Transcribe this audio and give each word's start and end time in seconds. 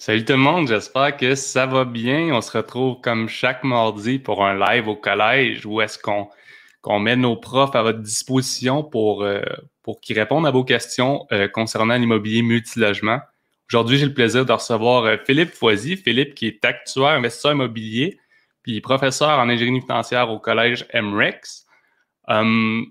Salut 0.00 0.24
tout 0.24 0.32
le 0.32 0.38
monde, 0.38 0.66
j'espère 0.66 1.14
que 1.14 1.34
ça 1.34 1.66
va 1.66 1.84
bien. 1.84 2.32
On 2.32 2.40
se 2.40 2.56
retrouve 2.56 3.02
comme 3.02 3.28
chaque 3.28 3.62
mardi 3.64 4.18
pour 4.18 4.42
un 4.46 4.58
live 4.58 4.88
au 4.88 4.96
collège 4.96 5.66
où 5.66 5.82
est-ce 5.82 5.98
qu'on 5.98 6.98
met 7.00 7.16
nos 7.16 7.36
profs 7.36 7.76
à 7.76 7.82
votre 7.82 7.98
disposition 7.98 8.82
pour, 8.82 9.22
euh, 9.22 9.42
pour 9.82 10.00
qu'ils 10.00 10.18
répondent 10.18 10.46
à 10.46 10.50
vos 10.50 10.64
questions 10.64 11.26
euh, 11.32 11.48
concernant 11.48 11.98
l'immobilier 11.98 12.40
multilogement. 12.40 13.18
Aujourd'hui, 13.70 13.98
j'ai 13.98 14.06
le 14.06 14.14
plaisir 14.14 14.46
de 14.46 14.52
recevoir 14.52 15.04
euh, 15.04 15.16
Philippe 15.26 15.52
Foisy. 15.52 15.98
Philippe 15.98 16.34
qui 16.34 16.46
est 16.46 16.64
actuaire 16.64 17.10
investisseur 17.10 17.52
immobilier 17.52 18.18
puis 18.62 18.80
professeur 18.80 19.38
en 19.38 19.50
ingénierie 19.50 19.82
financière 19.82 20.30
au 20.30 20.38
collège 20.38 20.86
MREX. 20.94 21.66
Hum, 22.26 22.86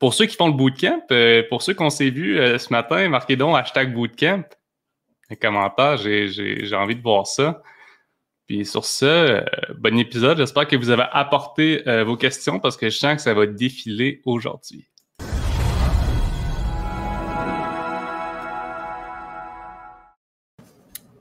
pour 0.00 0.14
ceux 0.14 0.26
qui 0.26 0.34
font 0.34 0.48
le 0.48 0.54
bootcamp, 0.54 1.06
pour 1.48 1.62
ceux 1.62 1.74
qu'on 1.74 1.90
s'est 1.90 2.10
vu 2.10 2.36
ce 2.58 2.72
matin, 2.72 3.08
marquez 3.08 3.36
donc 3.36 3.56
hashtag 3.56 3.94
bootcamp 3.94 4.42
les 5.30 5.36
commentaires. 5.36 5.96
J'ai 5.96 6.74
envie 6.74 6.96
de 6.96 7.02
voir 7.02 7.26
ça. 7.26 7.62
Puis 8.46 8.64
sur 8.64 8.84
ce, 8.84 9.04
euh, 9.04 9.44
bon 9.76 9.98
épisode. 9.98 10.38
J'espère 10.38 10.66
que 10.66 10.76
vous 10.76 10.88
avez 10.88 11.04
apporté 11.12 11.86
euh, 11.86 12.02
vos 12.04 12.16
questions 12.16 12.60
parce 12.60 12.78
que 12.78 12.88
je 12.88 12.96
sens 12.96 13.16
que 13.16 13.20
ça 13.20 13.34
va 13.34 13.46
défiler 13.46 14.22
aujourd'hui. 14.24 14.88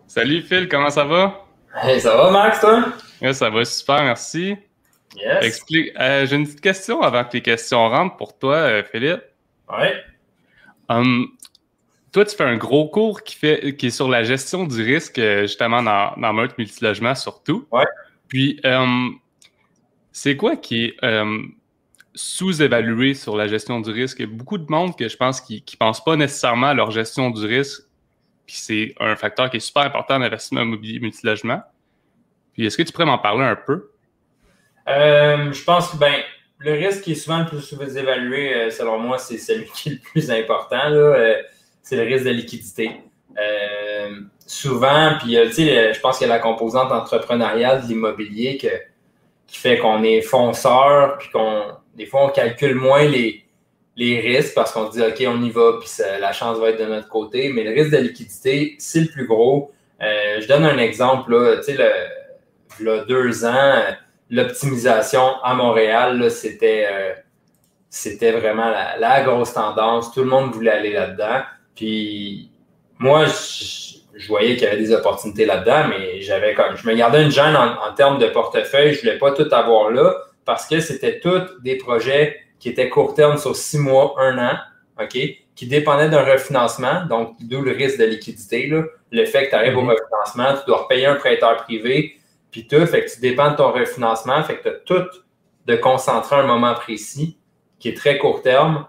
Salut 0.08 0.42
Phil, 0.42 0.70
comment 0.70 0.90
ça 0.90 1.04
va? 1.04 1.46
Hey, 1.76 2.00
ça 2.00 2.16
va 2.16 2.32
Max, 2.32 2.62
toi? 2.62 2.86
Ça 3.34 3.50
va 3.50 3.66
super, 3.66 4.04
merci. 4.04 4.56
Yes. 5.18 5.46
Explique. 5.46 5.92
Euh, 6.00 6.26
j'ai 6.26 6.38
une 6.38 6.46
petite 6.46 6.62
question 6.62 7.02
avant 7.02 7.26
que 7.26 7.34
les 7.34 7.42
questions 7.42 7.90
rentrent 7.90 8.16
pour 8.16 8.38
toi, 8.40 8.84
Philippe. 8.84 9.22
Oui. 9.70 9.88
Hum, 10.90 11.28
toi, 12.12 12.26
tu 12.26 12.36
fais 12.36 12.44
un 12.44 12.58
gros 12.58 12.88
cours 12.88 13.24
qui, 13.24 13.36
fait, 13.36 13.76
qui 13.76 13.88
est 13.88 13.92
sur 13.92 14.08
la 14.08 14.24
gestion 14.24 14.66
du 14.66 14.82
risque, 14.82 15.20
euh, 15.20 15.42
justement, 15.42 15.84
dans, 15.84 16.14
dans 16.18 16.34
Meurtre 16.34 16.56
Multilogement 16.58 17.16
surtout. 17.16 17.68
Ouais. 17.72 17.86
Puis, 18.28 18.60
euh, 18.66 19.10
c'est 20.12 20.38
quoi 20.38 20.56
qui 20.56 20.86
est 20.86 21.04
euh, 21.04 21.40
sous-évalué 22.16 23.14
sur 23.14 23.36
la 23.36 23.48
gestion 23.48 23.82
du 23.82 23.92
risque? 23.92 24.20
Il 24.20 24.30
y 24.30 24.32
a 24.32 24.34
beaucoup 24.34 24.58
de 24.58 24.70
monde 24.70 24.98
que 24.98 25.08
je 25.08 25.18
pense 25.18 25.42
qui 25.42 25.64
ne 25.74 25.78
pensent 25.78 26.04
pas 26.04 26.16
nécessairement 26.16 26.68
à 26.68 26.74
leur 26.74 26.92
gestion 26.92 27.30
du 27.30 27.46
risque. 27.46 27.84
Puis, 28.46 28.56
c'est 28.56 28.96
un 29.00 29.16
facteur 29.16 29.50
qui 29.50 29.58
est 29.58 29.62
super 29.62 29.84
important 29.84 30.16
dans 30.16 30.22
l'investissement 30.22 30.62
immobilier 30.62 31.00
multilogement. 31.00 31.62
Puis, 32.54 32.66
est-ce 32.66 32.78
que 32.78 32.84
tu 32.84 32.94
pourrais 32.94 33.06
m'en 33.06 33.20
parler 33.20 33.44
un 33.44 33.56
peu? 33.56 33.92
je 34.88 35.64
pense 35.66 35.90
que, 35.90 35.98
ben, 35.98 36.14
le 36.60 36.72
risque 36.72 37.02
qui 37.02 37.12
est 37.12 37.16
souvent 37.16 37.40
le 37.40 37.46
plus 37.46 37.60
sous-évalué, 37.60 38.72
selon 38.72 38.98
moi, 39.00 39.18
c'est 39.18 39.38
celui 39.38 39.66
qui 39.76 39.90
est 39.90 39.92
le 39.94 40.00
plus 40.00 40.32
important. 40.32 40.88
Là 40.88 41.36
c'est 41.88 41.96
le 41.96 42.04
risque 42.04 42.26
de 42.26 42.32
liquidité. 42.32 42.92
Euh, 43.40 44.20
souvent, 44.46 45.14
puis 45.22 45.38
euh, 45.38 45.50
je 45.50 46.00
pense 46.02 46.18
qu'il 46.18 46.28
y 46.28 46.30
a 46.30 46.34
la 46.34 46.40
composante 46.40 46.92
entrepreneuriale 46.92 47.84
de 47.84 47.88
l'immobilier 47.88 48.58
qui 48.58 49.58
fait 49.58 49.78
qu'on 49.78 50.04
est 50.04 50.22
fonceur, 50.22 51.18
puis 51.18 51.30
qu'on 51.30 51.62
des 51.96 52.06
fois 52.06 52.26
on 52.26 52.30
calcule 52.30 52.76
moins 52.76 53.06
les, 53.06 53.46
les 53.96 54.20
risques 54.20 54.54
parce 54.54 54.74
qu'on 54.74 54.92
se 54.92 54.98
dit 54.98 55.02
OK, 55.02 55.34
on 55.34 55.42
y 55.42 55.50
va, 55.50 55.80
puis 55.80 55.90
la 56.20 56.34
chance 56.34 56.58
va 56.60 56.72
être 56.72 56.80
de 56.80 56.88
notre 56.88 57.08
côté. 57.08 57.54
Mais 57.54 57.64
le 57.64 57.72
risque 57.72 57.92
de 57.92 58.02
liquidité, 58.02 58.76
c'est 58.80 59.00
le 59.00 59.08
plus 59.08 59.26
gros. 59.26 59.72
Euh, 60.02 60.42
je 60.42 60.48
donne 60.48 60.66
un 60.66 60.78
exemple, 60.80 61.32
là, 61.32 61.56
tu 61.58 61.74
sais, 61.74 61.78
le, 62.80 63.06
deux 63.06 63.46
ans, 63.46 63.82
l'optimisation 64.30 65.42
à 65.42 65.54
Montréal, 65.54 66.30
c'était 66.32 67.16
c'était 67.90 68.32
vraiment 68.32 68.70
la, 69.00 69.24
grosse 69.24 69.54
tendance. 69.54 70.12
Tout 70.12 70.20
le 70.20 70.30
monde 70.30 70.54
voulait 70.54 70.72
aller 70.72 70.92
là-dedans. 70.92 71.44
Puis 71.78 72.52
moi, 72.98 73.26
je, 73.26 74.28
voyais 74.28 74.56
qu'il 74.56 74.64
y 74.64 74.68
avait 74.68 74.78
des 74.78 74.92
opportunités 74.92 75.46
là-dedans, 75.46 75.88
mais 75.88 76.22
j'avais 76.22 76.54
comme 76.54 76.76
je 76.76 76.86
me 76.88 76.96
gardais 76.96 77.24
une 77.24 77.32
gêne 77.32 77.56
en, 77.56 77.94
termes 77.94 78.18
de 78.18 78.28
portefeuille. 78.28 78.94
Je 78.94 78.98
ne 78.98 79.02
voulais 79.02 79.18
pas 79.20 79.32
tout 79.32 79.48
avoir 79.54 79.92
là 79.92 80.14
parce 80.44 80.68
que 80.68 80.80
c'était 80.80 81.20
tous 81.20 81.62
des 81.62 81.78
projets 81.78 82.42
qui 82.60 82.70
étaient 82.70 82.90
court 82.90 83.14
terme 83.14 83.38
sur 83.38 83.56
six 83.56 83.78
mois, 83.78 84.16
un 84.18 84.38
an, 84.40 84.58
OK, 85.00 85.18
qui 85.56 85.68
dépendaient 85.68 86.10
d'un 86.10 86.24
refinancement, 86.24 87.06
donc 87.06 87.36
d'où 87.40 87.62
le 87.62 87.72
risque 87.72 88.00
de 88.00 88.06
liquidité. 88.06 88.68
Là. 88.68 88.84
Le 89.12 89.26
fait 89.26 89.46
que 89.46 89.50
tu 89.52 89.56
arrives 89.56 89.78
au 89.78 89.84
mhm. 89.84 89.92
refinancement, 89.92 90.60
tu 90.60 90.66
dois 90.66 90.84
repayer 90.84 91.06
un 91.06 91.16
prêteur 91.16 91.58
privé, 91.58 92.18
puis 92.50 92.66
tout, 92.66 92.84
fait 92.88 93.06
que 93.06 93.14
tu 93.14 93.20
dépends 93.20 93.52
de 93.52 93.58
ton 93.58 93.72
refinancement, 93.72 94.44
fait 94.44 94.58
que 94.58 94.64
tu 94.64 94.70
as 94.70 94.80
tout 94.86 95.08
de 95.68 95.76
concentrer 95.76 96.38
à 96.38 96.40
un 96.40 96.48
moment 96.48 96.74
précis 96.74 97.38
qui 97.78 97.90
est 97.90 97.98
très 97.98 98.18
court 98.18 98.42
terme 98.42 98.88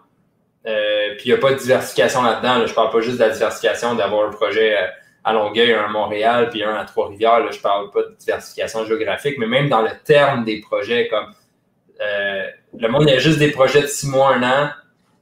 euh, 0.68 1.14
puis 1.16 1.30
il 1.30 1.32
n'y 1.32 1.38
a 1.38 1.40
pas 1.40 1.52
de 1.52 1.58
diversification 1.58 2.22
là-dedans. 2.22 2.66
Je 2.66 2.70
ne 2.70 2.74
parle 2.74 2.90
pas 2.90 3.00
juste 3.00 3.16
de 3.16 3.24
la 3.24 3.30
diversification 3.30 3.94
d'avoir 3.94 4.28
un 4.28 4.32
projet 4.32 4.76
euh, 4.76 4.86
à 5.24 5.32
Longueuil, 5.32 5.72
un 5.72 5.84
à 5.84 5.88
Montréal, 5.88 6.50
puis 6.50 6.62
un 6.62 6.74
à 6.74 6.84
Trois-Rivières. 6.84 7.50
Je 7.50 7.56
ne 7.56 7.62
parle 7.62 7.90
pas 7.90 8.02
de 8.02 8.14
diversification 8.18 8.84
géographique, 8.84 9.36
mais 9.38 9.46
même 9.46 9.68
dans 9.68 9.82
le 9.82 9.90
terme 10.04 10.44
des 10.44 10.60
projets, 10.60 11.08
comme 11.08 11.32
euh, 12.00 12.46
le 12.78 12.88
monde, 12.88 13.04
il 13.06 13.12
y 13.12 13.16
a 13.16 13.18
juste 13.18 13.38
des 13.38 13.50
projets 13.50 13.82
de 13.82 13.86
six 13.86 14.08
mois, 14.08 14.34
un 14.34 14.42
an, 14.42 14.70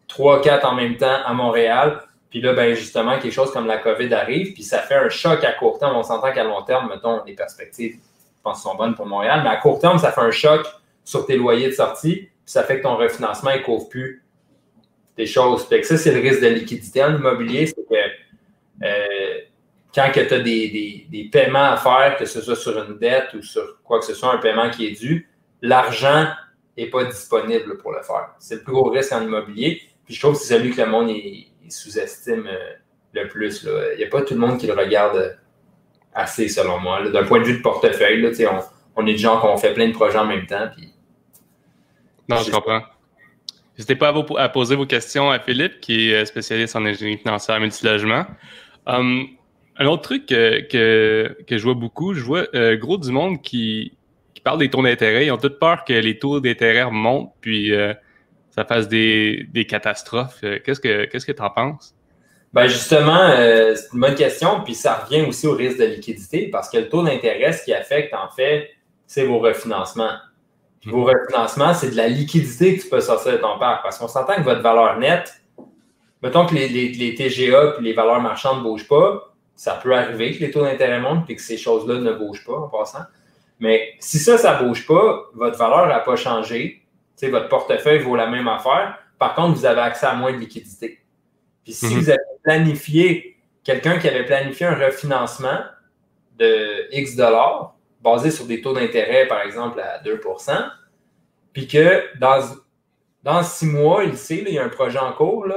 trois, 0.09 0.41
quatre 0.43 0.67
en 0.67 0.75
même 0.75 0.97
temps 0.97 1.19
à 1.25 1.33
Montréal. 1.33 2.01
Puis 2.29 2.41
là, 2.41 2.53
ben 2.53 2.75
justement, 2.75 3.19
quelque 3.19 3.33
chose 3.33 3.53
comme 3.53 3.67
la 3.67 3.79
COVID 3.79 4.13
arrive, 4.13 4.53
puis 4.53 4.65
ça 4.65 4.81
fait 4.81 4.97
un 4.97 5.09
choc 5.09 5.45
à 5.45 5.53
court 5.53 5.79
terme. 5.79 5.97
On 5.97 6.03
s'entend 6.03 6.33
qu'à 6.33 6.45
long 6.45 6.63
terme, 6.63 6.89
mettons, 6.89 7.23
les 7.25 7.35
perspectives, 7.35 7.95
je 7.95 8.43
pense, 8.43 8.63
sont 8.63 8.75
bonnes 8.75 8.95
pour 8.95 9.07
Montréal, 9.07 9.43
mais 9.45 9.51
à 9.51 9.57
court 9.57 9.79
terme, 9.79 9.99
ça 9.99 10.11
fait 10.11 10.21
un 10.21 10.33
choc 10.33 10.67
sur 11.05 11.25
tes 11.25 11.37
loyers 11.37 11.69
de 11.69 11.73
sortie, 11.73 12.17
puis 12.17 12.31
ça 12.45 12.65
fait 12.65 12.79
que 12.79 12.83
ton 12.83 12.97
refinancement 12.97 13.53
ne 13.53 13.59
couvre 13.59 13.89
plus 13.89 14.26
des 15.17 15.27
choses. 15.27 15.69
Que 15.69 15.83
ça, 15.83 15.97
c'est 15.97 16.13
le 16.13 16.21
risque 16.21 16.43
de 16.43 16.49
liquidité 16.49 17.03
en 17.03 17.17
immobilier, 17.17 17.67
c'est 17.67 17.87
que 17.89 18.85
euh, 18.85 19.39
quand 19.95 20.11
tu 20.13 20.21
as 20.21 20.39
des, 20.41 21.29
paiements 21.33 21.71
à 21.73 21.77
faire, 21.77 22.17
que 22.19 22.27
ce 22.27 22.41
soit 22.41 22.57
sur 22.57 22.77
une 22.85 22.99
dette 22.99 23.33
ou 23.35 23.43
sur 23.43 23.83
quoi 23.83 23.99
que 23.99 24.05
ce 24.05 24.15
soit, 24.15 24.35
un 24.35 24.39
paiement 24.39 24.71
qui 24.71 24.87
est 24.87 24.93
dû, 24.93 25.29
l'argent 25.63 26.27
n'est 26.77 26.91
pas 26.91 27.05
disponible 27.05 27.79
pour 27.79 27.93
le 27.93 28.03
faire. 28.03 28.35
C'est 28.39 28.57
le 28.57 28.63
plus 28.63 28.75
gros 28.75 28.91
risque 28.91 29.13
en 29.13 29.23
immobilier. 29.23 29.81
Puis 30.05 30.15
je 30.15 30.21
trouve 30.21 30.35
que 30.35 30.41
c'est 30.41 30.55
celui 30.55 30.75
que 30.75 30.83
le 30.83 30.89
monde 30.89 31.11
sous-estime 31.69 32.47
euh, 32.47 32.73
le 33.13 33.29
plus. 33.29 33.67
Il 33.93 33.99
n'y 33.99 34.05
a 34.05 34.09
pas 34.09 34.23
tout 34.23 34.35
le 34.35 34.41
monde 34.41 34.59
qui 34.59 34.67
le 34.67 34.75
regarde 34.75 35.39
assez, 36.15 36.49
selon 36.49 36.79
moi. 36.79 37.09
D'un 37.09 37.25
point 37.25 37.41
de 37.41 37.45
vue 37.45 37.57
de 37.57 37.63
portefeuille, 37.63 38.21
là, 38.21 38.31
on, 38.53 39.03
on 39.03 39.07
est 39.07 39.13
des 39.13 39.19
gens 39.19 39.41
qui 39.41 39.47
ont 39.47 39.57
fait 39.57 39.73
plein 39.73 39.89
de 39.89 39.95
projets 39.95 40.19
en 40.19 40.27
même 40.27 40.47
temps. 40.47 40.69
Puis, 40.77 40.93
non, 42.29 42.37
je 42.39 42.51
comprends. 42.51 42.83
N'hésitez 43.77 43.97
pas 43.97 44.15
à, 44.39 44.49
poser 44.49 44.75
vos 44.75 44.87
questions 44.87 45.31
à 45.31 45.39
Philippe, 45.39 45.81
qui 45.81 46.11
est 46.11 46.25
spécialiste 46.25 46.77
en 46.77 46.85
ingénierie 46.87 47.19
financière 47.19 47.57
et 47.57 47.61
multilogement. 47.61 48.25
Um, 48.87 49.27
un 49.79 49.87
autre 49.87 50.03
truc 50.03 50.27
que, 50.27 50.63
que, 51.47 51.59
je 51.59 51.63
vois 51.63 51.75
beaucoup, 51.75 52.15
je 52.15 52.23
vois 52.23 52.47
euh, 52.55 52.77
gros 52.77 52.97
du 52.97 53.11
monde 53.11 53.43
qui, 53.43 53.93
qui 54.35 54.41
parle 54.41 54.59
des 54.59 54.71
taux 54.71 54.83
d'intérêt. 54.83 55.27
Ils 55.27 55.31
ont 55.31 55.37
toute 55.37 55.59
peur 55.59 55.85
que 55.85 55.93
les 55.93 56.19
taux 56.19 56.41
d'intérêt 56.41 56.85
remontent, 56.85 57.35
puis 57.43 57.75
euh, 57.75 57.93
ça 58.51 58.65
fasse 58.65 58.89
des, 58.89 59.47
des 59.53 59.67
catastrophes. 59.67 60.41
Euh, 60.43 60.59
qu'est-ce 60.65 60.81
que 60.81 61.05
qu'est-ce 61.05 61.27
que 61.27 61.33
tu 61.33 61.43
en 61.43 61.51
penses? 61.51 61.95
Ben 62.55 62.69
justement, 62.69 63.33
c'est 63.37 63.93
une 63.93 64.01
bonne 64.01 64.15
question, 64.15 64.63
puis 64.65 64.75
ça 64.75 64.95
revient 64.95 65.27
aussi 65.27 65.47
au 65.47 65.53
risque 65.53 65.79
de 65.79 65.85
liquidité, 65.85 66.49
parce 66.51 66.71
que 66.71 66.79
le 66.79 66.89
taux 66.89 67.03
d'intérêt, 67.03 67.53
ce 67.53 67.63
qui 67.63 67.75
affecte, 67.75 68.15
en 68.15 68.35
fait, 68.35 68.71
c'est 69.07 69.25
vos 69.27 69.41
refinancements 69.41 70.15
vos 70.87 71.05
refinancements, 71.05 71.75
c'est 71.75 71.91
de 71.91 71.97
la 71.97 72.09
liquidité 72.09 72.77
que 72.77 72.83
tu 72.83 72.89
peux 72.89 73.01
sortir 73.01 73.33
de 73.33 73.39
ton 73.39 73.59
parc. 73.59 73.83
Parce 73.83 73.99
qu'on 73.99 74.09
s'entend 74.09 74.37
que 74.37 74.43
votre 74.43 74.63
valeur 74.63 74.99
nette, 74.99 75.43
mettons 76.23 76.47
que 76.47 76.55
les, 76.55 76.69
les, 76.69 77.15
TGA 77.15 77.75
et 77.79 77.83
les 77.83 77.93
valeurs 77.93 78.21
marchandes 78.21 78.59
ne 78.59 78.63
bougent 78.63 78.89
pas, 78.89 79.35
ça 79.55 79.75
peut 79.83 79.95
arriver 79.95 80.37
que 80.37 80.45
les 80.45 80.51
taux 80.51 80.63
d'intérêt 80.63 81.01
montent 81.01 81.29
et 81.29 81.37
que 81.37 81.43
ces 81.43 81.57
choses-là 81.57 81.99
ne 81.99 82.13
bougent 82.13 82.45
pas 82.45 82.57
en 82.57 82.69
passant. 82.69 83.05
Mais 83.59 83.95
si 83.99 84.19
ça, 84.19 84.39
ça 84.39 84.61
ne 84.61 84.67
bouge 84.67 84.87
pas, 84.87 85.25
votre 85.35 85.59
valeur 85.59 85.89
n'a 85.89 86.01
pas 86.01 86.17
changé. 86.17 86.83
votre 87.23 87.49
portefeuille 87.49 88.01
vaut 88.01 88.17
la 88.17 88.27
même 88.27 88.49
affaire. 88.49 88.99
Par 89.19 89.35
contre, 89.35 89.59
vous 89.59 89.65
avez 89.65 89.81
accès 89.81 90.07
à 90.07 90.15
moins 90.15 90.33
de 90.33 90.39
liquidité. 90.39 91.01
Puis 91.65 91.73
si 91.73 91.87
mhm. 91.87 92.01
vous 92.01 92.11
avez 92.11 92.19
planifié, 92.45 93.39
quelqu'un 93.65 93.99
qui 93.99 94.09
avait 94.09 94.27
planifié 94.27 94.67
un 94.67 94.75
refinancement 94.75 95.61
de 96.39 96.95
X 96.95 97.17
dollars, 97.17 97.76
basé 98.07 98.31
sur 98.31 98.47
des 98.47 98.61
taux 98.63 98.73
d'intérêt, 98.73 99.27
par 99.27 99.43
exemple, 99.43 99.81
à 99.81 100.01
2% 100.03 100.71
puis 101.57 101.67
que 101.67 102.03
dans, 102.19 102.39
dans 103.23 103.43
six 103.43 103.65
mois, 103.65 104.05
il 104.05 104.15
sait, 104.19 104.45
il 104.47 104.53
y 104.53 104.59
a 104.59 104.65
un 104.65 104.69
projet 104.69 104.99
en 104.99 105.13
cours, 105.13 105.47
là, 105.47 105.57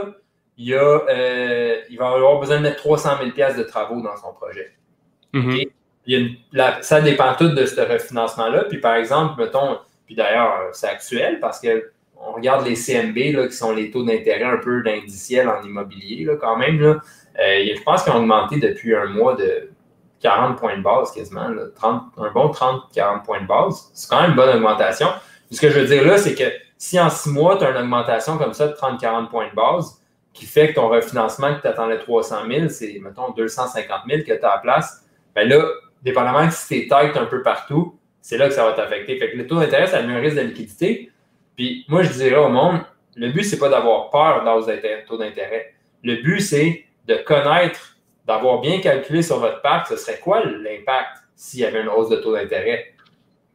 il, 0.57 0.73
a, 0.73 1.01
euh, 1.09 1.75
il 1.89 1.97
va 1.97 2.11
avoir 2.11 2.39
besoin 2.39 2.55
de 2.55 2.61
mettre 2.61 2.77
300 2.77 3.17
000 3.35 3.57
de 3.57 3.63
travaux 3.63 4.01
dans 4.01 4.15
son 4.15 4.31
projet. 4.31 4.71
Mm-hmm. 5.33 6.81
ça 6.83 7.01
dépend 7.01 7.35
tout 7.35 7.49
de 7.49 7.65
ce 7.65 7.81
refinancement-là. 7.81 8.63
Puis 8.69 8.77
par 8.77 8.95
exemple, 8.95 9.41
mettons, 9.41 9.77
puis 10.05 10.15
d'ailleurs, 10.15 10.69
c'est 10.71 10.87
actuel 10.87 11.41
parce 11.41 11.59
que 11.59 11.91
on 12.15 12.31
regarde 12.31 12.65
les 12.65 12.75
CMB, 12.75 13.17
là, 13.35 13.47
qui 13.47 13.55
sont 13.55 13.73
les 13.73 13.91
taux 13.91 14.03
d'intérêt 14.03 14.45
un 14.45 14.59
peu 14.59 14.81
d'indiciel 14.81 15.49
en 15.49 15.61
immobilier, 15.63 16.23
là, 16.23 16.37
quand 16.37 16.55
même. 16.55 16.79
Là. 16.79 17.01
Euh, 17.41 17.75
je 17.75 17.83
pense 17.83 18.03
qu'ils 18.03 18.13
ont 18.13 18.19
augmenté 18.19 18.57
depuis 18.57 18.95
un 18.95 19.07
mois 19.07 19.35
de 19.35 19.68
40 20.21 20.57
points 20.57 20.77
de 20.77 20.83
base 20.83 21.11
quasiment, 21.11 21.41
un 21.41 22.31
bon 22.33 22.47
30-40 22.47 23.23
points 23.23 23.41
de 23.41 23.47
base. 23.47 23.89
C'est 23.93 24.09
quand 24.09 24.21
même 24.21 24.31
une 24.31 24.35
bonne 24.35 24.55
augmentation. 24.55 25.07
Ce 25.51 25.59
que 25.59 25.69
je 25.69 25.79
veux 25.79 25.85
dire 25.85 26.05
là, 26.05 26.17
c'est 26.17 26.35
que 26.35 26.43
si 26.77 26.99
en 26.99 27.09
six 27.09 27.29
mois, 27.29 27.57
tu 27.57 27.65
as 27.65 27.71
une 27.71 27.77
augmentation 27.77 28.37
comme 28.37 28.53
ça 28.53 28.67
de 28.67 28.73
30-40 28.73 29.29
points 29.29 29.49
de 29.49 29.55
base, 29.55 29.99
qui 30.33 30.45
fait 30.45 30.69
que 30.69 30.75
ton 30.75 30.87
refinancement 30.87 31.55
que 31.55 31.61
tu 31.61 31.67
attendais 31.67 31.97
300 31.97 32.37
000, 32.49 32.69
c'est, 32.69 32.99
mettons, 33.01 33.31
250 33.31 34.01
000 34.07 34.21
que 34.21 34.39
tu 34.39 34.45
as 34.45 34.51
à 34.51 34.57
place, 34.59 35.05
ben 35.35 35.47
là, 35.47 35.65
dépendamment 36.03 36.49
si 36.49 36.67
t'es 36.67 36.87
tête 36.87 37.17
un 37.17 37.25
peu 37.25 37.41
partout, 37.41 37.99
c'est 38.21 38.37
là 38.37 38.47
que 38.47 38.53
ça 38.53 38.65
va 38.65 38.73
t'affecter. 38.73 39.17
Fait 39.17 39.31
que 39.31 39.37
le 39.37 39.47
taux 39.47 39.59
d'intérêt, 39.59 39.87
ça 39.87 39.97
a 39.97 40.01
un 40.01 40.19
risque 40.19 40.37
de 40.37 40.41
liquidité. 40.41 41.11
Puis 41.55 41.85
moi, 41.87 42.03
je 42.03 42.11
dirais 42.13 42.37
au 42.37 42.49
monde, 42.49 42.81
le 43.15 43.31
but, 43.31 43.43
c'est 43.43 43.59
pas 43.59 43.69
d'avoir 43.69 44.09
peur 44.09 44.43
dans 44.43 44.59
les 44.65 45.03
taux 45.07 45.17
d'intérêt. 45.17 45.73
Le 46.03 46.15
but, 46.21 46.39
c'est 46.39 46.85
de 47.07 47.15
connaître, 47.15 47.97
d'avoir 48.25 48.61
bien 48.61 48.79
calculé 48.79 49.21
sur 49.21 49.39
votre 49.39 49.61
parc, 49.61 49.87
ce 49.87 49.97
serait 49.97 50.19
quoi 50.19 50.43
l'impact 50.43 51.17
s'il 51.35 51.61
y 51.61 51.65
avait 51.65 51.81
une 51.81 51.89
hausse 51.89 52.09
de 52.09 52.17
taux 52.17 52.35
d'intérêt? 52.35 52.93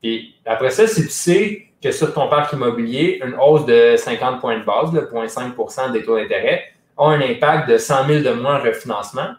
Puis 0.03 0.35
après 0.45 0.71
ça, 0.71 0.87
si 0.87 1.03
tu 1.03 1.11
sais 1.11 1.67
que 1.83 1.91
sur 1.91 2.13
ton 2.13 2.29
parc 2.29 2.53
immobilier, 2.53 3.21
une 3.25 3.35
hausse 3.35 3.67
de 3.67 3.97
50 3.97 4.41
points 4.41 4.59
de 4.59 4.65
base, 4.65 4.93
le 4.93 5.03
0,5% 5.03 5.93
des 5.93 6.03
taux 6.03 6.17
d'intérêt, 6.17 6.65
a 6.97 7.07
un 7.07 7.21
impact 7.21 7.69
de 7.69 7.77
100 7.77 8.07
000 8.07 8.23
de 8.23 8.31
moins 8.31 8.61
en 8.61 8.63
refinancement, 8.63 9.33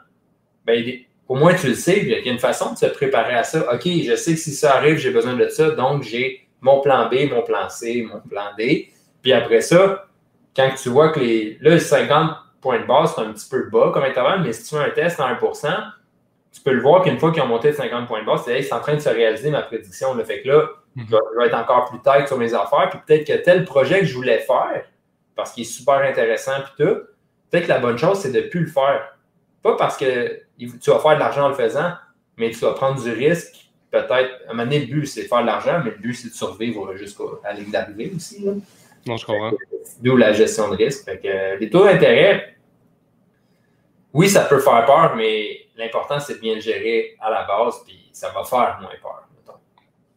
bien, 0.66 0.84
au 1.28 1.36
moins 1.36 1.54
tu 1.54 1.68
le 1.68 1.74
sais, 1.74 2.00
il 2.00 2.10
y 2.10 2.14
a 2.14 2.32
une 2.32 2.40
façon 2.40 2.74
de 2.74 2.78
se 2.78 2.86
préparer 2.86 3.34
à 3.34 3.44
ça. 3.44 3.74
OK, 3.74 3.84
je 3.86 4.16
sais 4.16 4.34
que 4.34 4.40
si 4.40 4.52
ça 4.52 4.76
arrive, 4.76 4.98
j'ai 4.98 5.12
besoin 5.12 5.36
de 5.36 5.48
ça, 5.50 5.72
donc 5.72 6.04
j'ai 6.04 6.48
mon 6.62 6.82
plan 6.82 7.10
B, 7.10 7.30
mon 7.32 7.42
plan 7.42 7.70
C, 7.70 8.08
mon 8.12 8.20
plan 8.22 8.52
D. 8.58 8.90
Puis 9.22 9.34
après 9.34 9.62
ça, 9.62 10.08
quand 10.56 10.70
tu 10.82 10.90
vois 10.90 11.10
que 11.10 11.20
les, 11.20 11.58
là, 11.62 11.80
50 11.80 12.32
points 12.66 12.80
de 12.80 12.86
base, 12.86 13.14
c'est 13.16 13.22
un 13.22 13.32
petit 13.32 13.48
peu 13.48 13.70
bas 13.70 13.92
comme 13.94 14.04
intervalle, 14.04 14.42
mais 14.42 14.52
si 14.52 14.64
tu 14.64 14.76
fais 14.76 14.84
un 14.84 14.90
test 14.90 15.20
à 15.20 15.32
1% 15.34 15.70
tu 16.56 16.62
peux 16.62 16.72
le 16.72 16.82
voir 16.82 17.04
qu'une 17.04 17.20
fois 17.20 17.34
qu'ils 17.34 17.42
ont 17.42 17.48
monté 17.48 17.72
de 17.72 17.76
50 17.76 18.08
points 18.08 18.22
de 18.22 18.26
base, 18.26 18.44
c'est 18.46 18.72
en 18.72 18.80
train 18.80 18.96
de 18.96 19.00
se 19.00 19.10
réaliser 19.10 19.50
ma 19.50 19.62
prédiction. 19.62 20.14
Le 20.14 20.24
fait 20.24 20.42
que 20.42 20.48
là, 20.48 20.70
mhm. 20.96 21.06
je, 21.10 21.38
vais, 21.38 21.48
être 21.48 21.58
encore 21.58 21.90
plus 21.90 22.00
tête 22.00 22.28
sur 22.28 22.38
mes 22.38 22.54
affaires, 22.54 22.90
puis 22.90 23.00
peut-être 23.06 23.28
que 23.28 23.44
tel 23.44 23.66
projet 23.66 24.00
que 24.00 24.06
je 24.06 24.16
voulais 24.16 24.40
faire, 24.40 24.86
parce 25.36 25.52
qu'il 25.52 25.64
est 25.64 25.70
super 25.70 25.96
intéressant, 25.96 26.54
puis 26.64 26.86
tout, 26.86 27.02
peut-être 27.52 27.64
que 27.64 27.70
la 27.70 27.80
bonne 27.80 27.98
chose, 27.98 28.20
c'est 28.20 28.32
de 28.32 28.40
ne 28.40 28.48
plus 28.48 28.62
le 28.62 28.68
faire. 28.68 29.18
Pas 29.62 29.76
parce 29.76 29.98
que 29.98 30.44
tu 30.58 30.92
vas 30.92 31.00
faire 31.00 31.16
de 31.16 31.20
l'argent 31.20 31.44
en 31.44 31.50
le 31.50 31.56
faisant, 31.56 31.92
mais 32.38 32.52
tu 32.52 32.60
vas 32.60 32.72
prendre 32.72 33.04
du 33.04 33.12
risque. 33.12 33.54
Peut-être, 33.92 34.12
à 34.48 34.52
un 34.52 34.54
moment 34.54 34.64
donné, 34.64 34.80
le 34.80 34.86
but, 34.86 35.08
c'est 35.08 35.24
de 35.24 35.28
faire 35.28 35.42
de 35.42 35.48
l'argent, 35.48 35.82
mais 35.84 35.92
le 35.92 35.98
but, 35.98 36.14
c'est 36.14 36.30
de 36.30 36.34
survivre 36.34 36.96
jusqu'à 36.96 37.24
la 37.44 37.54
ligne 37.54 37.72
d'arrivée 37.72 38.14
aussi. 38.16 38.46
Là. 38.46 38.54
Non, 39.06 39.18
je 39.18 39.26
comprends. 39.26 39.52
D'où 40.02 40.16
la 40.16 40.32
gestion 40.32 40.70
de 40.70 40.78
risque. 40.78 41.04
Fait 41.06 41.18
que, 41.18 41.28
euh, 41.28 41.58
les 41.58 41.70
taux 41.70 41.84
d'intérêt, 41.84 42.55
oui, 44.16 44.30
ça 44.30 44.46
peut 44.46 44.60
faire 44.60 44.86
peur, 44.86 45.14
mais 45.18 45.68
l'important, 45.76 46.22
c'est 46.22 46.36
de 46.36 46.40
bien 46.40 46.56
le 46.56 46.62
gérer 46.62 47.18
à 47.20 47.30
la 47.30 47.44
base, 47.44 47.84
puis 47.86 48.10
ça 48.14 48.30
va 48.30 48.46
faire 48.46 48.78
moins 48.80 48.90
peur. 49.02 49.28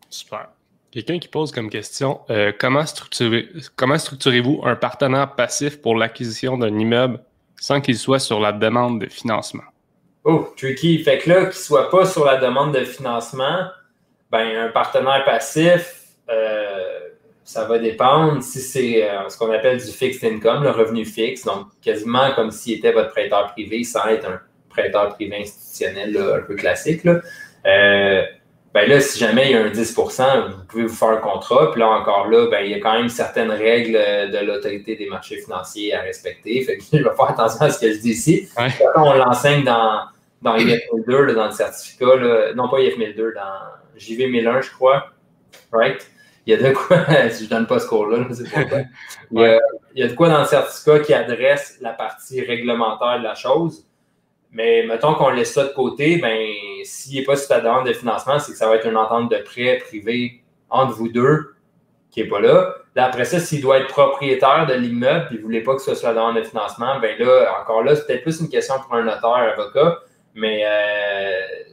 Super. 0.08 0.48
Quelqu'un 0.92 1.18
qui 1.18 1.26
pose 1.26 1.50
comme 1.50 1.68
question 1.68 2.20
euh, 2.30 2.52
comment, 2.56 2.86
structurez, 2.86 3.48
comment 3.74 3.98
structurez-vous 3.98 4.62
un 4.64 4.76
partenaire 4.76 5.34
passif 5.34 5.82
pour 5.82 5.96
l'acquisition 5.96 6.56
d'un 6.56 6.78
immeuble 6.78 7.20
sans 7.56 7.80
qu'il 7.80 7.98
soit 7.98 8.20
sur 8.20 8.38
la 8.38 8.52
demande 8.52 9.00
de 9.00 9.06
financement? 9.06 9.64
Oh, 10.22 10.54
tricky. 10.56 11.02
Fait 11.02 11.18
que 11.18 11.28
là, 11.28 11.40
qu'il 11.40 11.48
ne 11.48 11.52
soit 11.52 11.90
pas 11.90 12.06
sur 12.06 12.24
la 12.24 12.36
demande 12.36 12.72
de 12.74 12.84
financement, 12.84 13.66
ben, 14.30 14.56
un 14.56 14.68
partenaire 14.68 15.24
passif, 15.24 16.04
euh, 16.30 17.00
ça 17.48 17.64
va 17.64 17.78
dépendre 17.78 18.42
si 18.42 18.60
c'est 18.60 19.08
euh, 19.08 19.26
ce 19.30 19.38
qu'on 19.38 19.50
appelle 19.50 19.78
du 19.78 19.90
fixed 19.90 20.22
income, 20.22 20.64
le 20.64 20.70
revenu 20.70 21.06
fixe, 21.06 21.46
donc 21.46 21.68
quasiment 21.80 22.34
comme 22.34 22.50
s'il 22.50 22.76
était 22.76 22.92
votre 22.92 23.08
prêteur 23.08 23.52
privé 23.52 23.84
sans 23.84 24.06
être 24.08 24.28
un 24.28 24.38
prêteur 24.68 25.14
privé 25.14 25.38
institutionnel 25.40 26.14
un 26.18 26.42
peu 26.42 26.56
classique. 26.56 27.04
Là. 27.04 27.20
Euh, 27.64 28.22
ben 28.74 28.86
là, 28.86 29.00
si 29.00 29.18
jamais 29.18 29.46
il 29.46 29.52
y 29.52 29.54
a 29.54 29.62
un 29.62 29.70
10% 29.70 30.50
vous 30.50 30.64
pouvez 30.68 30.82
vous 30.82 30.94
faire 30.94 31.08
un 31.08 31.16
contrat. 31.16 31.70
Puis 31.70 31.80
là, 31.80 31.88
encore 31.88 32.28
là, 32.28 32.48
ben, 32.50 32.60
il 32.66 32.70
y 32.70 32.74
a 32.74 32.80
quand 32.80 32.92
même 32.92 33.08
certaines 33.08 33.50
règles 33.50 33.94
de 33.94 34.44
l'autorité 34.44 34.96
des 34.96 35.06
marchés 35.06 35.40
financiers 35.40 35.94
à 35.94 36.02
respecter. 36.02 36.60
Fait 36.60 36.76
que 36.76 36.82
je 36.92 36.98
vais 36.98 37.16
faire 37.16 37.30
attention 37.30 37.62
à 37.62 37.70
ce 37.70 37.80
que 37.80 37.90
je 37.90 37.98
dis 37.98 38.10
ici. 38.10 38.46
on 38.94 39.14
l'enseigne 39.14 39.64
dans, 39.64 40.02
dans 40.42 40.54
IF 40.56 40.82
1002, 40.92 41.32
dans 41.32 41.46
le 41.46 41.52
certificat, 41.52 42.14
là, 42.16 42.52
non 42.54 42.68
pas 42.68 42.80
IF 42.80 42.98
1002, 42.98 43.32
dans 43.32 43.98
JV 43.98 44.26
1001, 44.26 44.60
je 44.60 44.70
crois. 44.70 45.06
Right? 45.72 46.06
Il 46.48 46.52
y 46.52 46.54
a 46.54 46.70
de 46.70 46.74
quoi, 46.74 47.04
si 47.30 47.44
je 47.44 47.50
donne 47.50 47.66
pas 47.66 47.78
ce 47.78 47.86
cours-là, 47.86 48.26
c'est 48.32 48.50
pas 48.50 48.60
il, 49.30 49.38
y 49.38 49.44
a, 49.44 49.60
il 49.94 50.00
y 50.00 50.02
a 50.02 50.08
de 50.08 50.14
quoi 50.14 50.30
dans 50.30 50.38
le 50.38 50.46
certificat 50.46 51.00
qui 51.00 51.12
adresse 51.12 51.76
la 51.82 51.92
partie 51.92 52.40
réglementaire 52.40 53.18
de 53.18 53.24
la 53.24 53.34
chose. 53.34 53.86
Mais 54.50 54.86
mettons 54.86 55.12
qu'on 55.12 55.28
laisse 55.28 55.52
ça 55.52 55.64
de 55.64 55.74
côté, 55.74 56.16
ben, 56.16 56.38
s'il 56.84 57.18
n'est 57.18 57.26
pas 57.26 57.36
sur 57.36 57.48
ta 57.48 57.60
demande 57.60 57.86
de 57.86 57.92
financement, 57.92 58.38
c'est 58.38 58.52
que 58.52 58.56
ça 58.56 58.66
va 58.66 58.76
être 58.76 58.86
une 58.86 58.96
entente 58.96 59.30
de 59.30 59.36
prêt 59.36 59.76
privé 59.86 60.42
entre 60.70 60.94
vous 60.94 61.10
deux 61.10 61.54
qui 62.10 62.22
n'est 62.22 62.28
pas 62.30 62.40
là. 62.40 62.76
là. 62.96 63.04
Après 63.04 63.26
ça, 63.26 63.40
s'il 63.40 63.60
doit 63.60 63.80
être 63.80 63.88
propriétaire 63.88 64.64
de 64.66 64.72
l'immeuble 64.72 65.26
et 65.32 65.34
vous 65.34 65.36
ne 65.36 65.42
voulez 65.42 65.60
pas 65.60 65.74
que 65.74 65.82
ce 65.82 65.94
soit 65.94 66.14
la 66.14 66.14
demande 66.14 66.36
de 66.36 66.44
financement, 66.44 66.98
ben 66.98 67.14
là, 67.18 67.60
encore 67.60 67.82
là, 67.82 67.94
c'est 67.94 68.06
peut-être 68.06 68.22
plus 68.22 68.40
une 68.40 68.48
question 68.48 68.76
pour 68.80 68.94
un 68.94 69.02
notaire, 69.02 69.34
un 69.34 69.48
avocat, 69.48 69.98
mais 70.34 70.62
euh, 70.64 71.67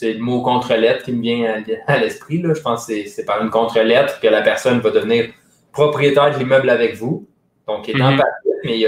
c'est 0.00 0.14
le 0.14 0.20
mot 0.20 0.40
contre-lettre 0.40 1.04
qui 1.04 1.12
me 1.12 1.20
vient 1.20 1.62
à, 1.86 1.98
l'esprit. 1.98 2.42
Je 2.42 2.60
pense 2.62 2.86
que 2.86 3.06
c'est 3.06 3.24
par 3.26 3.42
une 3.42 3.50
contre-lettre 3.50 4.18
que 4.18 4.28
la 4.28 4.40
personne 4.40 4.80
va 4.80 4.90
devenir 4.90 5.28
propriétaire 5.72 6.32
de 6.32 6.38
l'immeuble 6.38 6.70
avec 6.70 6.96
vous. 6.96 7.28
Donc, 7.68 7.86
il 7.86 7.98
est 7.98 8.02
en 8.02 8.16
mais 8.64 8.78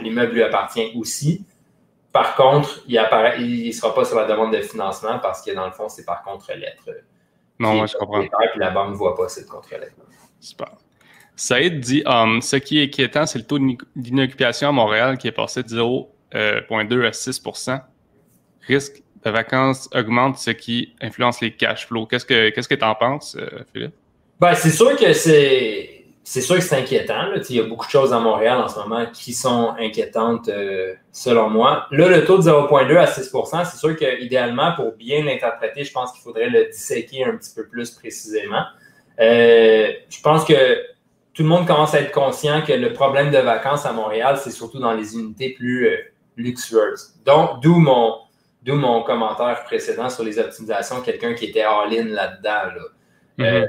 l'immeuble 0.00 0.32
lui 0.32 0.42
appartient 0.42 0.90
aussi. 0.96 1.44
Par 2.12 2.34
contre, 2.34 2.82
il 2.88 2.96
ne 2.96 3.72
sera 3.72 3.94
pas 3.94 4.06
sur 4.06 4.16
la 4.16 4.24
demande 4.24 4.54
de 4.54 4.62
financement 4.62 5.18
parce 5.18 5.42
que 5.42 5.54
dans 5.54 5.66
le 5.66 5.72
fond, 5.72 5.90
c'est 5.90 6.06
par 6.06 6.22
contre-lettre. 6.22 6.88
Non, 7.58 7.74
moi, 7.74 7.84
je 7.84 7.96
comprends. 7.98 8.22
Puis 8.22 8.30
la 8.56 8.70
banque 8.70 8.92
ne 8.92 8.96
voit 8.96 9.14
pas 9.14 9.28
cette 9.28 9.48
contre-lettre. 9.48 9.96
Super. 10.40 10.68
Saïd 11.36 11.78
dit 11.78 12.02
um, 12.06 12.40
Ce 12.40 12.56
qui 12.56 12.80
est 12.80 12.84
inquiétant, 12.84 13.26
c'est 13.26 13.38
le 13.38 13.44
taux 13.44 13.58
d'inoccupation 13.96 14.70
à 14.70 14.72
Montréal 14.72 15.18
qui 15.18 15.28
est 15.28 15.32
passé 15.32 15.62
de 15.62 15.68
0,2 15.68 17.06
à 17.06 17.10
6% 17.10 17.82
Risque 18.66 19.02
de 19.24 19.30
vacances 19.30 19.88
augmente, 19.94 20.38
ce 20.38 20.50
qui 20.50 20.94
influence 21.00 21.40
les 21.40 21.52
cash 21.52 21.86
flows. 21.86 22.06
Qu'est-ce 22.06 22.26
que 22.26 22.50
tu 22.50 22.76
que 22.76 22.84
en 22.84 22.94
penses, 22.94 23.36
euh, 23.38 23.60
Philippe? 23.72 23.94
Ben, 24.40 24.54
c'est 24.54 24.70
sûr 24.70 24.96
que 24.96 25.12
c'est. 25.12 25.98
C'est 26.24 26.40
sûr 26.40 26.54
que 26.54 26.62
c'est 26.62 26.76
inquiétant. 26.76 27.32
Il 27.50 27.56
y 27.56 27.58
a 27.58 27.64
beaucoup 27.64 27.84
de 27.84 27.90
choses 27.90 28.12
à 28.12 28.20
Montréal 28.20 28.58
en 28.58 28.68
ce 28.68 28.78
moment 28.78 29.06
qui 29.12 29.32
sont 29.32 29.74
inquiétantes 29.76 30.48
euh, 30.48 30.94
selon 31.10 31.50
moi. 31.50 31.88
Là, 31.90 32.06
le 32.06 32.24
taux 32.24 32.38
de 32.38 32.44
0,2 32.44 32.96
à 32.96 33.06
6% 33.06 33.64
c'est 33.64 33.76
sûr 33.76 33.96
qu'idéalement, 33.96 34.72
pour 34.76 34.92
bien 34.92 35.24
l'interpréter, 35.24 35.82
je 35.82 35.90
pense 35.90 36.12
qu'il 36.12 36.22
faudrait 36.22 36.48
le 36.48 36.66
disséquer 36.66 37.24
un 37.24 37.36
petit 37.36 37.52
peu 37.52 37.66
plus 37.66 37.90
précisément. 37.90 38.62
Euh, 39.18 39.90
je 40.08 40.20
pense 40.22 40.44
que 40.44 40.76
tout 41.34 41.42
le 41.42 41.48
monde 41.48 41.66
commence 41.66 41.92
à 41.92 42.00
être 42.00 42.12
conscient 42.12 42.62
que 42.62 42.72
le 42.72 42.92
problème 42.92 43.32
de 43.32 43.38
vacances 43.38 43.84
à 43.84 43.92
Montréal, 43.92 44.38
c'est 44.40 44.52
surtout 44.52 44.78
dans 44.78 44.92
les 44.92 45.16
unités 45.16 45.50
plus 45.50 45.88
luxueuses. 46.36 47.14
Donc, 47.26 47.60
d'où 47.62 47.74
mon, 47.74 48.14
D'où 48.64 48.74
mon 48.76 49.02
commentaire 49.02 49.64
précédent 49.64 50.08
sur 50.08 50.22
les 50.22 50.38
optimisations, 50.38 51.00
quelqu'un 51.00 51.34
qui 51.34 51.46
était 51.46 51.62
all-in 51.62 52.04
là-dedans. 52.04 52.80
Mhm. 53.38 53.44
Euh, 53.44 53.66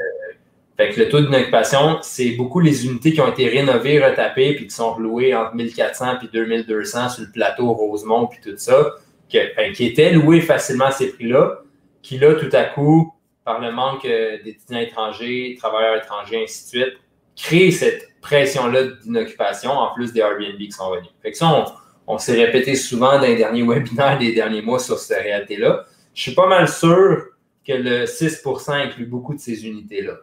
fait 0.78 0.90
que 0.90 1.00
le 1.00 1.10
taux 1.10 1.22
d'occupation, 1.22 2.00
c'est 2.02 2.32
beaucoup 2.32 2.60
les 2.60 2.86
unités 2.86 3.14
qui 3.14 3.22
ont 3.22 3.32
été 3.32 3.48
rénovées, 3.48 4.04
retapées, 4.04 4.56
puis 4.56 4.68
qui 4.68 4.76
sont 4.76 4.98
louées 4.98 5.36
entre 5.36 5.56
1400 5.56 6.20
et 6.24 6.28
2200 6.28 7.10
sur 7.10 7.24
le 7.24 7.32
plateau 7.32 7.74
Rosemont, 7.74 8.28
puis 8.28 8.40
tout 8.44 8.58
ça, 8.58 8.96
qui 9.30 9.86
étaient 9.86 10.12
louées 10.12 10.42
facilement 10.42 10.86
à 10.86 10.92
ces 10.92 11.12
prix-là, 11.14 11.62
qui 12.02 12.18
là, 12.18 12.36
tout 12.36 12.50
à 12.52 12.66
coup, 12.66 13.14
par 13.46 13.60
le 13.60 13.72
manque 13.72 14.06
euh, 14.06 14.38
d'étudiants 14.44 14.80
étrangers, 14.80 15.56
travailleurs 15.60 15.98
étrangers, 15.98 16.44
ainsi 16.44 16.64
de 16.64 16.84
suite, 16.84 16.98
créent 17.36 17.72
cette 17.72 18.10
pression-là 18.22 18.84
d'inoccupation, 19.04 19.72
en 19.72 19.94
plus 19.94 20.14
des 20.14 20.22
Airbnb 20.22 20.58
qui 20.58 20.72
sont 20.72 20.92
venus. 20.92 21.10
Fait 21.22 21.32
que 21.32 21.38
ça, 21.38 21.48
on, 21.48 21.66
on 22.08 22.18
s'est 22.18 22.44
répété 22.44 22.76
souvent 22.76 23.14
dans 23.14 23.22
les 23.22 23.36
derniers 23.36 23.64
webinaires 23.68 24.18
des 24.20 24.34
derniers 24.34 24.62
mois 24.62 24.80
sur 24.80 24.98
cette 24.98 25.24
réalité-là. 25.24 25.86
Je 26.14 26.22
suis 26.22 26.34
pas 26.34 26.48
mal 26.48 26.68
sûr 26.68 27.28
que 27.66 27.74
le 27.74 28.06
6% 28.06 28.72
inclut 28.72 29.06
beaucoup 29.06 29.34
de 29.34 29.40
ces 29.40 29.66
unités-là. 29.66 30.14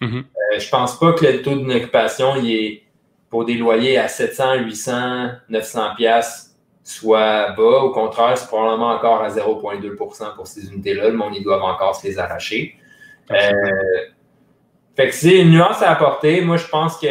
Mm-hmm. 0.00 0.18
Euh, 0.18 0.58
je 0.58 0.68
pense 0.68 0.98
pas 0.98 1.12
que 1.12 1.26
le 1.26 1.42
taux 1.42 1.56
d'occupation 1.56 2.36
est 2.36 2.82
pour 3.28 3.44
des 3.44 3.54
loyers 3.54 3.98
à 3.98 4.08
700, 4.08 4.60
800, 4.60 5.28
900 5.48 5.94
pièces 5.96 6.48
soit 6.88 7.50
bas. 7.50 7.82
Au 7.82 7.90
contraire, 7.90 8.38
c'est 8.38 8.46
probablement 8.46 8.88
encore 8.88 9.22
à 9.22 9.28
0,2% 9.28 10.34
pour 10.34 10.46
ces 10.46 10.72
unités-là. 10.72 11.10
Le 11.10 11.16
monde, 11.16 11.34
ils 11.36 11.44
doivent 11.44 11.62
encore 11.62 11.94
se 11.94 12.06
les 12.06 12.18
arracher. 12.18 12.76
Euh, 13.30 13.52
fait 14.96 15.08
que 15.08 15.14
c'est 15.14 15.40
une 15.40 15.50
nuance 15.50 15.82
à 15.82 15.90
apporter. 15.90 16.40
Moi, 16.40 16.56
je 16.56 16.66
pense 16.66 16.98
que 16.98 17.08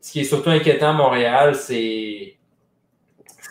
ce 0.00 0.12
qui 0.12 0.20
est 0.20 0.24
surtout 0.24 0.50
inquiétant 0.50 0.90
à 0.90 0.92
Montréal, 0.92 1.54
c'est 1.54 2.36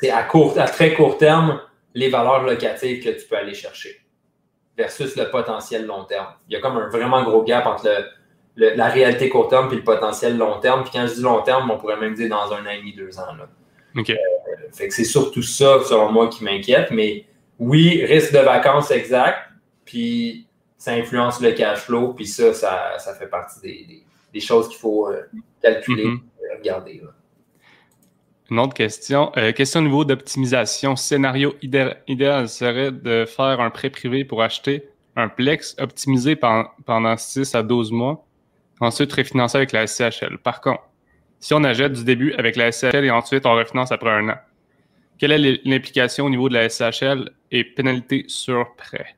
c'est 0.04 0.12
à, 0.12 0.24
court, 0.24 0.60
à 0.60 0.66
très 0.66 0.94
court 0.94 1.18
terme 1.18 1.62
les 1.94 2.10
valeurs 2.10 2.44
locatives 2.44 3.02
que 3.02 3.10
tu 3.10 3.26
peux 3.26 3.38
aller 3.38 3.54
chercher 3.54 4.02
versus 4.76 5.16
le 5.16 5.30
potentiel 5.30 5.86
long 5.86 6.04
terme. 6.04 6.28
Il 6.50 6.54
y 6.54 6.56
a 6.58 6.60
comme 6.60 6.76
un 6.76 6.90
vraiment 6.90 7.24
gros 7.24 7.42
gap 7.44 7.66
entre 7.66 7.88
la 8.58 8.90
réalité 8.90 9.30
court 9.30 9.48
terme 9.48 9.72
et 9.72 9.78
le 9.78 9.84
potentiel 9.84 10.38
long 10.38 10.60
terme. 10.60 10.84
Puis 10.84 10.92
quand 10.92 11.08
je 11.08 11.14
dis 11.14 11.22
long 11.22 11.42
terme, 11.42 11.72
on 11.72 11.78
pourrait 11.78 11.96
même 11.96 12.16
dire 12.16 12.28
dans 12.28 12.52
un 12.52 12.66
an 12.66 12.72
et 12.72 12.80
demi, 12.80 12.94
deux 12.94 13.18
ans. 13.18 13.34
Là. 13.38 13.48
Euh, 13.98 14.14
fait 14.74 14.90
que 14.90 14.94
c'est 14.94 15.06
surtout 15.06 15.42
ça, 15.42 15.80
selon 15.86 16.12
moi, 16.12 16.28
qui 16.28 16.44
m'inquiète. 16.44 16.92
Mais 16.92 17.26
oui, 17.58 18.04
risque 18.04 18.34
de 18.34 18.40
vacances 18.40 18.92
exact, 18.92 19.38
puis 19.86 20.48
ça 20.78 20.92
influence 20.92 21.40
le 21.40 21.54
cash 21.54 21.80
flow, 21.80 22.14
puis 22.14 22.28
ça, 22.28 22.54
ça, 22.54 23.14
fait 23.18 23.28
partie 23.28 24.04
des, 24.34 24.40
choses 24.42 24.68
qu'il 24.68 24.80
faut 24.80 25.08
euh, 25.08 25.22
calculer, 25.62 26.08
mm-hmm. 26.08 26.58
regarder. 26.58 27.02
Une 28.54 28.60
autre 28.60 28.76
question. 28.76 29.32
Euh, 29.36 29.52
question 29.52 29.80
au 29.80 29.84
niveau 29.84 30.06
d'optimisation. 30.06 30.96
Scénario 30.96 31.56
idéal, 31.64 32.48
serait 32.48 32.92
de 32.92 33.26
faire 33.26 33.60
un 33.60 33.72
prêt 33.72 33.90
privé 33.90 34.26
pour 34.26 34.44
acheter 34.44 34.88
un 35.16 35.28
Plex 35.28 35.76
optimisé 35.80 36.36
pendant 36.36 37.18
6 37.18 37.56
à 37.56 37.64
12 37.64 37.92
mois, 37.92 38.24
ensuite 38.80 39.12
refinancer 39.12 39.58
avec 39.58 39.72
la 39.72 39.88
SCHL. 39.88 40.38
Par 40.38 40.62
contre, 40.62 40.84
si 41.40 41.56
on 41.56 41.64
achète 41.64 41.94
du 41.94 42.04
début 42.04 42.34
avec 42.34 42.56
la 42.56 42.72
SCHL 42.72 43.04
et 43.04 43.10
ensuite 43.10 43.48
on 43.48 43.56
refinance 43.56 43.92
après 43.92 44.12
un 44.12 44.30
an, 44.30 44.38
quelle 45.18 45.32
est 45.32 45.62
l'implication 45.66 46.26
au 46.26 46.30
niveau 46.30 46.48
de 46.48 46.54
la 46.54 46.70
SCHL 46.70 47.32
et 47.50 47.64
pénalité 47.64 48.26
sur 48.28 48.76
prêt? 48.76 49.16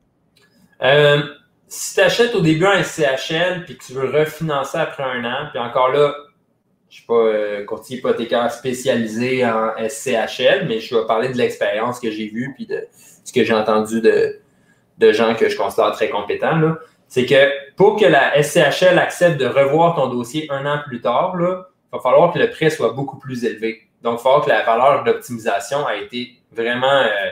Euh, 0.82 1.24
si 1.68 1.96
tu 1.96 2.00
achètes 2.00 2.36
au 2.36 2.42
début 2.42 2.68
un 2.68 2.82
SCHL 2.82 3.66
puis 3.66 3.78
que 3.78 3.84
tu 3.84 3.92
veux 3.92 4.10
refinancer 4.10 4.78
après 4.78 5.04
un 5.04 5.26
an, 5.26 5.50
puis 5.52 5.60
encore 5.60 5.90
là, 5.90 6.16
je 6.90 6.96
ne 6.96 7.00
suis 7.00 7.06
pas 7.06 7.14
euh, 7.14 7.66
courtier 7.66 7.98
hypothécaire 7.98 8.52
spécialisé 8.52 9.46
en 9.46 9.72
SCHL, 9.78 10.66
mais 10.68 10.80
je 10.80 10.96
vais 10.96 11.06
parler 11.06 11.30
de 11.30 11.38
l'expérience 11.38 12.00
que 12.00 12.12
j'ai 12.12 12.28
vue 12.28 12.54
puis 12.56 12.66
de 12.66 12.88
ce 13.24 13.34
que 13.34 13.44
j'ai 13.44 13.54
entendu 13.54 14.02
de, 14.02 15.12
gens 15.12 15.36
que 15.36 15.50
je 15.50 15.58
considère 15.58 15.92
très 15.92 16.10
compétents. 16.10 16.60
C'est 17.08 17.26
que 17.26 17.50
pour 17.76 18.00
que 18.00 18.06
la 18.06 18.42
SCHL 18.42 18.98
accepte 19.00 19.40
de 19.40 19.46
revoir 19.46 19.96
ton 19.96 20.08
dossier 20.08 20.48
un 20.50 20.66
an 20.66 20.80
plus 20.86 21.02
tard, 21.02 21.36
il 21.38 21.46
va 21.92 22.00
falloir 22.02 22.32
que 22.32 22.40
le 22.40 22.50
prêt 22.50 22.70
soit 22.70 22.94
beaucoup 22.94 23.18
plus 23.18 23.44
élevé. 23.44 23.82
Donc, 24.02 24.14
il 24.14 24.18
va 24.18 24.24
falloir 24.24 24.46
que 24.46 24.50
la 24.50 24.64
valeur 24.64 25.04
d'optimisation 25.04 25.86
a 25.86 25.96
été 25.96 26.38
vraiment, 26.52 26.88
euh, 26.88 27.30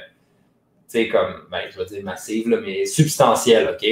tu 0.90 1.00
sais, 1.00 1.08
comme, 1.08 1.46
ben, 1.52 1.62
je 1.70 1.78
vais 1.78 1.86
dire 1.86 2.04
massive, 2.04 2.48
mais 2.64 2.86
substantielle, 2.86 3.70
OK? 3.70 3.88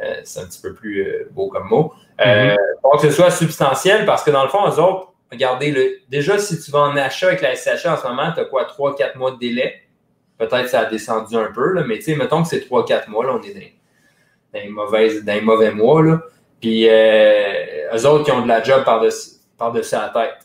Euh, 0.00 0.20
c'est 0.24 0.40
un 0.40 0.44
petit 0.46 0.60
peu 0.60 0.74
plus 0.74 1.26
beau 1.30 1.48
comme 1.48 1.68
mot. 1.68 1.92
Mm 2.18 2.56
que 2.96 3.08
ce 3.08 3.10
soit 3.10 3.30
substantiel 3.30 4.06
parce 4.06 4.22
que 4.22 4.30
dans 4.30 4.42
le 4.42 4.48
fond, 4.48 4.66
eux 4.68 4.80
autres, 4.80 5.12
regardez, 5.30 5.70
le, 5.70 5.98
déjà, 6.08 6.38
si 6.38 6.60
tu 6.60 6.70
vas 6.70 6.80
en 6.80 6.96
achat 6.96 7.28
avec 7.28 7.42
la 7.42 7.54
SCH 7.56 7.86
en 7.86 7.96
ce 7.96 8.06
moment, 8.06 8.32
tu 8.32 8.40
as 8.40 8.44
quoi, 8.44 8.64
3-4 8.64 9.18
mois 9.18 9.32
de 9.32 9.38
délai? 9.38 9.82
Peut-être 10.38 10.64
que 10.64 10.68
ça 10.68 10.80
a 10.80 10.84
descendu 10.86 11.36
un 11.36 11.52
peu, 11.52 11.72
là, 11.72 11.84
mais 11.86 11.96
tu 11.98 12.04
sais, 12.04 12.16
mettons 12.16 12.42
que 12.42 12.48
c'est 12.48 12.68
3-4 12.68 13.08
mois, 13.08 13.24
là, 13.24 13.32
on 13.34 13.42
est 13.42 13.54
dans, 14.52 14.60
les, 14.60 14.68
mauvaises, 14.68 15.24
dans 15.24 15.32
les 15.32 15.40
mauvais 15.40 15.70
mois. 15.70 16.02
Là. 16.02 16.20
Puis 16.60 16.88
euh, 16.88 17.94
eux 17.94 18.06
autres 18.06 18.24
qui 18.24 18.32
ont 18.32 18.42
de 18.42 18.48
la 18.48 18.62
job 18.62 18.84
par-dessus 18.84 19.30
par 19.58 19.72
la 19.72 19.80
tête. 19.80 20.38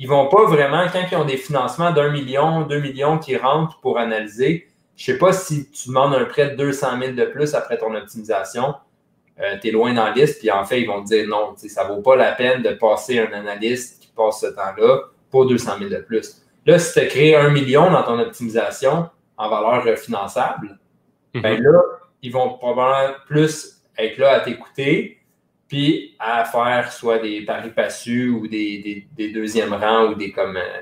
Ils 0.00 0.08
vont 0.08 0.28
pas 0.28 0.44
vraiment, 0.44 0.86
quand 0.92 1.02
ils 1.10 1.16
ont 1.16 1.24
des 1.24 1.36
financements 1.36 1.90
d'un 1.90 2.10
million, 2.10 2.62
deux 2.62 2.80
millions 2.80 3.18
qui 3.18 3.36
rentrent 3.36 3.80
pour 3.80 3.98
analyser, 3.98 4.67
je 4.98 5.04
sais 5.04 5.18
pas 5.18 5.32
si 5.32 5.70
tu 5.70 5.88
demandes 5.88 6.14
un 6.14 6.26
prêt 6.26 6.50
de 6.50 6.56
200 6.56 6.98
000 7.00 7.12
de 7.12 7.24
plus 7.24 7.54
après 7.54 7.78
ton 7.78 7.94
optimisation, 7.94 8.74
euh, 9.40 9.56
tu 9.62 9.68
es 9.68 9.70
loin 9.70 9.94
dans 9.94 10.06
la 10.06 10.12
liste, 10.12 10.40
puis 10.40 10.50
en 10.50 10.64
fait, 10.64 10.82
ils 10.82 10.86
vont 10.86 11.02
te 11.02 11.08
dire 11.08 11.26
non, 11.28 11.54
ça 11.56 11.84
vaut 11.84 12.02
pas 12.02 12.16
la 12.16 12.32
peine 12.32 12.62
de 12.62 12.70
passer 12.70 13.20
un 13.20 13.32
analyste 13.32 13.98
passe 14.18 14.40
ce 14.40 14.48
temps-là 14.48 15.04
pour 15.30 15.46
200 15.46 15.78
000 15.78 15.90
de 15.90 15.96
plus. 15.96 16.42
Là, 16.66 16.78
si 16.78 16.92
tu 16.92 16.98
as 16.98 17.06
créé 17.06 17.36
un 17.36 17.50
million 17.50 17.90
dans 17.90 18.02
ton 18.02 18.18
optimisation 18.18 19.08
en 19.36 19.48
valeur 19.48 19.96
finançable, 19.96 20.78
mhm. 21.34 21.42
ben 21.42 21.62
là, 21.62 21.80
ils 22.22 22.32
vont 22.32 22.58
probablement 22.58 23.14
plus 23.26 23.80
être 23.96 24.18
là 24.18 24.32
à 24.32 24.40
t'écouter, 24.40 25.20
puis 25.68 26.16
à 26.18 26.44
faire 26.44 26.92
soit 26.92 27.18
des 27.18 27.44
paris 27.44 27.70
passus 27.70 28.30
ou 28.30 28.48
des, 28.48 29.06
des, 29.16 29.32
deuxièmes 29.32 29.74
rangs 29.74 30.08
ou 30.10 30.14
des 30.14 30.32
comme 30.32 30.56
euh, 30.56 30.80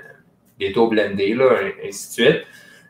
des 0.58 0.72
taux 0.72 0.88
blendés, 0.88 1.34
là, 1.34 1.58
ainsi 1.84 2.08
de 2.08 2.12
suite. 2.12 2.46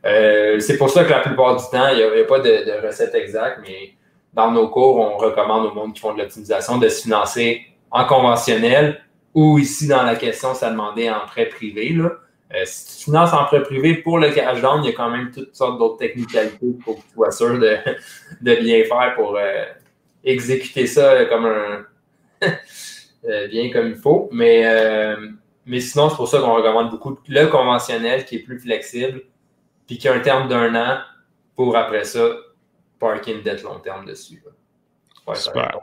Euh, 0.06 0.60
c'est 0.60 0.78
pour 0.78 0.90
ça 0.90 1.04
que 1.04 1.10
la 1.10 1.20
plupart 1.20 1.56
du 1.56 1.64
temps, 1.70 1.88
il 1.88 1.96
n'y 1.96 2.02
a, 2.02 2.24
pas 2.24 2.38
de, 2.38 2.64
de, 2.64 2.86
recette 2.86 3.14
exacte, 3.14 3.60
mais 3.62 3.94
dans 4.32 4.50
nos 4.52 4.68
cours, 4.68 4.98
on 4.98 5.16
recommande 5.16 5.66
au 5.66 5.74
monde 5.74 5.94
qui 5.94 6.00
font 6.00 6.14
de 6.14 6.18
l'optimisation 6.18 6.78
de 6.78 6.88
se 6.88 7.02
financer 7.02 7.62
en 7.90 8.04
conventionnel 8.04 9.00
ou 9.36 9.58
ici, 9.58 9.86
dans 9.86 10.02
la 10.02 10.16
question, 10.16 10.54
ça 10.54 10.70
demandait 10.70 11.10
en 11.10 11.26
prêt 11.26 11.44
privé. 11.44 11.90
Là. 11.90 12.10
Euh, 12.54 12.62
si 12.64 12.98
tu 12.98 13.04
finances 13.04 13.34
en 13.34 13.44
prêt 13.44 13.62
privé 13.62 13.96
pour 13.96 14.18
le 14.18 14.30
cash 14.30 14.62
down, 14.62 14.82
il 14.82 14.86
y 14.86 14.92
a 14.94 14.96
quand 14.96 15.10
même 15.10 15.30
toutes 15.30 15.54
sortes 15.54 15.78
d'autres 15.78 15.98
technicalités 15.98 16.74
pour 16.82 16.96
que 16.96 17.02
tu 17.02 17.12
sois 17.12 17.30
sûr 17.30 17.58
de, 17.58 17.76
bien 18.40 18.84
faire 18.84 19.12
pour 19.14 19.36
euh, 19.36 19.64
exécuter 20.24 20.86
ça 20.86 21.26
comme 21.26 21.44
un 21.44 21.84
euh, 23.28 23.48
bien 23.48 23.70
comme 23.70 23.88
il 23.88 23.96
faut. 23.96 24.30
Mais, 24.32 24.64
mais 25.66 25.80
sinon, 25.80 26.08
c'est 26.08 26.16
pour 26.16 26.28
ça 26.28 26.38
qu'on 26.38 26.54
recommande 26.54 26.90
beaucoup 26.90 27.18
le 27.28 27.46
conventionnel 27.48 28.24
qui 28.24 28.36
est 28.36 28.42
plus 28.42 28.58
flexible, 28.58 29.20
puis 29.86 29.98
qui 29.98 30.08
a 30.08 30.14
un 30.14 30.20
terme 30.20 30.48
d'un 30.48 30.74
an 30.74 31.00
pour 31.54 31.76
après 31.76 32.04
ça, 32.04 32.28
parking 32.98 33.42
dette 33.42 33.62
long 33.62 33.78
terme 33.80 34.04
dessus. 34.04 34.42
Super. 35.34 35.80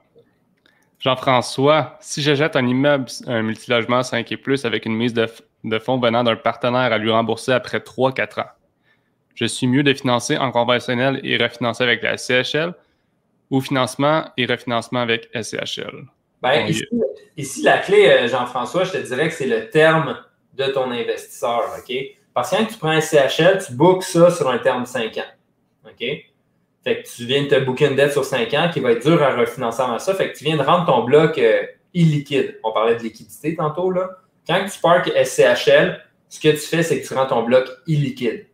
Jean-François, 0.99 1.97
si 1.99 2.21
j'achète 2.21 2.55
un 2.55 2.65
immeuble, 2.65 3.07
un 3.27 3.41
multilogement 3.41 4.03
5 4.03 4.31
et 4.31 4.37
plus 4.37 4.63
avec 4.63 4.85
une 4.85 4.95
mise 4.95 5.13
de, 5.13 5.27
fonds 5.79 5.99
venant 5.99 6.23
d'un 6.23 6.37
partenaire 6.37 6.93
à 6.93 6.97
lui 6.97 7.11
rembourser 7.11 7.51
après 7.51 7.79
3-4 7.79 8.41
ans, 8.41 8.49
je 9.35 9.45
suis 9.45 9.67
mieux 9.67 9.83
de 9.83 9.93
financer 9.93 10.37
en 10.37 10.51
conventionnel 10.51 11.19
et 11.23 11.35
refinancer 11.37 11.83
avec 11.83 12.03
la 12.03 12.17
CHL 12.17 12.73
ou 13.49 13.59
financement 13.59 14.25
et 14.37 14.45
refinancement 14.45 15.01
avec 15.01 15.29
SCHL? 15.33 16.05
Ben, 16.41 16.71
ici, 17.35 17.63
la 17.63 17.79
clé, 17.79 18.07
euh, 18.07 18.27
Jean-François, 18.27 18.83
je 18.83 18.91
te 18.91 18.97
dirais 18.97 19.27
que 19.27 19.33
c'est 19.33 19.47
le 19.47 19.69
terme 19.69 20.17
de 20.53 20.65
ton 20.65 20.91
investisseur. 20.91 21.63
OK? 21.77 21.93
Parce 22.33 22.49
que 22.49 22.55
quand 22.57 22.65
tu 22.65 22.77
prends 22.77 22.89
un 22.89 23.01
CHL, 23.01 23.63
tu 23.65 23.73
bookes 23.73 24.03
ça 24.03 24.31
sur 24.31 24.49
un 24.49 24.57
terme 24.57 24.83
de 24.83 24.87
5 24.87 25.17
ans. 25.17 25.21
OK? 25.85 26.03
Fait 26.83 27.01
que 27.01 27.07
tu 27.07 27.25
viens 27.25 27.43
de 27.43 27.47
te 27.47 27.59
booker 27.59 27.87
une 27.87 27.95
dette 27.95 28.11
sur 28.11 28.25
5 28.25 28.53
ans 28.55 28.69
qui 28.73 28.79
va 28.79 28.91
être 28.91 29.05
dure 29.05 29.21
à 29.21 29.35
refinancer 29.35 29.81
avant 29.81 29.99
ça. 29.99 30.13
Fait 30.15 30.31
que 30.31 30.37
tu 30.37 30.43
viens 30.43 30.57
de 30.57 30.63
rendre 30.63 30.85
ton 30.85 31.03
bloc 31.03 31.37
euh, 31.37 31.63
illiquide. 31.93 32.59
On 32.63 32.71
parlait 32.71 32.95
de 32.95 33.03
liquidité 33.03 33.55
tantôt. 33.55 33.91
Là. 33.91 34.09
Quand 34.47 34.65
tu 34.65 34.79
parques 34.79 35.09
SCHL, 35.09 36.03
ce 36.27 36.39
que 36.39 36.49
tu 36.49 36.57
fais, 36.57 36.83
c'est 36.83 37.01
que 37.01 37.07
tu 37.07 37.13
rends 37.13 37.27
ton 37.27 37.43
bloc 37.43 37.69
illiquide. 37.87 38.47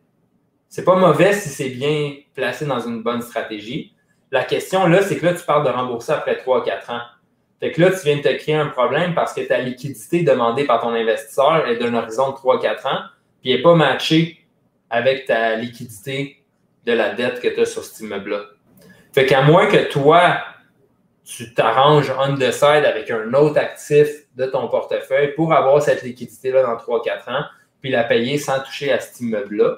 C'est 0.68 0.84
pas 0.84 0.94
mauvais 0.94 1.32
si 1.32 1.48
c'est 1.48 1.70
bien 1.70 2.14
placé 2.34 2.66
dans 2.66 2.78
une 2.78 3.02
bonne 3.02 3.22
stratégie. 3.22 3.94
La 4.30 4.44
question 4.44 4.86
là, 4.86 5.02
c'est 5.02 5.16
que 5.16 5.26
là, 5.26 5.34
tu 5.34 5.44
parles 5.44 5.64
de 5.64 5.70
rembourser 5.70 6.12
après 6.12 6.36
3-4 6.36 6.92
ans. 6.92 7.00
Fait 7.58 7.72
que 7.72 7.80
là, 7.80 7.90
tu 7.90 8.04
viens 8.04 8.16
de 8.16 8.22
te 8.22 8.32
créer 8.36 8.54
un 8.54 8.68
problème 8.68 9.14
parce 9.14 9.34
que 9.34 9.40
ta 9.40 9.58
liquidité 9.58 10.22
demandée 10.22 10.64
par 10.64 10.80
ton 10.80 10.90
investisseur 10.90 11.66
est 11.66 11.76
d'un 11.76 11.94
horizon 11.94 12.30
de 12.30 12.36
3-4 12.36 12.86
ans, 12.86 13.00
puis 13.40 13.54
n'est 13.54 13.62
pas 13.62 13.74
matchée 13.74 14.46
avec 14.88 15.26
ta 15.26 15.56
liquidité 15.56 16.42
de 16.86 16.92
la 16.92 17.14
dette 17.14 17.40
que 17.40 17.48
tu 17.48 17.60
as 17.60 17.66
sur 17.66 17.84
cet 17.84 18.00
immeuble-là. 18.00 18.44
Fait 19.12 19.26
qu'à 19.26 19.42
moins 19.42 19.66
que 19.66 19.90
toi, 19.90 20.40
tu 21.24 21.52
t'arranges 21.54 22.12
on 22.18 22.36
the 22.36 22.50
side 22.50 22.84
avec 22.84 23.10
un 23.10 23.32
autre 23.34 23.58
actif 23.58 24.08
de 24.36 24.46
ton 24.46 24.68
portefeuille 24.68 25.34
pour 25.34 25.52
avoir 25.52 25.82
cette 25.82 26.02
liquidité-là 26.02 26.62
dans 26.62 26.76
3-4 26.76 27.30
ans, 27.30 27.44
puis 27.80 27.90
la 27.90 28.04
payer 28.04 28.38
sans 28.38 28.60
toucher 28.60 28.92
à 28.92 29.00
cet 29.00 29.20
immeuble-là, 29.20 29.76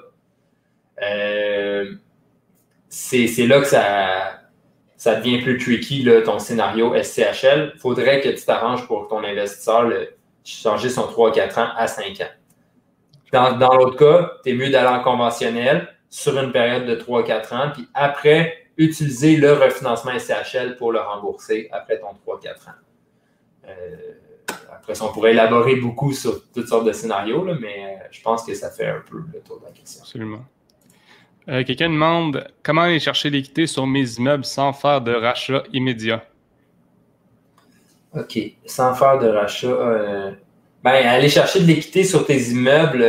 euh, 1.01 1.93
c'est 2.89 3.47
là 3.47 3.59
que 3.59 3.67
ça, 3.67 4.41
ça 4.97 5.15
devient 5.15 5.41
plus 5.41 5.57
tricky, 5.57 6.03
là, 6.03 6.21
ton 6.21 6.39
scénario 6.39 6.93
SCHL. 6.95 7.73
Il 7.75 7.79
faudrait 7.79 8.21
que 8.21 8.29
tu 8.29 8.45
t'arranges 8.45 8.87
pour 8.87 9.07
ton 9.07 9.23
investisseur 9.23 9.83
le, 9.83 10.09
changer 10.43 10.89
son 10.89 11.03
3-4 11.03 11.59
ans 11.59 11.69
à 11.75 11.87
5 11.87 12.21
ans. 12.21 12.31
Dans, 13.33 13.57
dans 13.57 13.75
l'autre 13.75 13.97
cas, 13.97 14.31
tu 14.43 14.51
es 14.51 14.53
mieux 14.53 14.69
d'aller 14.69 14.87
en 14.87 15.03
conventionnel, 15.03 15.89
sur 16.07 16.37
une 16.39 16.51
période 16.51 16.85
de 16.85 16.95
3-4 16.95 17.55
ans, 17.55 17.71
puis 17.73 17.87
après, 17.95 18.67
utiliser 18.77 19.35
le 19.37 19.53
refinancement 19.53 20.11
SCHL 20.17 20.77
pour 20.77 20.91
le 20.91 20.99
rembourser 20.99 21.67
après 21.71 21.99
ton 21.99 22.09
3-4 22.31 22.69
ans. 22.69 22.73
Euh, 23.67 23.71
après 24.71 24.93
ça, 24.93 25.05
on 25.05 25.11
pourrait 25.11 25.31
élaborer 25.31 25.77
beaucoup 25.77 26.13
sur 26.13 26.43
toutes 26.51 26.67
sortes 26.67 26.85
de 26.85 26.91
scénarios, 26.91 27.43
mais 27.59 27.83
euh, 27.83 28.07
je 28.11 28.21
pense 28.21 28.45
que 28.45 28.53
ça 28.53 28.69
fait 28.69 28.87
un 28.87 29.01
peu 29.09 29.23
le 29.33 29.39
tour 29.39 29.59
de 29.59 29.65
la 29.65 29.71
question. 29.71 30.01
Absolument. 30.03 30.45
Euh, 31.49 31.63
quelqu'un 31.63 31.89
demande 31.89 32.47
comment 32.61 32.81
aller 32.81 32.99
chercher 32.99 33.31
l'équité 33.31 33.65
sur 33.65 33.87
mes 33.87 34.07
immeubles 34.13 34.45
sans 34.45 34.73
faire 34.73 35.01
de 35.01 35.13
rachat 35.13 35.63
immédiat? 35.73 36.23
OK. 38.15 38.37
Sans 38.67 38.93
faire 38.93 39.17
de 39.17 39.27
rachat. 39.27 40.35
Ben, 40.83 41.07
aller 41.07 41.29
chercher 41.29 41.61
de 41.61 41.65
l'équité 41.65 42.03
sur 42.03 42.25
tes 42.25 42.39
immeubles 42.49 43.03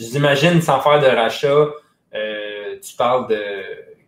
j'imagine 0.00 0.60
sans 0.62 0.80
faire 0.80 1.00
de 1.00 1.06
rachat, 1.06 1.68
euh, 2.14 2.76
tu 2.82 2.96
parles 2.96 3.28
de 3.28 3.42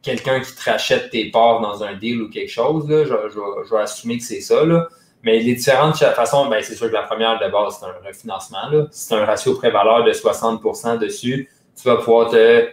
quelqu'un 0.01 0.41
qui 0.41 0.55
te 0.55 0.69
rachète 0.69 1.11
tes 1.11 1.31
parts 1.31 1.61
dans 1.61 1.85
un 1.85 1.95
deal 1.95 2.23
ou 2.23 2.31
quelque 2.31 2.51
chose. 2.51 2.89
Là. 2.89 3.05
Je, 3.05 3.71
vais 3.71 3.81
assumer 3.81 4.19
que 4.19 4.25
c'est 4.25 4.41
ça. 4.41 4.65
Là. 4.65 4.89
Mais 5.23 5.39
les 5.39 5.55
différentes 5.55 5.97
façons, 5.97 6.49
ben, 6.49 6.61
c'est 6.63 6.75
sûr 6.75 6.89
que 6.89 6.95
la 6.95 7.03
première 7.03 7.39
de 7.39 7.49
base, 7.49 7.79
c'est 7.79 7.87
un 7.87 7.95
refinancement. 8.05 8.89
Si 8.91 9.07
c'est 9.07 9.15
un 9.15 9.25
ratio 9.25 9.55
pré-valeur 9.55 10.03
de 10.05 10.13
60% 10.13 10.99
dessus, 10.99 11.49
tu 11.81 11.89
vas 11.89 11.97
pouvoir 11.99 12.31
te 12.31 12.69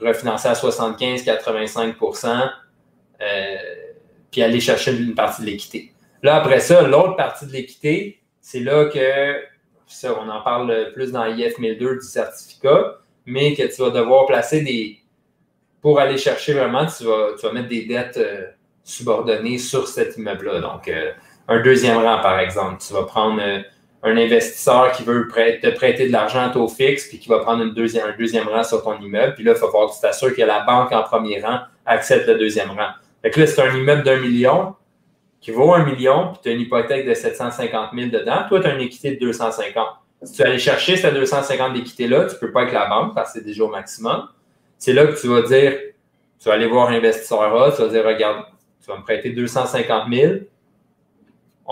refinancer 0.00 0.48
à 0.48 0.54
75-85% 0.54 2.50
euh, 3.20 3.56
puis 4.30 4.42
aller 4.42 4.60
chercher 4.60 4.96
une 4.96 5.14
partie 5.14 5.42
de 5.42 5.46
l'équité. 5.46 5.92
Là, 6.22 6.36
après 6.36 6.60
ça, 6.60 6.80
l'autre 6.82 7.16
partie 7.16 7.46
de 7.46 7.52
l'équité, 7.52 8.19
c'est 8.50 8.60
là 8.60 8.86
que 8.86 10.06
on 10.08 10.28
en 10.28 10.40
parle 10.42 10.92
plus 10.92 11.12
dans 11.12 11.24
l'IF 11.24 11.58
1002 11.58 11.96
du 11.96 12.06
certificat, 12.06 12.98
mais 13.26 13.54
que 13.54 13.62
tu 13.62 13.80
vas 13.80 13.90
devoir 13.90 14.26
placer 14.26 14.62
des. 14.62 14.98
Pour 15.80 16.00
aller 16.00 16.18
chercher 16.18 16.54
vraiment, 16.54 16.84
tu 16.86 17.04
vas, 17.04 17.28
tu 17.38 17.46
vas 17.46 17.52
mettre 17.52 17.68
des 17.68 17.86
dettes 17.86 18.18
euh, 18.18 18.46
subordonnées 18.82 19.58
sur 19.58 19.88
cet 19.88 20.16
immeuble-là. 20.16 20.60
Donc, 20.60 20.88
euh, 20.88 21.12
un 21.48 21.60
deuxième 21.60 21.96
rang, 21.96 22.20
par 22.20 22.38
exemple. 22.40 22.82
Tu 22.86 22.92
vas 22.92 23.04
prendre 23.04 23.40
un 24.02 24.16
investisseur 24.16 24.92
qui 24.92 25.04
veut 25.04 25.28
te 25.28 25.70
prêter 25.70 26.08
de 26.08 26.12
l'argent 26.12 26.42
à 26.42 26.48
taux 26.50 26.68
fixe 26.68 27.08
puis 27.08 27.18
qui 27.18 27.28
va 27.28 27.38
prendre 27.38 27.62
une 27.62 27.72
deuxième, 27.72 28.08
un 28.08 28.16
deuxième 28.18 28.48
rang 28.48 28.64
sur 28.64 28.82
ton 28.82 29.00
immeuble. 29.00 29.34
Puis 29.34 29.44
là, 29.44 29.52
il 29.52 29.58
faut 29.58 29.70
falloir 29.70 29.90
que 29.90 29.94
tu 29.94 30.00
t'assures 30.00 30.34
que 30.34 30.42
la 30.42 30.60
banque 30.60 30.92
en 30.92 31.02
premier 31.02 31.40
rang 31.40 31.60
accepte 31.86 32.26
le 32.26 32.36
deuxième 32.36 32.70
rang. 32.70 32.90
Fait 33.22 33.30
que 33.30 33.40
là, 33.40 33.46
c'est 33.46 33.62
un 33.62 33.74
immeuble 33.74 34.02
d'un 34.02 34.18
million 34.18 34.74
qui 35.40 35.50
vaut 35.50 35.72
un 35.72 35.84
million, 35.84 36.32
puis 36.32 36.40
tu 36.42 36.48
as 36.50 36.52
une 36.52 36.60
hypothèque 36.60 37.06
de 37.06 37.14
750 37.14 37.90
000 37.94 38.10
dedans. 38.10 38.42
Toi, 38.48 38.60
tu 38.60 38.66
as 38.66 38.74
une 38.74 38.80
équité 38.80 39.12
de 39.12 39.20
250. 39.20 39.86
Si 40.22 40.34
tu 40.34 40.42
vas 40.42 40.58
chercher 40.58 40.96
cette 40.96 41.14
250 41.14 41.72
d'équité-là, 41.72 42.26
tu 42.26 42.34
ne 42.34 42.40
peux 42.40 42.52
pas 42.52 42.62
avec 42.62 42.74
la 42.74 42.86
banque 42.88 43.14
parce 43.14 43.32
que 43.32 43.38
c'est 43.38 43.44
déjà 43.44 43.64
au 43.64 43.68
maximum. 43.68 44.28
C'est 44.76 44.92
là 44.92 45.06
que 45.06 45.18
tu 45.18 45.28
vas 45.28 45.42
dire, 45.42 45.78
tu 46.38 46.48
vas 46.48 46.54
aller 46.54 46.66
voir 46.66 46.90
investisseur 46.90 47.40
A, 47.40 47.72
tu 47.72 47.80
vas 47.80 47.88
dire, 47.88 48.04
regarde, 48.04 48.44
tu 48.82 48.90
vas 48.90 48.98
me 48.98 49.02
prêter 49.02 49.30
250 49.30 50.12
000 50.12 50.32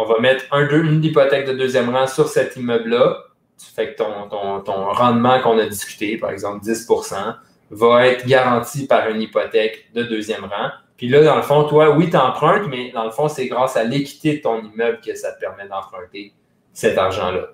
on 0.01 0.05
va 0.05 0.21
mettre 0.21 0.45
une 0.53 1.05
hypothèque 1.05 1.49
de 1.49 1.55
deuxième 1.55 1.91
rang 1.91 2.07
sur 2.07 2.29
cet 2.29 2.55
immeuble-là. 2.55 3.19
Tu 3.59 3.67
fais 3.67 3.93
que 3.93 3.97
ton, 3.97 4.93
rendement 4.93 5.41
qu'on 5.41 5.59
a 5.59 5.67
discuté, 5.67 6.17
par 6.17 6.31
exemple 6.31 6.65
10% 6.65 7.35
va 7.73 8.07
être 8.07 8.25
garanti 8.25 8.87
par 8.87 9.09
une 9.09 9.21
hypothèque 9.21 9.91
de 9.95 10.05
deuxième 10.05 10.45
rang. 10.45 10.71
Puis 10.99 11.09
là, 11.09 11.23
dans 11.23 11.37
le 11.37 11.43
fond, 11.43 11.65
toi, 11.65 11.97
oui, 11.97 12.11
tu 12.11 12.17
empruntes, 12.17 12.67
mais 12.69 12.91
dans 12.91 13.05
le 13.05 13.13
fond, 13.13 13.29
c'est 13.29 13.47
grâce 13.47 13.77
à 13.77 13.85
l'équité 13.85 14.39
de 14.39 14.43
ton 14.43 14.61
immeuble 14.61 14.99
que 15.01 15.15
ça 15.15 15.33
te 15.33 15.39
permet 15.39 15.67
d'emprunter 15.69 16.35
cet 16.73 16.99
argent-là. 16.99 17.53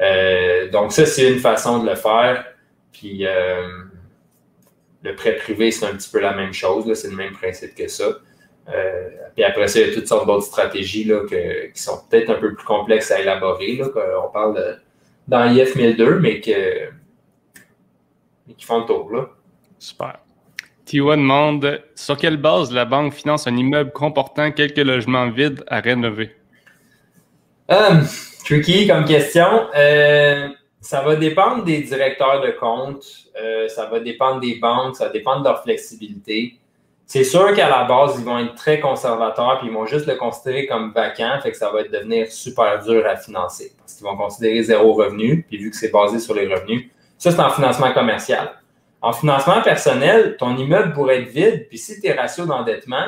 Euh, 0.00 0.70
donc, 0.70 0.90
ça, 0.90 1.04
c'est 1.04 1.30
une 1.30 1.40
façon 1.40 1.82
de 1.82 1.88
le 1.90 1.94
faire. 1.94 2.46
Puis, 2.90 3.26
euh, 3.26 3.68
le 5.02 5.14
prêt 5.14 5.36
privé, 5.36 5.70
c'est 5.70 5.84
un 5.84 5.94
petit 5.94 6.10
peu 6.10 6.20
la 6.20 6.34
même 6.34 6.54
chose. 6.54 6.90
C'est 6.94 7.10
le 7.10 7.16
même 7.16 7.34
principe 7.34 7.74
que 7.74 7.86
ça. 7.86 8.06
Euh, 8.68 9.08
puis 9.34 9.44
après 9.44 9.68
ça, 9.68 9.80
il 9.80 9.88
y 9.88 9.90
a 9.90 9.94
toutes 9.94 10.08
sortes 10.08 10.26
d'autres 10.26 10.46
stratégies 10.46 11.04
là, 11.04 11.20
qui 11.28 11.82
sont 11.82 12.00
peut-être 12.08 12.30
un 12.30 12.40
peu 12.40 12.54
plus 12.54 12.64
complexes 12.64 13.10
à 13.10 13.20
élaborer. 13.20 13.76
Là, 13.76 13.88
on 14.24 14.32
parle 14.32 14.56
de, 14.56 14.76
dans 15.28 15.52
IF 15.52 15.76
1002, 15.76 16.18
mais, 16.18 16.40
que, 16.40 16.88
qui 18.56 18.64
font 18.64 18.80
le 18.80 18.86
tour. 18.86 19.12
Là. 19.12 19.28
Super. 19.78 20.18
Tiwa 20.90 21.14
demande 21.14 21.84
sur 21.94 22.16
quelle 22.16 22.36
base 22.36 22.72
la 22.72 22.84
banque 22.84 23.14
finance 23.14 23.46
un 23.46 23.56
immeuble 23.56 23.92
comportant 23.92 24.50
quelques 24.50 24.78
logements 24.78 25.30
vides 25.30 25.62
à 25.68 25.78
rénover? 25.78 26.34
Um, 27.68 28.04
tricky 28.44 28.88
comme 28.88 29.04
question. 29.04 29.68
Euh, 29.76 30.48
ça 30.80 31.02
va 31.02 31.14
dépendre 31.14 31.62
des 31.62 31.82
directeurs 31.82 32.40
de 32.40 32.50
compte, 32.50 33.04
ça 33.68 33.86
va 33.86 34.00
dépendre 34.00 34.40
des 34.40 34.56
banques, 34.56 34.96
ça 34.96 35.04
va 35.06 35.12
dépendre 35.12 35.44
de 35.44 35.48
leur 35.48 35.62
flexibilité. 35.62 36.58
C'est 37.06 37.22
sûr 37.22 37.54
qu'à 37.54 37.68
la 37.68 37.84
base, 37.84 38.16
ils 38.18 38.24
vont 38.24 38.40
être 38.40 38.56
très 38.56 38.80
conservateurs 38.80 39.60
puis 39.60 39.68
ils 39.68 39.72
vont 39.72 39.86
juste 39.86 40.08
le 40.08 40.16
considérer 40.16 40.66
comme 40.66 40.90
vacant, 40.92 41.38
fait 41.40 41.52
que 41.52 41.56
ça 41.56 41.70
va 41.70 41.84
devenir 41.84 42.26
super 42.32 42.82
dur 42.82 43.06
à 43.06 43.14
financer 43.14 43.74
parce 43.78 43.94
qu'ils 43.94 44.04
vont 44.04 44.16
considérer 44.16 44.64
zéro 44.64 44.94
revenu, 44.94 45.46
puis 45.48 45.58
vu 45.58 45.70
que 45.70 45.76
c'est 45.76 45.92
basé 45.92 46.18
sur 46.18 46.34
les 46.34 46.52
revenus, 46.52 46.90
ça 47.16 47.30
c'est 47.30 47.38
en 47.38 47.50
financement 47.50 47.92
commercial. 47.92 48.59
En 49.02 49.12
financement 49.12 49.62
personnel, 49.62 50.36
ton 50.38 50.56
immeuble 50.56 50.92
pourrait 50.92 51.22
être 51.22 51.28
vide, 51.28 51.66
puis 51.68 51.78
si 51.78 52.00
tes 52.00 52.12
ratios 52.12 52.46
d'endettement, 52.46 53.06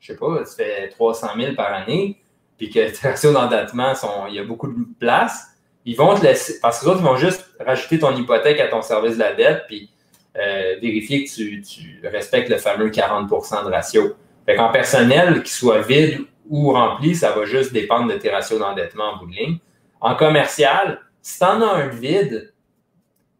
je 0.00 0.12
sais 0.12 0.18
pas, 0.18 0.38
tu 0.44 0.54
fais 0.56 0.88
300 0.88 1.28
000 1.38 1.54
par 1.54 1.72
année, 1.72 2.20
puis 2.56 2.70
que 2.70 2.90
tes 2.90 3.08
ratios 3.08 3.32
d'endettement 3.32 3.94
sont, 3.94 4.26
il 4.28 4.34
y 4.34 4.38
a 4.38 4.44
beaucoup 4.44 4.68
de 4.68 4.74
place, 4.98 5.48
ils 5.84 5.96
vont 5.96 6.14
te 6.14 6.22
laisser, 6.22 6.58
parce 6.60 6.80
que 6.80 6.86
les 6.86 6.90
autres, 6.92 7.02
vont 7.02 7.16
juste 7.16 7.44
rajouter 7.60 7.98
ton 7.98 8.16
hypothèque 8.16 8.60
à 8.60 8.68
ton 8.68 8.82
service 8.82 9.14
de 9.14 9.20
la 9.20 9.34
dette, 9.34 9.64
puis 9.68 9.90
euh, 10.38 10.76
vérifier 10.80 11.24
que 11.24 11.30
tu, 11.30 12.00
respectes 12.04 12.50
le 12.50 12.58
fameux 12.58 12.90
40% 12.90 13.64
de 13.64 13.70
ratio. 13.70 14.16
Fait 14.44 14.58
en 14.58 14.70
personnel, 14.70 15.42
qu'il 15.42 15.52
soit 15.52 15.80
vide 15.82 16.20
ou 16.48 16.72
rempli, 16.72 17.14
ça 17.14 17.32
va 17.32 17.44
juste 17.44 17.72
dépendre 17.72 18.12
de 18.12 18.18
tes 18.18 18.30
ratios 18.30 18.58
d'endettement 18.58 19.12
en 19.12 19.16
bout 19.18 19.26
de 19.26 19.32
ligne. 19.32 19.58
En 20.00 20.14
commercial, 20.14 21.00
si 21.22 21.38
tu 21.38 21.44
en 21.44 21.62
as 21.62 21.72
un 21.72 21.88
vide, 21.88 22.52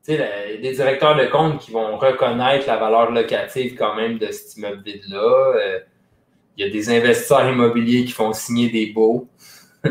sais, 0.06 0.58
des 0.62 0.72
directeurs 0.72 1.16
de 1.16 1.26
compte 1.26 1.60
qui 1.60 1.70
vont 1.70 1.96
reconnaître 1.96 2.66
la 2.66 2.76
valeur 2.76 3.10
locative 3.10 3.74
quand 3.76 3.94
même 3.94 4.18
de 4.18 4.30
cet 4.30 4.56
immeuble 4.56 4.82
vide-là. 4.84 5.54
Euh, 5.56 5.78
il 6.56 6.64
y 6.64 6.68
a 6.68 6.72
des 6.72 6.90
investisseurs 6.90 7.48
immobiliers 7.48 8.04
qui 8.04 8.12
font 8.12 8.32
signer 8.32 8.70
des 8.70 8.86
baux. 8.86 9.28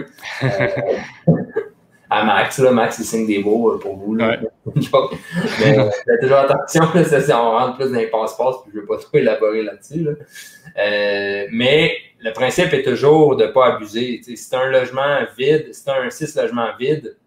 à 2.09 2.23
Max. 2.23 2.59
Là, 2.59 2.71
Max, 2.71 2.99
il 2.99 3.05
signe 3.05 3.27
des 3.27 3.39
mots 3.39 3.73
euh, 3.73 3.79
pour 3.79 3.95
vous. 3.97 4.15
Là. 4.15 4.37
mais 4.65 5.79
euh, 5.79 5.89
faites 6.05 6.21
toujours 6.21 6.37
attention, 6.37 6.83
ça, 7.03 7.43
on 7.43 7.51
rentre 7.51 7.77
plus 7.77 7.91
dans 7.91 7.99
les 7.99 8.07
passe-passe, 8.07 8.55
puis 8.63 8.71
je 8.73 8.77
ne 8.77 8.81
vais 8.81 8.87
pas 8.87 8.97
trop 8.97 9.17
élaborer 9.17 9.63
là-dessus. 9.63 10.07
Euh, 10.07 11.47
mais 11.51 11.97
le 12.19 12.31
principe 12.33 12.73
est 12.73 12.83
toujours 12.83 13.35
de 13.35 13.45
ne 13.45 13.51
pas 13.51 13.75
abuser. 13.75 14.21
si 14.23 14.37
c'est 14.37 14.55
un 14.55 14.69
logement 14.69 15.19
vide, 15.37 15.67
si 15.71 15.81
c'est 15.81 15.91
un 15.91 16.09
6 16.09 16.35
logements 16.35 16.69
vide, 16.79 17.15
tu 17.15 17.24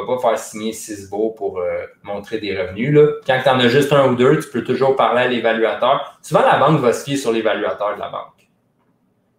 ne 0.00 0.06
vas 0.06 0.16
pas 0.16 0.20
faire 0.20 0.38
signer 0.38 0.72
6 0.72 1.10
beaux 1.10 1.30
pour 1.30 1.62
montrer 2.02 2.38
des 2.38 2.56
revenus. 2.56 2.94
Là. 2.94 3.08
Quand 3.26 3.40
tu 3.42 3.48
en 3.48 3.58
as 3.58 3.68
juste 3.68 3.92
un 3.92 4.08
ou 4.08 4.14
deux, 4.14 4.40
tu 4.40 4.50
peux 4.50 4.64
toujours 4.64 4.96
parler 4.96 5.22
à 5.22 5.28
l'évaluateur. 5.28 6.18
Souvent, 6.22 6.42
la 6.42 6.58
banque 6.58 6.80
va 6.80 6.92
se 6.92 7.04
fier 7.04 7.16
sur 7.16 7.32
l'évaluateur 7.32 7.94
de 7.94 8.00
la 8.00 8.08
banque. 8.08 8.48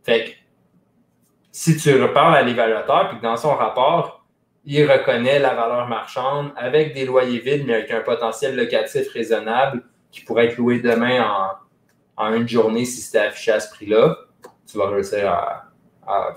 Fait 0.03 0.23
que 0.23 0.29
si 1.51 1.75
tu 1.75 2.01
reparles 2.01 2.35
à 2.35 2.43
l'évaluateur, 2.43 3.09
puis 3.09 3.17
que 3.17 3.23
dans 3.23 3.35
son 3.35 3.55
rapport, 3.55 4.25
il 4.63 4.89
reconnaît 4.89 5.39
la 5.39 5.53
valeur 5.53 5.87
marchande 5.87 6.51
avec 6.55 6.93
des 6.93 7.05
loyers 7.05 7.39
vides, 7.39 7.65
mais 7.65 7.73
avec 7.73 7.91
un 7.91 8.01
potentiel 8.01 8.55
locatif 8.55 9.09
raisonnable 9.11 9.81
qui 10.11 10.21
pourrait 10.21 10.47
être 10.47 10.57
loué 10.57 10.79
demain 10.79 11.25
en, 12.17 12.33
une 12.33 12.47
journée 12.47 12.85
si 12.85 13.01
c'était 13.01 13.25
affiché 13.25 13.53
à 13.53 13.59
ce 13.59 13.69
prix-là. 13.69 14.17
Tu 14.69 14.77
vas 14.77 14.89
réussir 14.89 15.31
à, 15.31 15.66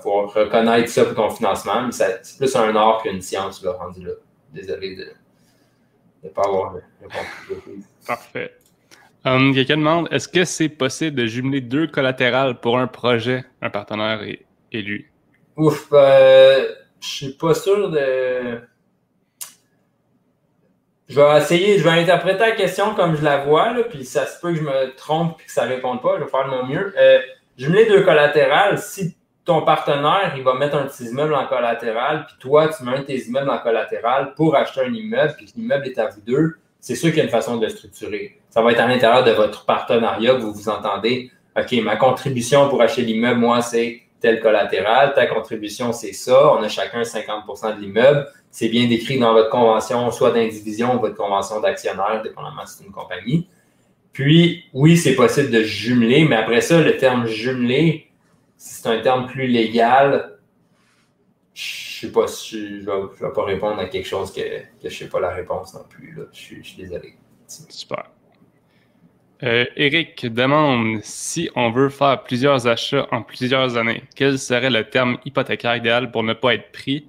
pouvoir 0.01 0.33
reconnaître 0.33 0.89
ça 0.89 1.05
pour 1.05 1.15
ton 1.15 1.29
financement, 1.29 1.83
mais 1.83 1.91
c'est 1.91 2.37
plus 2.37 2.55
un 2.55 2.75
art 2.75 3.01
qu'une 3.01 3.21
science, 3.21 3.63
là, 3.63 3.73
rendu 3.73 4.05
là. 4.05 4.13
Désolé 4.53 4.95
de 4.95 5.07
ne 6.23 6.29
pas 6.29 6.43
avoir 6.43 6.73
répondu. 7.01 7.83
Parfait. 8.05 8.53
Um, 9.23 9.53
Quelqu'un 9.53 9.77
demande 9.77 10.07
est-ce 10.11 10.27
que 10.27 10.43
c'est 10.45 10.69
possible 10.69 11.15
de 11.15 11.25
jumeler 11.27 11.61
deux 11.61 11.87
collatérales 11.87 12.59
pour 12.59 12.77
un 12.77 12.87
projet, 12.87 13.45
un 13.61 13.69
partenaire 13.69 14.19
élu? 14.71 15.11
Ouf, 15.55 15.87
euh, 15.93 16.67
je 16.99 17.07
suis 17.07 17.33
pas 17.33 17.53
sûr 17.53 17.89
de. 17.91 18.59
Je 21.07 21.19
vais 21.19 21.37
essayer, 21.37 21.77
je 21.77 21.83
vais 21.83 21.91
interpréter 21.91 22.39
la 22.39 22.51
question 22.51 22.95
comme 22.95 23.15
je 23.15 23.23
la 23.23 23.43
vois, 23.43 23.73
là, 23.73 23.83
puis 23.83 24.05
ça 24.05 24.25
se 24.25 24.39
peut 24.39 24.53
que 24.53 24.59
je 24.59 24.63
me 24.63 24.95
trompe 24.95 25.39
et 25.41 25.45
que 25.45 25.51
ça 25.51 25.65
ne 25.65 25.73
réponde 25.75 26.01
pas. 26.01 26.17
Je 26.17 26.23
vais 26.23 26.29
faire 26.29 26.45
de 26.45 26.49
mon 26.49 26.65
mieux. 26.65 26.93
Euh, 26.97 27.19
jumeler 27.57 27.85
deux 27.85 28.03
collatérales, 28.03 28.79
si 28.79 29.15
ton 29.43 29.63
partenaire, 29.63 30.33
il 30.37 30.43
va 30.43 30.53
mettre 30.53 30.75
un 30.75 30.83
petit 30.83 31.05
immeuble 31.05 31.33
en 31.33 31.47
collatéral, 31.47 32.25
puis 32.27 32.35
toi, 32.39 32.69
tu 32.69 32.83
mets 32.83 32.97
un 32.97 33.03
tes 33.03 33.17
immeubles 33.27 33.49
en 33.49 33.57
collatéral 33.57 34.33
pour 34.35 34.55
acheter 34.55 34.81
un 34.81 34.93
immeuble, 34.93 35.33
puis 35.35 35.51
l'immeuble 35.55 35.87
est 35.87 35.97
à 35.97 36.07
vous 36.07 36.21
deux, 36.21 36.55
c'est 36.79 36.95
sûr 36.95 37.09
qu'il 37.09 37.17
y 37.17 37.21
a 37.21 37.23
une 37.25 37.29
façon 37.29 37.57
de 37.57 37.65
le 37.65 37.69
structurer. 37.69 38.39
Ça 38.49 38.61
va 38.61 38.71
être 38.71 38.79
à 38.79 38.87
l'intérieur 38.87 39.23
de 39.23 39.31
votre 39.31 39.65
partenariat 39.65 40.35
que 40.35 40.41
vous 40.41 40.53
vous 40.53 40.69
entendez. 40.69 41.31
OK, 41.57 41.71
ma 41.83 41.95
contribution 41.95 42.69
pour 42.69 42.81
acheter 42.81 43.03
l'immeuble, 43.03 43.39
moi, 43.39 43.61
c'est 43.61 44.01
tel 44.19 44.39
collatéral, 44.39 45.13
ta 45.13 45.25
contribution, 45.25 45.91
c'est 45.91 46.13
ça. 46.13 46.53
On 46.53 46.63
a 46.63 46.69
chacun 46.69 47.01
50% 47.01 47.75
de 47.75 47.81
l'immeuble. 47.81 48.27
C'est 48.51 48.69
bien 48.69 48.87
décrit 48.87 49.19
dans 49.19 49.33
votre 49.33 49.49
convention, 49.49 50.11
soit 50.11 50.31
d'indivision 50.31 50.95
ou 50.95 50.99
votre 50.99 51.15
convention 51.15 51.59
d'actionnaire, 51.59 52.21
dépendamment 52.23 52.65
si 52.65 52.77
c'est 52.77 52.83
une 52.85 52.91
compagnie. 52.91 53.47
Puis, 54.13 54.65
oui, 54.73 54.97
c'est 54.97 55.15
possible 55.15 55.51
de 55.51 55.63
jumeler, 55.63 56.25
mais 56.25 56.35
après 56.35 56.61
ça, 56.61 56.81
le 56.81 56.97
terme 56.97 57.25
jumeler, 57.27 58.10
c'est 58.63 58.87
un 58.87 59.01
terme 59.01 59.25
plus 59.25 59.47
légal. 59.47 60.37
Je 61.55 62.05
ne 62.05 62.09
sais 62.09 62.13
pas 62.13 62.27
si 62.27 62.81
je 62.81 62.89
ne 62.89 63.27
vais, 63.27 63.33
pas 63.33 63.43
répondre 63.43 63.79
à 63.79 63.85
quelque 63.85 64.07
chose 64.07 64.31
que, 64.31 64.39
je 64.39 64.85
ne 64.85 64.89
sais 64.89 65.09
pas 65.09 65.19
la 65.19 65.31
réponse 65.31 65.73
non 65.73 65.83
plus. 65.89 66.15
Je, 66.31 66.39
suis, 66.39 66.63
je 66.63 66.69
suis 66.69 66.83
désolé. 66.83 67.15
Super. 67.47 68.05
Euh, 69.41 69.65
Eric 69.75 70.31
demande 70.31 70.99
si 71.01 71.49
on 71.55 71.71
veut 71.71 71.89
faire 71.89 72.21
plusieurs 72.23 72.67
achats 72.67 73.07
en 73.11 73.23
plusieurs 73.23 73.77
années, 73.77 74.03
quel 74.15 74.37
serait 74.37 74.69
le 74.69 74.87
terme 74.87 75.17
hypothécaire 75.25 75.75
idéal 75.75 76.11
pour 76.11 76.21
ne 76.21 76.33
pas 76.33 76.53
être 76.53 76.71
pris 76.71 77.07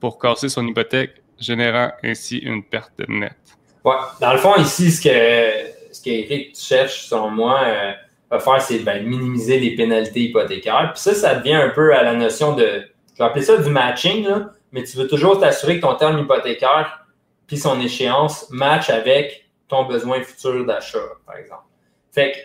pour 0.00 0.18
casser 0.18 0.48
son 0.48 0.66
hypothèque, 0.66 1.22
générant 1.38 1.92
ainsi 2.02 2.38
une 2.38 2.64
perte 2.64 3.00
nette? 3.06 3.36
Ouais, 3.84 3.94
dans 4.20 4.32
le 4.32 4.38
fond, 4.38 4.56
ici, 4.56 4.90
ce 4.90 5.00
que, 5.00 5.94
ce 5.94 6.02
qu'Eric 6.02 6.58
cherche, 6.58 7.06
selon 7.06 7.30
moi, 7.30 7.60
euh, 7.64 7.92
va 8.30 8.38
faire, 8.38 8.60
c'est 8.60 8.80
ben, 8.80 9.06
minimiser 9.06 9.58
les 9.58 9.74
pénalités 9.74 10.20
hypothécaires. 10.20 10.90
Puis 10.94 11.02
ça, 11.02 11.14
ça 11.14 11.34
devient 11.34 11.54
un 11.54 11.70
peu 11.70 11.94
à 11.94 12.02
la 12.02 12.14
notion 12.14 12.54
de, 12.54 12.82
je 13.14 13.18
vais 13.18 13.24
appeler 13.24 13.44
ça 13.44 13.56
du 13.56 13.70
matching, 13.70 14.26
là, 14.26 14.50
mais 14.72 14.84
tu 14.84 14.96
veux 14.96 15.08
toujours 15.08 15.40
t'assurer 15.40 15.76
que 15.76 15.86
ton 15.86 15.94
terme 15.94 16.18
hypothécaire 16.18 17.06
puis 17.46 17.56
son 17.56 17.80
échéance 17.80 18.48
match 18.50 18.90
avec 18.90 19.48
ton 19.68 19.84
besoin 19.84 20.22
futur 20.22 20.64
d'achat, 20.66 20.98
par 21.26 21.36
exemple. 21.36 21.64
Fait 22.12 22.32
que, 22.32 22.36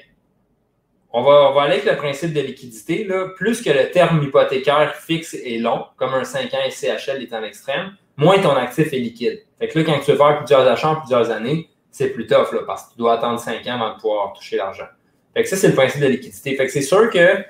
on 1.12 1.22
va, 1.22 1.50
on 1.52 1.54
va 1.54 1.64
aller 1.64 1.74
avec 1.74 1.86
le 1.86 1.96
principe 1.96 2.34
de 2.34 2.42
liquidité. 2.42 3.04
Là. 3.04 3.28
Plus 3.38 3.62
que 3.62 3.70
le 3.70 3.92
terme 3.92 4.24
hypothécaire 4.24 4.96
fixe 4.96 5.36
et 5.36 5.60
long, 5.60 5.86
comme 5.96 6.14
un 6.14 6.24
5 6.24 6.52
ans 6.54 6.70
CHL 6.70 7.22
est 7.22 7.34
en 7.34 7.44
extrême, 7.44 7.96
moins 8.18 8.40
ton 8.40 8.56
actif 8.56 8.92
est 8.94 8.98
liquide. 8.98 9.44
Fait 9.60 9.68
que 9.68 9.78
là, 9.78 9.86
quand 9.86 10.00
tu 10.00 10.12
veux 10.12 10.18
faire 10.18 10.38
plusieurs 10.40 10.68
achats 10.68 10.90
en 10.90 10.96
plusieurs 10.96 11.30
années, 11.30 11.70
c'est 11.92 12.10
plus 12.10 12.26
tough 12.26 12.52
là, 12.52 12.62
parce 12.66 12.86
que 12.86 12.94
tu 12.94 12.98
dois 12.98 13.14
attendre 13.14 13.40
5 13.40 13.66
ans 13.68 13.74
avant 13.76 13.96
de 13.96 14.02
pouvoir 14.02 14.34
toucher 14.34 14.58
l'argent. 14.58 14.88
Fait 15.34 15.44
que 15.44 15.50
ça, 15.50 15.56
c'est 15.56 15.70
le 15.70 15.76
principe 15.76 16.02
de 16.02 16.08
liquidité. 16.08 16.56
Fait 16.56 16.66
que 16.66 16.72
c'est 16.72 16.82
sûr 16.82 17.10
que 17.10 17.44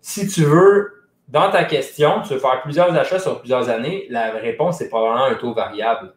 si 0.00 0.26
tu 0.26 0.44
veux 0.44 1.04
dans 1.28 1.50
ta 1.50 1.64
question, 1.64 2.20
tu 2.22 2.34
veux 2.34 2.38
faire 2.38 2.60
plusieurs 2.62 2.94
achats 2.94 3.18
sur 3.18 3.40
plusieurs 3.40 3.68
années, 3.68 4.06
la 4.10 4.32
réponse 4.32 4.80
est 4.80 4.88
probablement 4.88 5.24
un 5.24 5.34
taux 5.34 5.54
variable, 5.54 6.12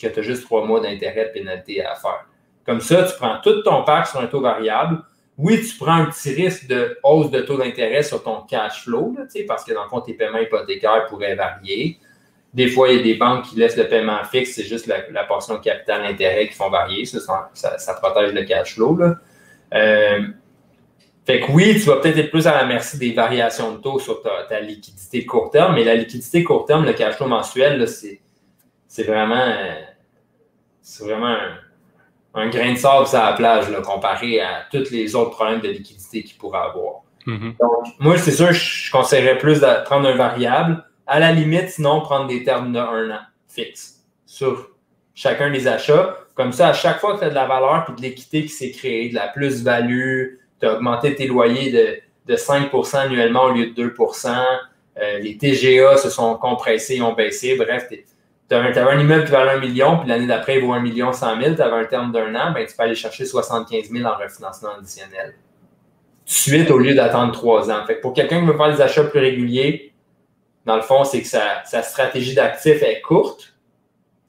que 0.00 0.06
tu 0.06 0.18
as 0.18 0.22
juste 0.22 0.44
trois 0.44 0.64
mois 0.64 0.80
d'intérêt 0.80 1.26
de 1.26 1.30
pénalité 1.30 1.84
à 1.84 1.94
faire. 1.94 2.26
Comme 2.64 2.80
ça, 2.80 3.04
tu 3.04 3.16
prends 3.16 3.38
tout 3.42 3.62
ton 3.62 3.84
parc 3.84 4.08
sur 4.08 4.20
un 4.20 4.26
taux 4.26 4.40
variable. 4.40 5.02
Oui, 5.38 5.60
tu 5.60 5.76
prends 5.76 5.94
un 5.94 6.06
petit 6.06 6.32
risque 6.32 6.66
de 6.66 6.98
hausse 7.02 7.30
de 7.30 7.40
taux 7.40 7.58
d'intérêt 7.58 8.02
sur 8.02 8.22
ton 8.22 8.42
cash 8.42 8.84
flow, 8.84 9.14
parce 9.46 9.64
que 9.64 9.74
dans 9.74 9.84
le 9.84 9.88
fond, 9.88 10.00
tes 10.00 10.14
paiements 10.14 10.38
hypothécaires 10.38 11.06
pourraient 11.06 11.34
varier. 11.34 11.98
Des 12.54 12.68
fois, 12.68 12.88
il 12.88 12.96
y 12.96 13.00
a 13.00 13.02
des 13.02 13.14
banques 13.14 13.44
qui 13.44 13.56
laissent 13.56 13.76
le 13.76 13.86
paiement 13.86 14.24
fixe, 14.24 14.54
c'est 14.54 14.64
juste 14.64 14.86
la, 14.86 15.24
portion 15.24 15.58
capital 15.58 16.06
intérêt 16.06 16.48
qui 16.48 16.54
font 16.54 16.70
varier. 16.70 17.04
Ça, 17.04 17.20
ça, 17.52 17.94
protège 17.94 18.32
le 18.32 18.44
cash 18.44 18.74
flow. 18.74 18.98
Euh, 19.74 20.22
fait 21.26 21.40
que 21.40 21.50
oui, 21.50 21.74
tu 21.74 21.88
vas 21.88 21.96
peut-être 21.96 22.18
être 22.18 22.30
plus 22.30 22.46
à 22.46 22.54
la 22.54 22.64
merci 22.64 22.98
des 22.98 23.12
variations 23.12 23.72
de 23.72 23.78
taux 23.78 23.98
sur 23.98 24.22
ta, 24.22 24.60
liquidité 24.60 25.26
court 25.26 25.50
terme, 25.50 25.74
mais 25.74 25.82
la 25.82 25.96
liquidité 25.96 26.44
court 26.44 26.66
terme, 26.66 26.84
le 26.84 26.92
cash 26.92 27.16
flow 27.16 27.26
mensuel, 27.26 27.86
c'est 27.88 29.02
vraiment, 29.02 29.52
vraiment 31.00 31.36
un, 32.34 32.48
grain 32.48 32.72
de 32.72 32.78
sable 32.78 33.08
sur 33.08 33.18
la 33.18 33.32
plage 33.32 33.66
comparé 33.82 34.40
à 34.40 34.66
tous 34.70 34.90
les 34.90 35.16
autres 35.16 35.30
problèmes 35.30 35.60
de 35.60 35.68
liquidité 35.68 36.22
qu'il 36.22 36.38
pourrait 36.38 36.60
avoir. 36.60 37.02
Mm-hmm. 37.26 37.56
Donc, 37.58 37.86
moi, 37.98 38.16
c'est 38.18 38.30
sûr, 38.30 38.52
je 38.52 38.90
conseillerais 38.92 39.38
plus 39.38 39.60
de 39.60 39.84
prendre 39.84 40.08
un 40.08 40.14
variable 40.14 40.84
à 41.08 41.18
la 41.18 41.32
limite, 41.32 41.70
sinon, 41.70 42.02
prendre 42.02 42.28
des 42.28 42.44
termes 42.44 42.72
de 42.72 42.78
un 42.78 43.10
an 43.10 43.20
fixes 43.48 44.04
sur 44.26 44.75
chacun 45.16 45.50
des 45.50 45.66
achats. 45.66 46.16
Comme 46.36 46.52
ça, 46.52 46.68
à 46.68 46.72
chaque 46.72 47.00
fois 47.00 47.14
que 47.14 47.20
tu 47.20 47.24
as 47.24 47.30
de 47.30 47.34
la 47.34 47.46
valeur 47.46 47.86
et 47.88 48.00
de 48.00 48.02
l'équité 48.02 48.42
qui 48.42 48.50
s'est 48.50 48.70
créée, 48.70 49.08
de 49.08 49.16
la 49.16 49.26
plus-value, 49.26 50.36
tu 50.60 50.66
as 50.66 50.74
augmenté 50.74 51.16
tes 51.16 51.26
loyers 51.26 51.72
de, 51.72 52.32
de 52.32 52.36
5% 52.36 52.96
annuellement 52.98 53.44
au 53.44 53.52
lieu 53.52 53.70
de 53.70 53.88
2% 53.88 54.28
euh, 54.98 55.18
Les 55.18 55.36
TGA 55.36 55.96
se 55.96 56.10
sont 56.10 56.36
compressés, 56.36 57.00
ont 57.00 57.14
baissé. 57.14 57.56
Bref, 57.56 57.88
tu 57.88 58.54
avais 58.54 58.80
un 58.80 59.00
immeuble 59.00 59.24
qui 59.24 59.32
valait 59.32 59.52
un 59.52 59.60
million, 59.60 59.98
puis 59.98 60.08
l'année 60.08 60.26
d'après, 60.26 60.58
il 60.58 60.64
vaut 60.64 60.72
un 60.72 60.80
million 60.80 61.12
100 61.12 61.40
000, 61.40 61.54
tu 61.56 61.62
avais 61.62 61.76
un 61.76 61.84
terme 61.86 62.12
d'un 62.12 62.34
an, 62.34 62.52
ben, 62.52 62.64
tu 62.66 62.76
peux 62.76 62.82
aller 62.82 62.94
chercher 62.94 63.24
75 63.24 63.90
000 63.90 64.06
en 64.06 64.16
refinancement 64.16 64.70
additionnel. 64.78 65.34
Suite, 66.24 66.70
au 66.70 66.78
lieu 66.78 66.94
d'attendre 66.94 67.32
trois 67.32 67.70
ans. 67.70 67.86
Fait 67.86 67.96
pour 67.96 68.12
quelqu'un 68.12 68.40
qui 68.40 68.46
veut 68.46 68.56
faire 68.56 68.74
des 68.74 68.82
achats 68.82 69.04
plus 69.04 69.20
réguliers, 69.20 69.94
dans 70.66 70.76
le 70.76 70.82
fond, 70.82 71.04
c'est 71.04 71.22
que 71.22 71.28
sa, 71.28 71.82
stratégie 71.82 72.34
d'actif 72.34 72.82
est 72.82 73.00
courte. 73.00 73.55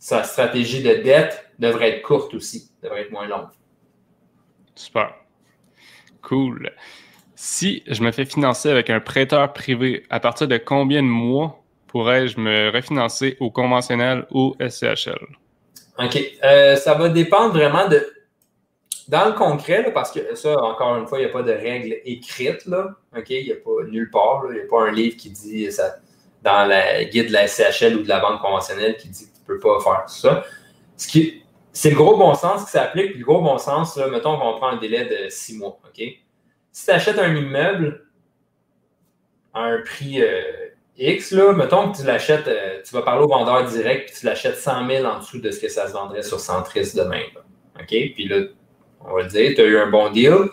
Sa 0.07 0.23
stratégie 0.23 0.81
de 0.81 1.03
dette 1.03 1.51
devrait 1.59 1.97
être 1.97 2.01
courte 2.01 2.33
aussi, 2.33 2.71
devrait 2.81 3.01
être 3.01 3.11
moins 3.11 3.27
longue. 3.27 3.49
Super. 4.73 5.13
Cool. 6.21 6.71
Si 7.35 7.83
je 7.87 8.01
me 8.01 8.13
fais 8.13 8.23
financer 8.23 8.69
avec 8.69 8.89
un 8.89 9.01
prêteur 9.01 9.51
privé, 9.51 10.05
à 10.09 10.21
partir 10.21 10.47
de 10.47 10.57
combien 10.57 11.03
de 11.03 11.09
mois 11.09 11.61
pourrais-je 11.87 12.39
me 12.39 12.71
refinancer 12.73 13.35
au 13.41 13.51
conventionnel 13.51 14.25
ou 14.31 14.55
SCHL? 14.65 15.27
OK. 15.99 16.17
Euh, 16.41 16.77
ça 16.77 16.93
va 16.93 17.09
dépendre 17.09 17.51
vraiment 17.51 17.89
de. 17.89 18.01
Dans 19.09 19.25
le 19.25 19.33
concret, 19.33 19.91
parce 19.93 20.13
que 20.13 20.35
ça, 20.35 20.57
encore 20.63 20.95
une 20.95 21.07
fois, 21.07 21.19
il 21.19 21.25
n'y 21.25 21.29
a 21.29 21.33
pas 21.33 21.43
de 21.43 21.51
règle 21.51 21.97
écrite. 22.05 22.65
Là, 22.65 22.95
OK? 23.13 23.29
Il 23.29 23.43
n'y 23.43 23.51
a 23.51 23.55
pas 23.55 23.83
nulle 23.89 24.09
part. 24.09 24.45
Il 24.51 24.53
n'y 24.53 24.61
a 24.61 24.67
pas 24.69 24.83
un 24.83 24.91
livre 24.93 25.17
qui 25.17 25.31
dit 25.31 25.69
ça 25.69 25.97
dans 26.43 26.65
la 26.65 27.03
guide 27.03 27.27
de 27.27 27.33
la 27.33 27.45
SCHL 27.45 27.97
ou 27.97 28.03
de 28.03 28.07
la 28.07 28.21
banque 28.21 28.39
conventionnelle 28.39 28.95
qui 28.95 29.09
dit 29.09 29.27
peux 29.47 29.59
pas 29.59 29.79
faire 29.83 30.03
ça. 30.07 30.43
Ce 30.95 31.07
qui, 31.07 31.43
c'est 31.71 31.91
le 31.91 31.95
gros 31.95 32.17
bon 32.17 32.33
sens 32.33 32.65
qui 32.65 32.71
s'applique. 32.71 33.11
Puis 33.11 33.19
le 33.19 33.25
gros 33.25 33.41
bon 33.41 33.57
sens, 33.57 33.97
mettons 33.97 34.37
qu'on 34.37 34.57
prend 34.57 34.69
un 34.69 34.77
délai 34.77 35.05
de 35.05 35.29
six 35.29 35.57
mois. 35.57 35.79
OK? 35.85 36.03
Si 36.71 36.85
tu 36.85 36.91
achètes 36.91 37.19
un 37.19 37.35
immeuble 37.35 38.05
à 39.53 39.61
un 39.61 39.81
prix 39.81 40.21
euh, 40.21 40.41
X, 40.97 41.31
là, 41.31 41.53
mettons 41.53 41.91
que 41.91 41.97
tu 41.97 42.03
l'achètes, 42.03 42.47
euh, 42.47 42.81
tu 42.85 42.93
vas 42.93 43.01
parler 43.01 43.23
au 43.23 43.27
vendeur 43.27 43.65
direct, 43.65 44.09
puis 44.09 44.19
tu 44.19 44.25
l'achètes 44.25 44.57
100 44.57 44.87
000 44.87 45.05
en 45.05 45.19
dessous 45.19 45.39
de 45.39 45.51
ce 45.51 45.59
que 45.59 45.69
ça 45.69 45.87
se 45.87 45.93
vendrait 45.93 46.23
sur 46.23 46.39
Centris 46.39 46.93
demain. 46.95 47.23
OK? 47.79 47.87
Puis 47.87 48.27
là, 48.27 48.41
on 49.01 49.15
va 49.15 49.23
le 49.23 49.27
dire, 49.29 49.53
tu 49.55 49.61
as 49.61 49.65
eu 49.65 49.77
un 49.77 49.89
bon 49.89 50.11
deal. 50.11 50.49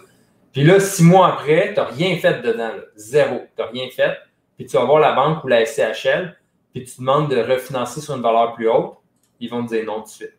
Puis 0.52 0.62
là, 0.62 0.78
six 0.80 1.02
mois 1.02 1.34
après, 1.34 1.74
tu 1.74 1.80
n'as 1.80 1.86
rien 1.86 2.16
fait 2.16 2.40
dedans. 2.42 2.70
Zéro. 2.96 3.42
Tu 3.56 3.62
n'as 3.62 3.68
rien 3.68 3.88
fait 3.90 4.16
puis 4.56 4.66
tu 4.66 4.76
vas 4.76 4.84
voir 4.84 5.00
la 5.00 5.12
banque 5.12 5.42
ou 5.44 5.48
la 5.48 5.64
SCHL, 5.64 6.36
puis 6.74 6.84
tu 6.84 7.00
demandes 7.00 7.30
de 7.30 7.36
refinancer 7.36 8.00
sur 8.00 8.16
une 8.16 8.22
valeur 8.22 8.54
plus 8.54 8.68
haute, 8.68 8.96
ils 9.38 9.48
vont 9.48 9.64
te 9.64 9.74
dire 9.74 9.84
non 9.84 10.00
tout 10.00 10.06
de 10.06 10.08
suite. 10.08 10.38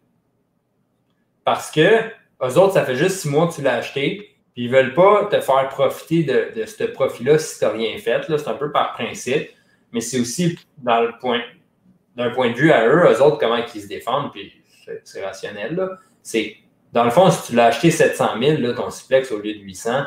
Parce 1.46 1.72
que 1.72 2.02
eux 2.44 2.58
autres, 2.58 2.74
ça 2.74 2.84
fait 2.84 2.98
juste 2.98 3.18
six 3.18 3.30
mois 3.30 3.48
que 3.48 3.54
tu 3.54 3.62
l'as 3.62 3.76
acheté, 3.76 4.36
puis 4.54 4.66
ils 4.66 4.72
ne 4.72 4.76
veulent 4.76 4.94
pas 4.94 5.26
te 5.26 5.40
faire 5.40 5.70
profiter 5.70 6.24
de, 6.24 6.66
ce 6.66 6.84
profit-là 6.84 7.40
si 7.40 7.60
tu 7.60 7.66
n'as 7.66 7.72
rien 7.72 7.98
fait. 7.98 8.22
C'est 8.28 8.48
un 8.50 8.56
peu 8.56 8.72
par 8.72 8.94
principe, 8.94 9.50
mais 9.94 10.02
c'est 10.02 10.20
aussi 10.20 10.60
point, 11.22 11.42
d'un 12.18 12.32
point 12.32 12.52
de 12.52 12.56
vue 12.56 12.72
à 12.72 12.86
eux, 12.86 13.10
eux 13.10 13.22
autres, 13.22 13.38
comment 13.38 13.56
ils 13.56 13.82
se 13.82 13.88
défendent, 13.88 14.32
puis 14.34 14.52
c'est 15.06 15.24
rationnel. 15.24 15.90
C'est, 16.22 16.58
dans 16.92 17.06
le 17.06 17.12
fond, 17.12 17.32
si 17.32 17.48
tu 17.48 17.56
l'as 17.56 17.68
acheté 17.68 17.92
700 17.92 18.40
000, 18.42 18.62
là, 18.62 18.74
ton 18.74 18.92
Suplex 18.92 19.32
au 19.32 19.40
lieu 19.40 19.54
de 19.54 19.60
800, 19.60 20.04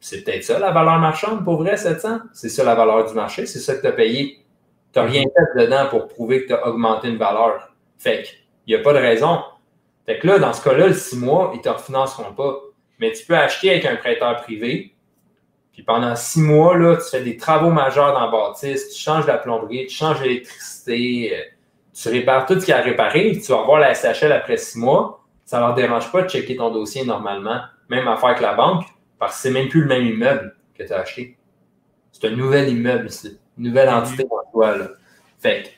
c'est 0.00 0.22
peut-être 0.22 0.44
ça 0.44 0.60
la 0.60 0.70
valeur 0.70 1.00
marchande 1.00 1.44
pour 1.44 1.56
vrai, 1.56 1.76
700. 1.76 2.20
C'est 2.32 2.48
ça 2.48 2.62
la 2.62 2.76
valeur 2.76 3.08
du 3.08 3.14
marché, 3.14 3.46
c'est 3.46 3.58
ça 3.58 3.74
que 3.74 3.80
tu 3.80 3.86
as 3.88 3.92
payé. 3.92 4.44
Tu 4.92 4.98
n'as 4.98 5.04
rien 5.04 5.22
fait 5.22 5.60
dedans 5.60 5.86
pour 5.90 6.08
prouver 6.08 6.42
que 6.42 6.48
tu 6.48 6.54
as 6.54 6.66
augmenté 6.66 7.08
une 7.08 7.18
valeur. 7.18 7.74
Fait 7.98 8.22
qu'il 8.22 8.74
n'y 8.74 8.80
a 8.80 8.82
pas 8.82 8.92
de 8.92 8.98
raison. 8.98 9.42
Fait 10.06 10.18
que 10.18 10.26
là, 10.26 10.38
dans 10.38 10.52
ce 10.52 10.62
cas-là, 10.64 10.88
le 10.88 10.94
6 10.94 11.16
mois, 11.18 11.50
ils 11.52 11.58
ne 11.58 11.62
te 11.62 11.68
refinanceront 11.68 12.32
pas. 12.32 12.60
Mais 12.98 13.12
tu 13.12 13.24
peux 13.26 13.36
acheter 13.36 13.70
avec 13.70 13.84
un 13.86 13.96
prêteur 13.96 14.42
privé. 14.42 14.94
Puis 15.72 15.84
pendant 15.84 16.16
six 16.16 16.40
mois, 16.40 16.76
là, 16.76 16.96
tu 16.96 17.08
fais 17.08 17.22
des 17.22 17.36
travaux 17.36 17.70
majeurs 17.70 18.12
dans 18.12 18.26
la 18.26 18.32
bâtisse, 18.32 18.88
tu 18.88 19.00
changes 19.00 19.28
la 19.28 19.38
plomberie, 19.38 19.86
tu 19.86 19.94
changes 19.94 20.20
l'électricité, 20.20 21.36
euh, 21.36 21.42
tu 21.94 22.08
répares 22.08 22.46
tout 22.46 22.54
ce 22.54 22.64
qu'il 22.64 22.70
y 22.70 22.72
a 22.72 22.78
à 22.78 22.82
réparer. 22.82 23.38
Tu 23.38 23.52
vas 23.52 23.58
revoir 23.58 23.78
la 23.78 23.94
SHL 23.94 24.32
après 24.32 24.56
six 24.56 24.78
mois. 24.78 25.24
Ça 25.44 25.58
ne 25.58 25.66
leur 25.66 25.74
dérange 25.74 26.10
pas 26.10 26.22
de 26.22 26.28
checker 26.28 26.56
ton 26.56 26.70
dossier 26.70 27.04
normalement. 27.04 27.60
Même 27.88 28.08
affaire 28.08 28.30
avec 28.30 28.40
la 28.40 28.54
banque. 28.54 28.86
Parce 29.20 29.36
que 29.36 29.42
c'est 29.42 29.50
même 29.50 29.68
plus 29.68 29.82
le 29.82 29.86
même 29.86 30.04
immeuble 30.04 30.56
que 30.76 30.82
tu 30.82 30.92
as 30.92 30.98
acheté. 30.98 31.36
C'est 32.10 32.26
un 32.26 32.30
nouvel 32.30 32.68
immeuble, 32.68 33.08
c'est 33.10 33.38
une 33.58 33.66
nouvelle 33.66 33.88
entité 33.88 34.24
en 34.30 34.50
toi. 34.50 34.76
Là. 34.76 34.88
Fait 35.40 35.62
que 35.62 35.68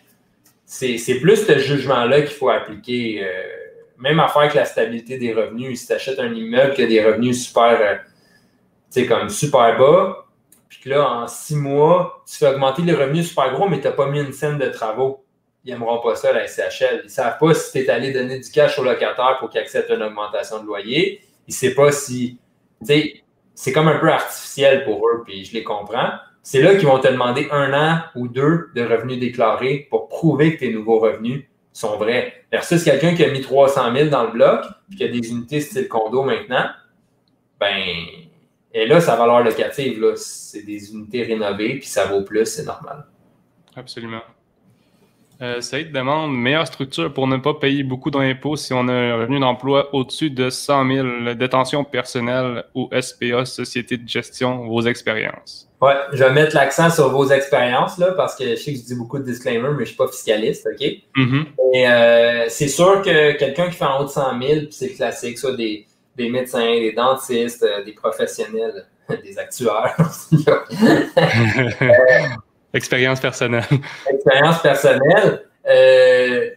c'est 0.65 1.21
plus 1.21 1.37
ce 1.47 1.59
jugement-là 1.59 2.23
qu'il 2.23 2.37
faut 2.37 2.51
appliquer. 2.51 3.25
Euh, 3.25 3.61
même 4.01 4.19
affaire 4.19 4.43
avec 4.43 4.55
la 4.55 4.65
stabilité 4.65 5.19
des 5.19 5.33
revenus. 5.33 5.81
Si 5.81 5.87
tu 5.87 5.93
achètes 5.93 6.19
un 6.19 6.33
immeuble 6.33 6.75
qui 6.75 6.83
a 6.83 6.87
des 6.87 7.05
revenus 7.05 7.47
super, 7.47 7.79
euh, 7.81 7.97
tu 8.91 9.03
sais, 9.03 9.07
comme 9.07 9.29
super 9.29 9.79
bas, 9.79 10.27
puis 10.69 10.81
que 10.81 10.89
là, 10.89 11.09
en 11.09 11.27
six 11.27 11.57
mois, 11.57 12.23
tu 12.27 12.39
fais 12.39 12.49
augmenter 12.49 12.83
les 12.83 12.95
revenus 12.95 13.29
super 13.29 13.53
gros, 13.53 13.69
mais 13.69 13.81
tu 13.81 13.87
n'as 13.87 13.93
pas 13.93 14.09
mis 14.09 14.21
une 14.21 14.33
scène 14.33 14.59
de 14.59 14.67
travaux. 14.67 15.25
Ils 15.65 15.73
n'aimeront 15.73 16.01
pas 16.01 16.17
ça, 16.17 16.33
la 16.33 16.47
SCHL. 16.49 17.01
Ils 17.03 17.05
ne 17.05 17.09
savent 17.09 17.37
pas 17.39 17.53
si 17.53 17.73
tu 17.73 17.79
es 17.79 17.91
allé 17.91 18.13
donner 18.13 18.39
du 18.39 18.51
cash 18.51 18.79
au 18.79 18.85
locataire 18.85 19.37
pour 19.39 19.51
qu'il 19.51 19.61
accepte 19.61 19.91
une 19.91 20.03
augmentation 20.03 20.61
de 20.61 20.67
loyer. 20.67 21.21
Ils 21.47 21.51
ne 21.51 21.55
savent 21.55 21.75
pas 21.75 21.93
si. 21.93 22.39
Tu 22.81 22.87
sais, 22.87 23.23
c'est 23.55 23.73
comme 23.73 23.89
un 23.89 23.99
peu 23.99 24.09
artificiel 24.09 24.85
pour 24.85 25.07
eux, 25.07 25.23
puis 25.27 25.45
je 25.45 25.53
les 25.53 25.63
comprends. 25.63 26.13
C'est 26.53 26.63
là 26.63 26.75
qu'ils 26.75 26.89
vont 26.89 26.99
te 26.99 27.07
demander 27.07 27.47
un 27.53 27.73
an 27.73 28.01
ou 28.17 28.27
deux 28.27 28.71
de 28.75 28.83
revenus 28.83 29.21
déclarés 29.21 29.87
pour 29.89 30.09
prouver 30.09 30.57
que 30.57 30.59
tes 30.59 30.73
nouveaux 30.73 30.99
revenus 30.99 31.45
sont 31.73 31.97
vrais. 31.97 32.45
Versus 32.51 32.83
quelqu'un 32.83 33.15
qui 33.15 33.25
a 33.25 33.31
mis 33.31 33.41
300 33.41 33.95
000 33.95 34.09
dans 34.11 34.25
le 34.25 34.33
bloc, 34.33 34.65
puis 34.89 34.97
qui 34.99 35.05
a 35.05 35.09
des 35.09 35.31
unités 35.31 35.61
style 35.61 35.87
condo 35.87 36.25
maintenant, 36.25 36.67
ben, 37.61 37.79
et 38.75 38.85
là, 38.85 39.01
sa 39.01 39.15
valeur 39.15 39.45
locative, 39.45 40.01
là, 40.01 40.15
c'est 40.17 40.63
des 40.63 40.93
unités 40.93 41.23
rénovées, 41.23 41.79
puis 41.79 41.87
ça 41.87 42.07
vaut 42.07 42.23
plus, 42.23 42.47
c'est 42.47 42.65
normal. 42.65 43.07
Absolument. 43.77 44.23
Euh, 45.43 45.63
ça 45.63 45.79
te 45.79 45.85
demande 45.85 46.37
meilleure 46.37 46.67
structure 46.67 47.13
pour 47.13 47.27
ne 47.27 47.39
pas 47.39 47.55
payer 47.55 47.83
beaucoup 47.83 48.11
d'impôts 48.11 48.57
si 48.57 48.75
on 48.75 48.87
a 48.89 48.93
un 48.93 49.17
revenu 49.17 49.41
d'emploi 49.41 49.89
au-dessus 49.95 50.29
de 50.29 50.51
100 50.51 50.87
000 50.87 51.35
détention 51.35 51.83
personnelle 51.83 52.65
ou 52.75 52.91
SPA, 53.01 53.47
Société 53.47 53.97
de 53.97 54.07
gestion, 54.07 54.67
vos 54.67 54.83
expériences. 54.83 55.67
Oui, 55.81 55.93
je 56.13 56.23
vais 56.23 56.33
mettre 56.33 56.55
l'accent 56.55 56.91
sur 56.91 57.09
vos 57.09 57.31
expériences, 57.31 57.97
là, 57.97 58.13
parce 58.13 58.37
que 58.37 58.51
je 58.51 58.57
sais 58.57 58.75
que 58.75 58.81
je 58.81 58.85
dis 58.85 58.95
beaucoup 58.95 59.19
de 59.19 59.25
disclaimers, 59.25 59.71
mais 59.71 59.77
je 59.77 59.81
ne 59.81 59.87
suis 59.87 59.97
pas 59.97 60.09
fiscaliste, 60.09 60.67
OK? 60.67 60.87
Mm-hmm. 61.17 61.47
euh, 61.87 62.45
c'est 62.49 62.69
sûr 62.69 63.01
que 63.01 63.33
quelqu'un 63.39 63.71
qui 63.71 63.77
fait 63.77 63.87
en 63.87 64.01
haut 64.01 64.05
de 64.05 64.11
100 64.11 64.43
000, 64.43 64.61
c'est 64.71 64.91
classique, 64.91 65.39
soit 65.39 65.57
des, 65.57 65.87
des 66.17 66.29
médecins, 66.29 66.75
des 66.75 66.93
dentistes, 66.93 67.63
euh, 67.63 67.83
des 67.83 67.93
professionnels, 67.93 68.85
des 69.25 69.39
actuaires. 69.39 69.97
Expérience 72.73 73.21
personnelle. 73.21 73.65
Expérience 74.11 74.63
personnelle. 74.63 75.47
Euh, 75.69 76.51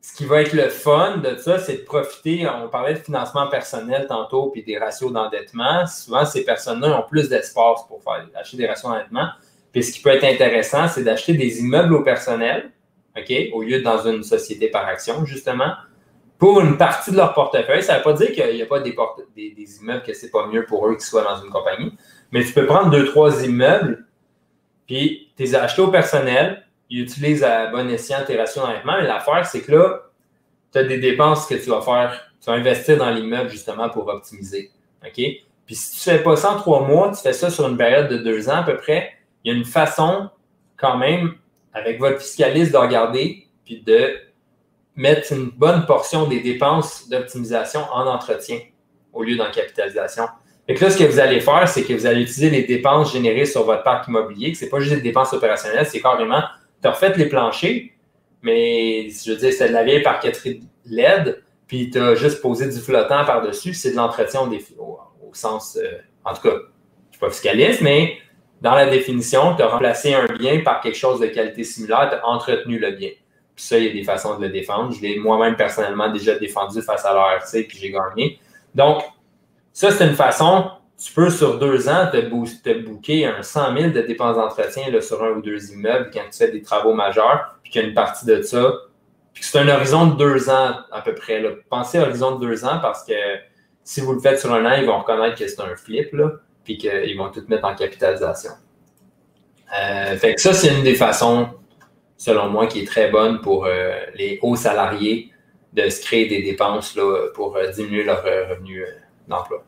ce 0.00 0.14
qui 0.14 0.24
va 0.24 0.42
être 0.42 0.52
le 0.52 0.68
fun 0.68 1.18
de 1.18 1.36
ça, 1.36 1.58
c'est 1.58 1.78
de 1.78 1.82
profiter. 1.82 2.46
On 2.48 2.68
parlait 2.68 2.94
de 2.94 2.98
financement 2.98 3.48
personnel 3.48 4.06
tantôt, 4.06 4.50
puis 4.50 4.62
des 4.62 4.78
ratios 4.78 5.12
d'endettement. 5.12 5.86
Souvent, 5.86 6.24
ces 6.24 6.44
personnes-là 6.44 7.00
ont 7.00 7.08
plus 7.08 7.28
d'espace 7.28 7.86
pour 7.88 8.02
faire 8.02 8.26
acheter 8.34 8.56
des 8.56 8.66
ratios 8.66 8.90
d'endettement. 8.90 9.28
Puis 9.72 9.82
ce 9.82 9.92
qui 9.92 10.00
peut 10.00 10.10
être 10.10 10.24
intéressant, 10.24 10.88
c'est 10.88 11.02
d'acheter 11.02 11.34
des 11.34 11.60
immeubles 11.60 11.94
au 11.94 12.02
personnel, 12.02 12.70
OK, 13.16 13.32
au 13.52 13.62
lieu 13.62 13.78
de 13.78 13.84
dans 13.84 14.06
une 14.06 14.22
société 14.22 14.68
par 14.68 14.86
action, 14.86 15.24
justement, 15.24 15.72
pour 16.38 16.60
une 16.60 16.76
partie 16.76 17.10
de 17.10 17.16
leur 17.16 17.34
portefeuille. 17.34 17.82
Ça 17.82 17.94
ne 17.94 17.98
veut 17.98 18.04
pas 18.04 18.12
dire 18.12 18.32
qu'il 18.32 18.54
n'y 18.54 18.62
a 18.62 18.66
pas 18.66 18.80
des, 18.80 18.94
des, 19.34 19.76
immeubles 19.80 20.02
que 20.02 20.14
c'est 20.14 20.30
pas 20.30 20.46
mieux 20.46 20.64
pour 20.66 20.86
eux 20.86 20.92
qu'ils 20.92 21.04
soient 21.04 21.24
dans 21.24 21.42
une 21.42 21.50
compagnie, 21.50 21.96
mais 22.30 22.44
tu 22.44 22.52
peux 22.52 22.66
prendre 22.66 22.90
deux, 22.90 23.06
trois 23.06 23.44
immeubles 23.44 24.06
puis 24.86 25.32
tu 25.36 25.42
les 25.42 25.54
as 25.54 25.64
achetés 25.64 25.82
au 25.82 25.88
personnel, 25.88 26.64
ils 26.90 27.00
utilisent 27.00 27.44
à 27.44 27.66
bon 27.66 27.90
escient 27.90 28.24
tes 28.24 28.36
ratios 28.36 28.64
d'endettement, 28.64 28.96
mais 29.00 29.06
l'affaire, 29.06 29.44
c'est 29.46 29.60
que 29.60 29.72
là, 29.72 30.02
tu 30.72 30.78
as 30.78 30.84
des 30.84 30.98
dépenses 30.98 31.46
que 31.46 31.54
tu 31.54 31.70
vas 31.70 31.80
faire, 31.80 32.30
tu 32.40 32.50
vas 32.50 32.56
investir 32.56 32.96
dans 32.96 33.10
l'immeuble 33.10 33.50
justement 33.50 33.88
pour 33.88 34.06
optimiser. 34.08 34.70
OK? 35.04 35.14
Puis 35.66 35.74
si 35.74 36.00
tu 36.00 36.10
ne 36.10 36.16
fais 36.16 36.22
pas 36.22 36.36
ça 36.36 36.52
en 36.52 36.56
trois 36.56 36.86
mois, 36.86 37.10
tu 37.10 37.20
fais 37.20 37.32
ça 37.32 37.50
sur 37.50 37.66
une 37.68 37.76
période 37.76 38.08
de 38.08 38.18
deux 38.18 38.48
ans 38.48 38.58
à 38.58 38.62
peu 38.62 38.76
près, 38.76 39.14
il 39.42 39.52
y 39.52 39.54
a 39.54 39.58
une 39.58 39.64
façon 39.64 40.30
quand 40.76 40.96
même, 40.96 41.34
avec 41.72 41.98
votre 41.98 42.20
fiscaliste, 42.20 42.72
de 42.72 42.76
regarder 42.76 43.46
puis 43.64 43.82
de 43.82 44.16
mettre 44.94 45.32
une 45.32 45.50
bonne 45.50 45.84
portion 45.86 46.26
des 46.26 46.40
dépenses 46.40 47.08
d'optimisation 47.08 47.80
en 47.92 48.06
entretien 48.06 48.60
au 49.12 49.22
lieu 49.22 49.36
d'en 49.36 49.50
capitalisation. 49.50 50.24
Et 50.68 50.74
là, 50.74 50.90
ce 50.90 50.98
que 50.98 51.04
vous 51.04 51.20
allez 51.20 51.40
faire, 51.40 51.68
c'est 51.68 51.84
que 51.84 51.92
vous 51.92 52.06
allez 52.06 52.22
utiliser 52.22 52.50
les 52.50 52.64
dépenses 52.64 53.12
générées 53.12 53.46
sur 53.46 53.64
votre 53.64 53.84
parc 53.84 54.08
immobilier, 54.08 54.52
que 54.52 54.58
ce 54.58 54.64
n'est 54.64 54.70
pas 54.70 54.80
juste 54.80 54.96
des 54.96 55.00
dépenses 55.00 55.32
opérationnelles, 55.32 55.86
c'est 55.86 56.00
carrément, 56.00 56.42
tu 56.82 56.88
as 56.88 56.90
refait 56.90 57.12
les 57.16 57.28
planchers, 57.28 57.90
mais 58.42 59.08
je 59.08 59.32
veux 59.32 59.36
dire, 59.36 59.52
c'est 59.52 59.68
de 59.68 59.72
la 59.72 59.84
vieille 59.84 60.02
parqueterie 60.02 60.62
LED, 60.86 61.42
puis 61.68 61.90
tu 61.90 62.00
as 62.00 62.14
juste 62.16 62.42
posé 62.42 62.68
du 62.68 62.78
flottant 62.78 63.24
par-dessus, 63.24 63.74
c'est 63.74 63.92
de 63.92 63.96
l'entretien 63.96 64.40
au, 64.40 64.98
au, 65.24 65.34
sens, 65.34 65.78
euh, 65.80 65.98
en 66.24 66.34
tout 66.34 66.42
cas, 66.42 66.50
je 66.50 66.56
ne 66.56 67.12
suis 67.12 67.20
pas 67.20 67.30
fiscaliste, 67.30 67.80
mais 67.80 68.18
dans 68.60 68.74
la 68.74 68.86
définition, 68.86 69.54
tu 69.54 69.62
as 69.62 69.68
remplacé 69.68 70.14
un 70.14 70.26
bien 70.26 70.60
par 70.60 70.80
quelque 70.80 70.96
chose 70.96 71.20
de 71.20 71.26
qualité 71.26 71.62
similaire, 71.62 72.08
tu 72.10 72.16
as 72.16 72.26
entretenu 72.26 72.78
le 72.78 72.90
bien. 72.92 73.10
Puis 73.54 73.64
ça, 73.64 73.78
il 73.78 73.86
y 73.86 73.88
a 73.88 73.92
des 73.92 74.02
façons 74.02 74.36
de 74.38 74.42
le 74.42 74.50
défendre. 74.50 74.92
Je 74.92 75.00
l'ai 75.00 75.18
moi-même 75.18 75.56
personnellement 75.56 76.10
déjà 76.10 76.38
défendu 76.38 76.82
face 76.82 77.04
à 77.04 77.14
l'ARC, 77.14 77.50
puis 77.68 77.78
j'ai 77.78 77.90
gagné. 77.90 78.38
Donc, 78.74 79.02
ça, 79.76 79.90
c'est 79.90 80.06
une 80.06 80.14
façon, 80.14 80.70
tu 80.96 81.12
peux 81.12 81.28
sur 81.28 81.58
deux 81.58 81.86
ans 81.90 82.08
te, 82.10 82.16
te 82.16 82.78
booker 82.82 83.26
un 83.26 83.42
100 83.42 83.76
000 83.76 83.90
de 83.90 84.00
dépenses 84.00 84.36
d'entretien 84.36 84.84
sur 85.02 85.22
un 85.22 85.32
ou 85.32 85.42
deux 85.42 85.70
immeubles 85.70 86.08
quand 86.10 86.22
tu 86.32 86.38
fais 86.38 86.50
des 86.50 86.62
travaux 86.62 86.94
majeurs, 86.94 87.58
puis 87.62 87.70
qu'il 87.70 87.82
y 87.82 87.84
a 87.84 87.88
une 87.88 87.92
partie 87.92 88.24
de 88.24 88.40
ça, 88.40 88.72
puis 89.34 89.44
c'est 89.44 89.58
un 89.58 89.68
horizon 89.68 90.06
de 90.06 90.16
deux 90.16 90.48
ans 90.48 90.76
à 90.90 91.02
peu 91.02 91.14
près. 91.14 91.42
Là. 91.42 91.50
Pensez 91.68 91.98
à 91.98 92.04
horizon 92.04 92.38
de 92.38 92.46
deux 92.46 92.64
ans 92.64 92.78
parce 92.80 93.04
que 93.04 93.12
si 93.84 94.00
vous 94.00 94.14
le 94.14 94.20
faites 94.20 94.40
sur 94.40 94.50
un 94.50 94.64
an, 94.64 94.76
ils 94.80 94.86
vont 94.86 94.98
reconnaître 94.98 95.36
que 95.38 95.46
c'est 95.46 95.60
un 95.60 95.76
flip, 95.76 96.10
là, 96.14 96.30
puis 96.64 96.78
qu'ils 96.78 97.18
vont 97.18 97.28
tout 97.28 97.44
mettre 97.48 97.66
en 97.66 97.74
capitalisation. 97.74 98.52
Euh, 99.78 100.16
fait 100.16 100.36
que 100.36 100.40
ça, 100.40 100.54
c'est 100.54 100.74
une 100.74 100.84
des 100.84 100.94
façons, 100.94 101.50
selon 102.16 102.48
moi, 102.48 102.66
qui 102.66 102.80
est 102.80 102.86
très 102.86 103.10
bonne 103.10 103.42
pour 103.42 103.66
euh, 103.66 103.92
les 104.14 104.38
hauts 104.40 104.56
salariés 104.56 105.32
de 105.74 105.86
se 105.90 106.00
créer 106.00 106.28
des 106.28 106.40
dépenses 106.40 106.96
là, 106.96 107.28
pour 107.34 107.58
euh, 107.58 107.66
diminuer 107.72 108.04
leur 108.04 108.24
revenu 108.24 108.82
d'emploi. 109.28 109.64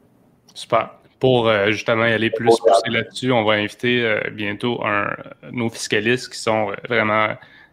Super. 0.55 0.91
Pour 1.21 1.51
justement 1.71 2.07
y 2.07 2.13
aller 2.13 2.31
plus 2.31 2.47
pousser 2.47 2.91
là-dessus, 2.91 3.33
on 3.33 3.43
va 3.43 3.55
inviter 3.55 4.21
bientôt 4.31 4.81
un, 4.85 5.11
nos 5.51 5.69
fiscalistes 5.69 6.33
qui 6.33 6.39
sont 6.39 6.73
vraiment 6.89 7.31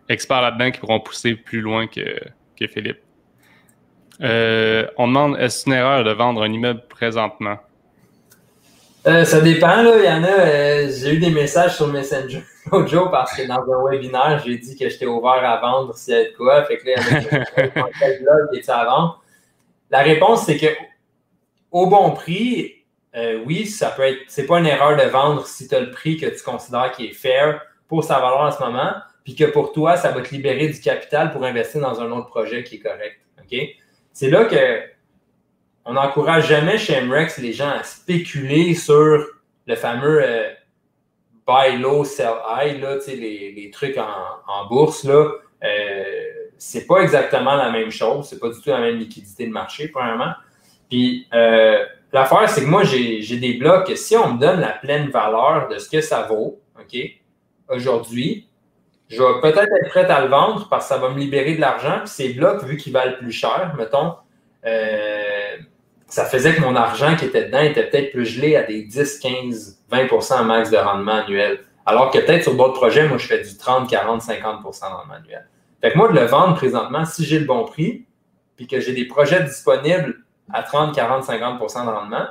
experts 0.10 0.42
là-dedans 0.42 0.72
qui 0.72 0.80
pourront 0.80 1.00
pousser 1.00 1.36
plus 1.36 1.62
loin 1.62 1.86
que, 1.86 2.20
que 2.60 2.68
Philippe. 2.68 3.02
on 4.20 5.08
demande 5.08 5.38
est-ce 5.38 5.70
une 5.70 5.74
erreur 5.74 6.04
de 6.04 6.12
vendre 6.12 6.42
un 6.42 6.52
immeuble 6.52 6.82
présentement? 6.90 7.60
Euh, 9.08 9.24
ça 9.24 9.40
dépend, 9.40 9.84
là. 9.84 9.92
Il 9.98 10.06
y 10.06 10.10
en 10.10 10.24
a. 10.24 10.28
Euh, 10.28 10.90
j'ai 10.90 11.14
eu 11.14 11.20
des 11.20 11.30
messages 11.30 11.76
sur 11.76 11.88
Messenger 11.88 12.44
l'autre 12.72 12.88
jour 12.88 13.12
parce 13.12 13.36
que 13.36 13.48
dans 13.48 13.62
un 13.62 13.90
webinaire, 13.90 14.42
j'ai 14.44 14.58
dit 14.58 14.76
que 14.76 14.90
j'étais 14.90 15.06
ouvert 15.06 15.44
à 15.44 15.60
vendre 15.62 15.96
s'il 15.96 16.14
y 16.16 16.18
a 16.18 16.24
de 16.24 16.36
quoi. 16.36 16.64
Fait 16.66 16.78
que 16.78 16.88
là, 16.88 16.94
il 16.98 17.24
y 17.24 17.36
a 17.36 17.40
un 17.76 18.22
blog 18.22 18.52
qui 18.52 18.60
est 18.60 18.70
à 18.70 18.86
vendre. 18.86 19.22
La 19.92 20.00
réponse, 20.00 20.46
c'est 20.46 20.58
que 20.58 20.68
au 21.76 21.88
bon 21.88 22.12
prix, 22.12 22.86
euh, 23.18 23.44
oui, 23.46 23.66
ça 23.66 23.90
peut 23.90 24.04
être. 24.04 24.20
C'est 24.30 24.46
pas 24.46 24.60
une 24.60 24.66
erreur 24.66 24.96
de 24.96 25.10
vendre 25.10 25.46
si 25.46 25.68
tu 25.68 25.76
as 25.76 25.82
le 25.82 25.92
prix 25.92 26.16
que 26.16 26.26
tu 26.26 26.42
considères 26.42 26.94
qui 26.94 27.08
est 27.08 27.14
fair 27.14 27.62
pour 27.90 28.06
sa 28.06 28.16
valeur 28.20 28.40
en 28.40 28.52
ce 28.52 28.64
moment, 28.64 28.94
puis 29.26 29.36
que 29.36 29.44
pour 29.44 29.74
toi, 29.74 29.98
ça 29.98 30.12
va 30.12 30.22
te 30.22 30.34
libérer 30.34 30.70
du 30.70 30.80
capital 30.80 31.34
pour 31.34 31.44
investir 31.44 31.82
dans 31.82 32.00
un 32.00 32.10
autre 32.12 32.28
projet 32.28 32.64
qui 32.64 32.76
est 32.76 32.80
correct. 32.80 33.20
C'est 34.14 34.30
là 34.30 34.46
que 34.46 34.84
on 35.84 35.94
n'encourage 35.94 36.48
jamais 36.48 36.78
chez 36.78 37.02
MREX 37.02 37.40
les 37.40 37.52
gens 37.52 37.70
à 37.70 37.84
spéculer 37.84 38.74
sur 38.74 39.28
le 39.68 39.76
fameux 39.76 40.24
euh, 40.24 40.50
buy 41.46 41.78
low, 41.78 42.06
sell 42.06 42.36
high, 42.50 42.82
là, 42.82 43.00
les, 43.06 43.52
les 43.52 43.70
trucs 43.70 43.98
en, 43.98 44.66
bourse. 44.68 45.04
Là, 45.04 45.30
euh, 45.64 46.04
c'est 46.58 46.88
pas 46.88 47.00
exactement 47.00 47.56
la 47.56 47.70
même 47.70 47.92
chose. 47.92 48.30
C'est 48.30 48.40
pas 48.40 48.50
du 48.50 48.62
tout 48.62 48.70
la 48.70 48.80
même 48.80 48.96
liquidité 48.96 49.46
de 49.46 49.52
marché, 49.52 49.90
premièrement. 49.90 50.32
Puis 50.90 51.28
euh, 51.34 51.84
l'affaire, 52.14 52.50
c'est 52.50 52.62
que 52.62 52.68
moi, 52.68 52.84
j'ai 52.84 53.38
des 53.38 53.54
blocs 53.54 53.88
que 53.88 53.96
si 53.96 54.16
on 54.16 54.34
me 54.34 54.40
donne 54.40 54.60
la 54.60 54.72
pleine 54.72 55.10
valeur 55.10 55.68
de 55.70 55.78
ce 55.78 55.90
que 55.90 56.02
ça 56.02 56.24
vaut, 56.24 56.60
OK, 56.80 56.98
aujourd'hui, 57.70 58.48
je 59.10 59.22
vais 59.22 59.42
peut-être 59.42 59.72
être 59.72 59.90
prêt 59.90 60.06
à 60.06 60.22
le 60.22 60.30
vendre 60.30 60.68
parce 60.70 60.88
que 60.88 60.96
ça 60.96 61.00
va 61.00 61.10
me 61.10 61.20
libérer 61.20 61.56
de 61.56 61.62
l'argent. 61.62 62.00
Puis 62.00 62.10
ces 62.10 62.34
blocs, 62.34 62.64
vu 62.64 62.78
qu'ils 62.78 62.94
valent 62.94 63.18
plus 63.18 63.32
cher, 63.32 63.74
mettons, 63.78 64.16
euh, 64.66 65.58
ça 66.08 66.26
faisait 66.26 66.56
que 66.56 66.62
mon 66.62 66.76
argent 66.76 67.16
qui 67.16 67.26
était 67.26 67.46
dedans 67.46 67.62
était 67.62 67.88
peut-être 67.88 68.12
plus 68.12 68.26
gelé 68.26 68.56
à 68.56 68.64
des 68.64 68.84
10, 68.84 69.20
15, 69.20 69.80
20% 69.92 70.46
max 70.46 70.72
de 70.72 70.78
rendement 70.78 71.24
annuel. 71.24 71.60
Alors 71.86 72.10
que 72.10 72.18
peut-être 72.18 72.44
sur 72.44 72.56
d'autres 72.56 72.74
projets, 72.74 73.08
moi, 73.08 73.18
je 73.18 73.28
fais 73.28 73.44
du 73.44 73.58
30, 73.58 73.90
40, 73.90 74.22
50% 74.22 74.32
de 74.32 74.96
rendement 74.96 75.14
annuel. 75.14 75.48
Fait 75.82 75.92
que 75.92 75.98
moi, 75.98 76.08
de 76.08 76.16
le 76.16 76.26
vendre 76.26 76.56
présentement, 76.56 77.06
si 77.06 77.26
j'ai 77.26 77.38
le 77.38 77.46
bon 77.46 77.66
prix, 77.66 78.06
puis 78.56 78.66
que 78.66 78.80
j'ai 78.80 78.94
des 78.94 79.06
projets 79.06 79.44
disponibles 79.44 80.25
à 80.52 80.64
30, 80.64 80.94
40, 80.94 81.24
50% 81.24 81.86
de 81.86 81.90
rendement, 81.90 82.28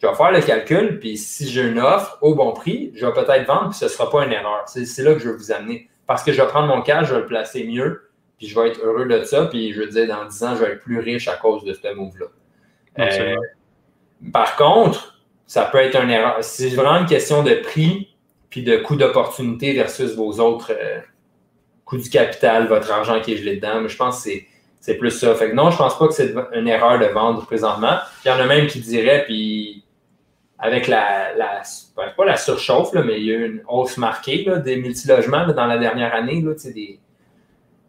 je 0.00 0.06
vais 0.06 0.14
faire 0.14 0.32
le 0.32 0.40
calcul, 0.40 0.98
puis 0.98 1.16
si 1.16 1.48
j'ai 1.48 1.62
une 1.62 1.78
offre 1.78 2.18
au 2.20 2.34
bon 2.34 2.52
prix, 2.52 2.92
je 2.94 3.06
vais 3.06 3.12
peut-être 3.12 3.46
vendre, 3.46 3.70
puis 3.70 3.78
ce 3.78 3.86
ne 3.86 3.90
sera 3.90 4.10
pas 4.10 4.24
une 4.24 4.32
erreur. 4.32 4.64
C'est 4.66 5.02
là 5.02 5.14
que 5.14 5.20
je 5.20 5.30
vais 5.30 5.36
vous 5.36 5.52
amener. 5.52 5.88
Parce 6.06 6.22
que 6.22 6.32
je 6.32 6.42
vais 6.42 6.48
prendre 6.48 6.68
mon 6.68 6.82
cash, 6.82 7.08
je 7.08 7.14
vais 7.14 7.20
le 7.20 7.26
placer 7.26 7.64
mieux, 7.64 8.10
puis 8.36 8.46
je 8.46 8.58
vais 8.58 8.68
être 8.68 8.80
heureux 8.84 9.06
de 9.06 9.24
ça, 9.24 9.46
puis 9.46 9.72
je 9.72 9.80
veux 9.80 9.88
dire, 9.88 10.06
dans 10.08 10.26
10 10.26 10.42
ans, 10.44 10.56
je 10.56 10.64
vais 10.64 10.72
être 10.72 10.80
plus 10.80 10.98
riche 10.98 11.28
à 11.28 11.36
cause 11.36 11.64
de 11.64 11.72
ce 11.72 11.94
move-là. 11.94 12.26
Euh, 12.98 13.36
par 14.32 14.56
contre, 14.56 15.22
ça 15.46 15.64
peut 15.64 15.78
être 15.78 16.00
une 16.00 16.10
erreur. 16.10 16.36
C'est 16.42 16.68
vraiment 16.70 16.98
une 17.00 17.06
question 17.06 17.42
de 17.42 17.54
prix 17.54 18.14
puis 18.50 18.62
de 18.62 18.76
coût 18.76 18.96
d'opportunité 18.96 19.72
versus 19.72 20.14
vos 20.14 20.38
autres 20.38 20.72
euh, 20.72 21.00
coûts 21.84 21.98
du 21.98 22.08
capital, 22.08 22.68
votre 22.68 22.90
argent 22.92 23.20
qui 23.20 23.34
est 23.34 23.36
gelé 23.36 23.56
dedans. 23.56 23.80
Mais 23.80 23.88
je 23.88 23.96
pense 23.96 24.18
que 24.18 24.30
c'est 24.30 24.46
plus 24.92 25.12
ça. 25.12 25.34
Fait 25.34 25.48
que 25.48 25.54
non, 25.54 25.70
je 25.70 25.78
pense 25.78 25.98
pas 25.98 26.08
que 26.08 26.12
c'est 26.12 26.34
une 26.52 26.68
erreur 26.68 26.98
de 26.98 27.06
vendre 27.06 27.46
présentement. 27.46 27.96
Il 28.22 28.28
y 28.28 28.30
en 28.30 28.38
a 28.38 28.44
même 28.44 28.66
qui 28.66 28.80
diraient, 28.80 29.24
puis 29.24 29.82
avec 30.58 30.88
la, 30.88 31.34
la 31.34 31.62
ben, 31.96 32.12
pas 32.14 32.26
la 32.26 32.36
surchauffe, 32.36 32.92
mais 32.92 33.18
il 33.18 33.26
y 33.26 33.30
a 33.32 33.38
eu 33.38 33.46
une 33.46 33.62
hausse 33.66 33.96
marquée 33.96 34.46
des 34.62 34.76
multilogements 34.76 35.46
dans 35.46 35.66
la 35.66 35.78
dernière 35.78 36.14
année, 36.14 36.42
là, 36.42 36.52
des, 36.52 37.00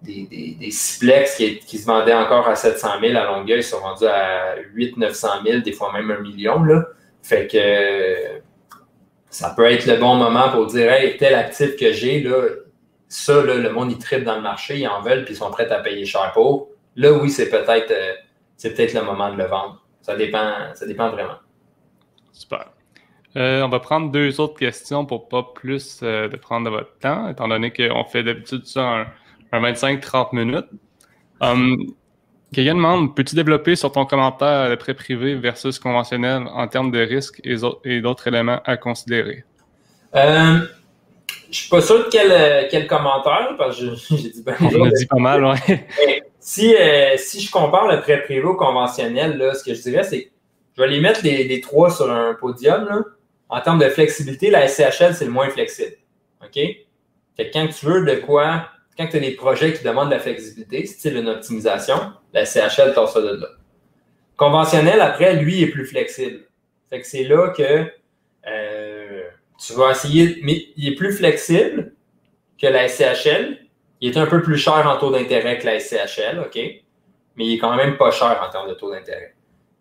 des, 0.01 0.27
des, 0.29 0.57
des 0.59 1.59
qui, 1.65 1.77
se 1.77 1.85
vendaient 1.85 2.13
encore 2.13 2.47
à 2.47 2.55
700 2.55 2.99
000 3.01 3.17
à 3.17 3.25
Longueuil 3.25 3.63
sont 3.63 3.81
vendus 3.81 4.05
à 4.05 4.55
8 4.73 4.97
900 4.97 5.27
000, 5.45 5.59
des 5.59 5.71
fois 5.73 5.91
même 5.91 6.11
un 6.11 6.19
million. 6.19 6.63
Là. 6.63 6.85
Fait 7.21 7.47
que 7.47 8.41
ça 9.29 9.53
peut 9.55 9.65
être 9.65 9.85
le 9.85 9.97
bon 9.97 10.15
moment 10.15 10.49
pour 10.49 10.67
dire 10.67 10.91
Hey, 10.91 11.17
tel 11.17 11.35
actif 11.35 11.75
que 11.75 11.91
j'ai, 11.91 12.21
là, 12.21 12.41
ça, 13.07 13.41
le 13.41 13.69
monde, 13.69 13.91
il 13.91 13.97
tripe 13.97 14.23
dans 14.23 14.35
le 14.35 14.41
marché, 14.41 14.79
ils 14.79 14.87
en 14.87 15.01
veulent, 15.01 15.25
puis 15.25 15.33
ils 15.33 15.37
sont 15.37 15.51
prêts 15.51 15.69
à 15.71 15.79
payer 15.79 16.05
cher 16.05 16.31
pour. 16.33 16.69
Là, 16.95 17.11
oui, 17.13 17.29
c'est 17.29 17.49
peut-être 17.49 17.91
euh, 17.91 18.13
c'est 18.57 18.73
peut-être 18.73 18.93
le 18.93 19.03
moment 19.03 19.31
de 19.31 19.37
le 19.37 19.45
vendre. 19.45 19.83
Ça 20.01 20.15
dépend, 20.15 20.73
ça 20.73 20.85
dépend 20.85 21.09
vraiment. 21.09 21.37
Super. 22.31 22.69
Euh, 23.37 23.63
on 23.63 23.69
va 23.69 23.79
prendre 23.79 24.11
deux 24.11 24.39
autres 24.39 24.57
questions 24.57 25.05
pour 25.05 25.27
pas 25.27 25.43
plus 25.43 25.99
euh, 26.03 26.29
de 26.29 26.37
prendre 26.37 26.65
de 26.65 26.69
votre 26.69 26.97
temps, 26.99 27.27
étant 27.27 27.49
donné 27.49 27.71
qu'on 27.71 28.05
fait 28.05 28.23
d'habitude 28.23 28.65
ça 28.65 29.05
un, 29.51 29.61
25-30 29.61 30.35
minutes. 30.35 30.67
Um, 31.41 31.93
Quelqu'un 32.53 32.75
demande 32.75 33.15
peux-tu 33.15 33.35
développer 33.35 33.75
sur 33.75 33.91
ton 33.91 34.05
commentaire 34.05 34.69
de 34.69 34.75
prêt 34.75 34.93
privé 34.93 35.35
versus 35.35 35.79
conventionnel 35.79 36.43
en 36.53 36.67
termes 36.67 36.91
de 36.91 36.99
risques 36.99 37.41
et, 37.43 37.99
d'autres 37.99 38.27
éléments 38.27 38.61
à 38.63 38.77
considérer? 38.77 39.43
Euh, 40.15 40.59
Je 41.29 41.49
ne 41.49 41.53
suis 41.53 41.69
pas 41.69 41.81
sûr 41.81 42.05
de 42.05 42.09
quel, 42.09 42.67
quel 42.69 42.87
commentaire, 42.87 43.55
parce 43.57 43.77
que 43.77 43.95
j'ai 44.15 44.29
dit 44.29 44.43
ben, 44.45 44.55
On 44.61 44.85
a 44.85 44.89
dit 44.89 45.05
pas 45.05 45.19
mal, 45.19 45.43
oui. 45.43 45.75
Si, 46.47 46.75
euh, 46.75 47.17
si 47.17 47.41
je 47.41 47.49
compare 47.49 47.87
le 47.87 48.01
prêt 48.01 48.21
privé 48.21 48.43
au 48.43 48.53
conventionnel, 48.53 49.39
là, 49.39 49.55
ce 49.55 49.63
que 49.63 49.73
je 49.73 49.81
dirais, 49.81 50.03
c'est 50.03 50.25
que 50.25 50.29
je 50.77 50.81
vais 50.83 50.89
les 50.89 50.99
mettre 51.01 51.21
les, 51.23 51.59
trois 51.59 51.89
sur 51.89 52.11
un 52.11 52.35
podium. 52.35 52.85
Là. 52.85 53.01
En 53.49 53.61
termes 53.61 53.79
de 53.79 53.89
flexibilité, 53.89 54.51
la 54.51 54.67
SCHL, 54.67 55.15
c'est 55.15 55.25
le 55.25 55.31
moins 55.31 55.49
flexible. 55.49 55.95
OK? 56.43 56.53
Fait 56.53 57.49
quand 57.51 57.67
tu 57.67 57.87
veux 57.87 58.05
de 58.05 58.17
quoi 58.17 58.67
quand 58.95 59.07
tu 59.07 59.17
as 59.17 59.21
des 59.21 59.31
projets 59.31 59.73
qui 59.73 59.83
demandent 59.83 60.09
de 60.09 60.13
la 60.13 60.19
flexibilité, 60.19 60.85
style 60.85 61.17
une 61.17 61.29
optimisation, 61.29 61.95
la 62.31 62.45
CHL 62.45 62.93
t'en 62.93 63.07
ça 63.07 63.21
de 63.21 63.37
là. 63.41 63.47
Conventionnel, 64.37 65.01
après, 65.01 65.37
lui, 65.37 65.63
est 65.63 65.71
plus 65.71 65.87
flexible. 65.87 66.43
Fait 66.91 67.01
que 67.01 67.07
c'est 67.07 67.23
là 67.23 67.49
que 67.57 67.91
euh, 68.47 69.23
tu 69.57 69.73
vas 69.73 69.89
essayer, 69.89 70.39
mais 70.43 70.67
il 70.77 70.89
est 70.89 70.95
plus 70.95 71.11
flexible 71.11 71.93
que 72.61 72.67
la 72.67 72.87
SCHL. 72.87 73.64
Il 74.05 74.15
est 74.15 74.19
un 74.19 74.27
peu 74.27 74.43
plus 74.43 74.57
cher 74.57 74.85
en 74.85 74.99
taux 74.99 75.09
d'intérêt 75.09 75.57
que 75.57 75.65
la 75.65 75.79
SCHL, 75.79 76.39
OK? 76.39 76.55
Mais 76.55 77.43
il 77.43 77.55
est 77.55 77.57
quand 77.57 77.75
même 77.75 77.97
pas 77.97 78.11
cher 78.11 78.39
en 78.47 78.51
termes 78.51 78.69
de 78.69 78.75
taux 78.75 78.91
d'intérêt. 78.91 79.33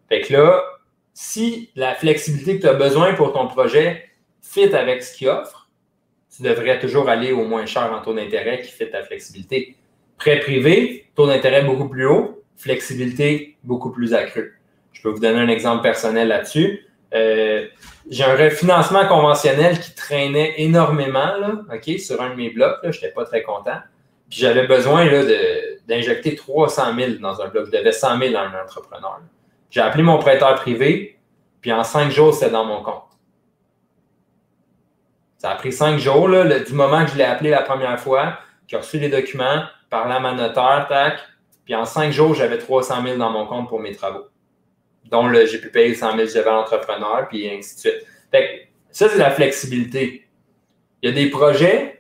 Fait 0.08 0.22
que 0.22 0.32
là, 0.32 0.64
si 1.12 1.68
la 1.76 1.94
flexibilité 1.94 2.56
que 2.56 2.62
tu 2.62 2.68
as 2.68 2.72
besoin 2.72 3.12
pour 3.12 3.34
ton 3.34 3.48
projet 3.48 4.08
fit 4.40 4.74
avec 4.74 5.02
ce 5.02 5.14
qu'il 5.14 5.28
offre, 5.28 5.68
tu 6.34 6.42
devrais 6.42 6.78
toujours 6.78 7.10
aller 7.10 7.32
au 7.32 7.44
moins 7.44 7.66
cher 7.66 7.92
en 7.92 8.00
taux 8.00 8.14
d'intérêt 8.14 8.62
qui 8.62 8.72
fait 8.72 8.88
ta 8.88 9.02
flexibilité. 9.02 9.76
Prêt 10.16 10.40
privé, 10.40 11.06
taux 11.14 11.26
d'intérêt 11.26 11.62
beaucoup 11.62 11.90
plus 11.90 12.06
haut, 12.06 12.42
flexibilité 12.56 13.58
beaucoup 13.62 13.90
plus 13.90 14.14
accrue. 14.14 14.58
Je 14.92 15.02
peux 15.02 15.10
vous 15.10 15.20
donner 15.20 15.40
un 15.40 15.48
exemple 15.48 15.82
personnel 15.82 16.28
là-dessus. 16.28 16.86
Euh, 17.12 17.66
j'ai 18.08 18.24
un 18.24 18.36
refinancement 18.36 19.06
conventionnel 19.06 19.78
qui 19.78 19.94
traînait 19.94 20.54
énormément 20.62 21.34
sur 21.98 22.22
un 22.22 22.30
de 22.30 22.36
mes 22.36 22.48
blocs. 22.48 22.78
Je 22.84 22.88
n'étais 22.88 23.10
pas 23.10 23.26
très 23.26 23.42
content. 23.42 23.80
Puis 24.30 24.40
j'avais 24.40 24.66
besoin 24.66 25.06
d'injecter 25.86 26.34
300 26.34 26.96
000 26.96 27.12
dans 27.20 27.40
un 27.40 27.48
bloc. 27.48 27.66
Je 27.66 27.70
devais 27.70 27.92
100 27.92 28.18
000 28.18 28.36
à 28.36 28.40
un 28.40 28.62
entrepreneur. 28.62 29.20
J'ai 29.70 29.80
appelé 29.80 30.02
mon 30.02 30.18
prêteur 30.18 30.54
privé, 30.54 31.18
puis 31.60 31.72
en 31.72 31.82
cinq 31.82 32.10
jours, 32.10 32.32
c'était 32.32 32.50
dans 32.50 32.64
mon 32.64 32.82
compte. 32.82 33.02
Ça 35.38 35.50
a 35.50 35.56
pris 35.56 35.72
cinq 35.72 35.98
jours, 35.98 36.28
là, 36.28 36.60
du 36.60 36.72
moment 36.72 37.04
que 37.04 37.10
je 37.10 37.16
l'ai 37.16 37.24
appelé 37.24 37.50
la 37.50 37.62
première 37.62 37.98
fois, 37.98 38.38
a 38.72 38.78
reçu 38.78 38.98
les 38.98 39.08
documents, 39.08 39.64
parlé 39.90 40.14
à 40.14 40.20
ma 40.20 40.32
notaire, 40.32 40.86
tac, 40.88 41.18
puis 41.64 41.74
en 41.74 41.84
cinq 41.84 42.12
jours, 42.12 42.34
j'avais 42.34 42.58
300 42.58 43.02
000 43.02 43.18
dans 43.18 43.30
mon 43.30 43.46
compte 43.46 43.68
pour 43.68 43.80
mes 43.80 43.94
travaux. 43.94 44.26
Donc, 45.04 45.32
j'ai 45.32 45.58
pu 45.58 45.70
payer 45.70 45.94
100 45.94 46.16
000 46.16 46.28
j'avais 46.28 46.50
l'entrepreneur, 46.50 47.28
puis 47.28 47.48
ainsi 47.48 47.74
de 47.74 47.80
suite. 47.80 48.06
Fait 48.30 48.68
ça, 48.90 49.08
c'est 49.08 49.18
la 49.18 49.30
flexibilité. 49.30 50.28
Il 51.02 51.10
y 51.10 51.12
a 51.12 51.14
des 51.14 51.30
projets 51.30 51.93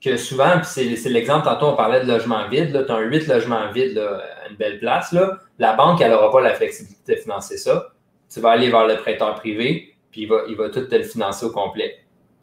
que 0.00 0.16
souvent, 0.16 0.62
c'est 0.62 0.84
l'exemple, 0.84 1.44
tantôt 1.44 1.66
on 1.66 1.76
parlait 1.76 2.04
de 2.04 2.08
logement 2.10 2.48
vide, 2.48 2.84
tu 2.86 2.92
as 2.92 2.94
un 2.94 3.00
8 3.00 3.26
logements 3.26 3.70
vides 3.72 3.98
à 3.98 4.48
une 4.48 4.56
belle 4.56 4.78
place. 4.78 5.12
Là. 5.12 5.38
La 5.58 5.74
banque, 5.74 6.00
elle 6.00 6.12
n'aura 6.12 6.30
pas 6.30 6.40
la 6.40 6.54
flexibilité 6.54 7.16
de 7.16 7.20
financer 7.20 7.56
ça. 7.56 7.88
Tu 8.32 8.40
vas 8.40 8.50
aller 8.50 8.70
vers 8.70 8.86
le 8.86 8.96
prêteur 8.96 9.34
privé, 9.34 9.94
puis 10.10 10.22
il 10.22 10.28
va, 10.28 10.42
il 10.48 10.56
va 10.56 10.68
tout 10.68 10.82
te 10.82 10.94
le 10.94 11.02
financer 11.02 11.46
au 11.46 11.50
complet. 11.50 11.98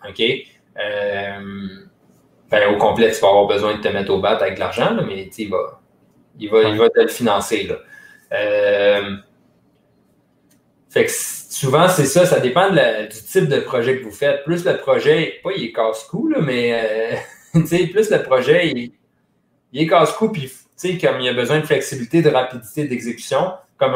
OK? 0.08 0.22
Euh, 0.22 1.86
au 2.70 2.78
complet, 2.78 3.12
tu 3.12 3.20
vas 3.22 3.30
avoir 3.30 3.48
besoin 3.48 3.76
de 3.76 3.82
te 3.82 3.88
mettre 3.88 4.12
au 4.12 4.20
bat 4.20 4.38
avec 4.38 4.56
de 4.56 4.60
l'argent, 4.60 4.96
mais 5.06 5.30
il 5.38 5.50
va, 5.50 5.82
il, 6.40 6.50
va, 6.50 6.64
il 6.64 6.78
va 6.78 6.90
te 6.90 7.00
le 7.00 7.08
financer. 7.08 7.64
Là. 7.64 7.76
Euh, 8.34 9.16
fait 10.90 11.06
que 11.06 11.12
souvent, 11.12 11.88
c'est 11.88 12.06
ça, 12.06 12.26
ça 12.26 12.40
dépend 12.40 12.70
du 12.70 13.08
type 13.10 13.48
de 13.48 13.60
projet 13.60 14.00
que 14.00 14.04
vous 14.04 14.12
faites. 14.12 14.44
Plus 14.44 14.66
le 14.66 14.78
projet, 14.78 15.40
pas 15.44 15.52
il 15.56 15.66
est 15.66 15.72
casse-cou, 15.74 16.34
mais 16.42 16.74
euh, 16.74 17.16
plus 17.92 18.10
le 18.10 18.24
projet, 18.24 18.92
il, 19.72 19.82
est 19.82 19.88
casse-cou, 19.88 20.30
puis 20.30 20.52
comme 21.02 21.20
il 21.20 21.26
y 21.26 21.30
a 21.30 21.34
besoin 21.34 21.60
de 21.60 21.66
flexibilité, 21.66 22.22
de 22.22 22.30
rapidité 22.30 22.88
d'exécution, 22.88 23.54
comme 23.78 23.94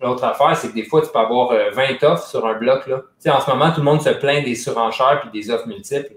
l'autre 0.00 0.24
affaire, 0.24 0.56
c'est 0.56 0.68
que 0.68 0.74
des 0.74 0.84
fois, 0.84 1.02
tu 1.02 1.08
peux 1.12 1.18
avoir 1.18 1.50
20 1.50 1.56
euh, 1.56 2.08
offres 2.08 2.26
sur 2.26 2.44
un 2.46 2.54
bloc. 2.54 2.86
Là. 2.86 3.02
en 3.28 3.40
ce 3.40 3.50
moment, 3.50 3.70
tout 3.70 3.80
le 3.80 3.84
monde 3.84 4.02
se 4.02 4.10
plaint 4.10 4.44
des 4.44 4.54
surenchères 4.54 5.20
puis 5.20 5.40
des 5.40 5.50
offres 5.50 5.68
multiples. 5.68 6.16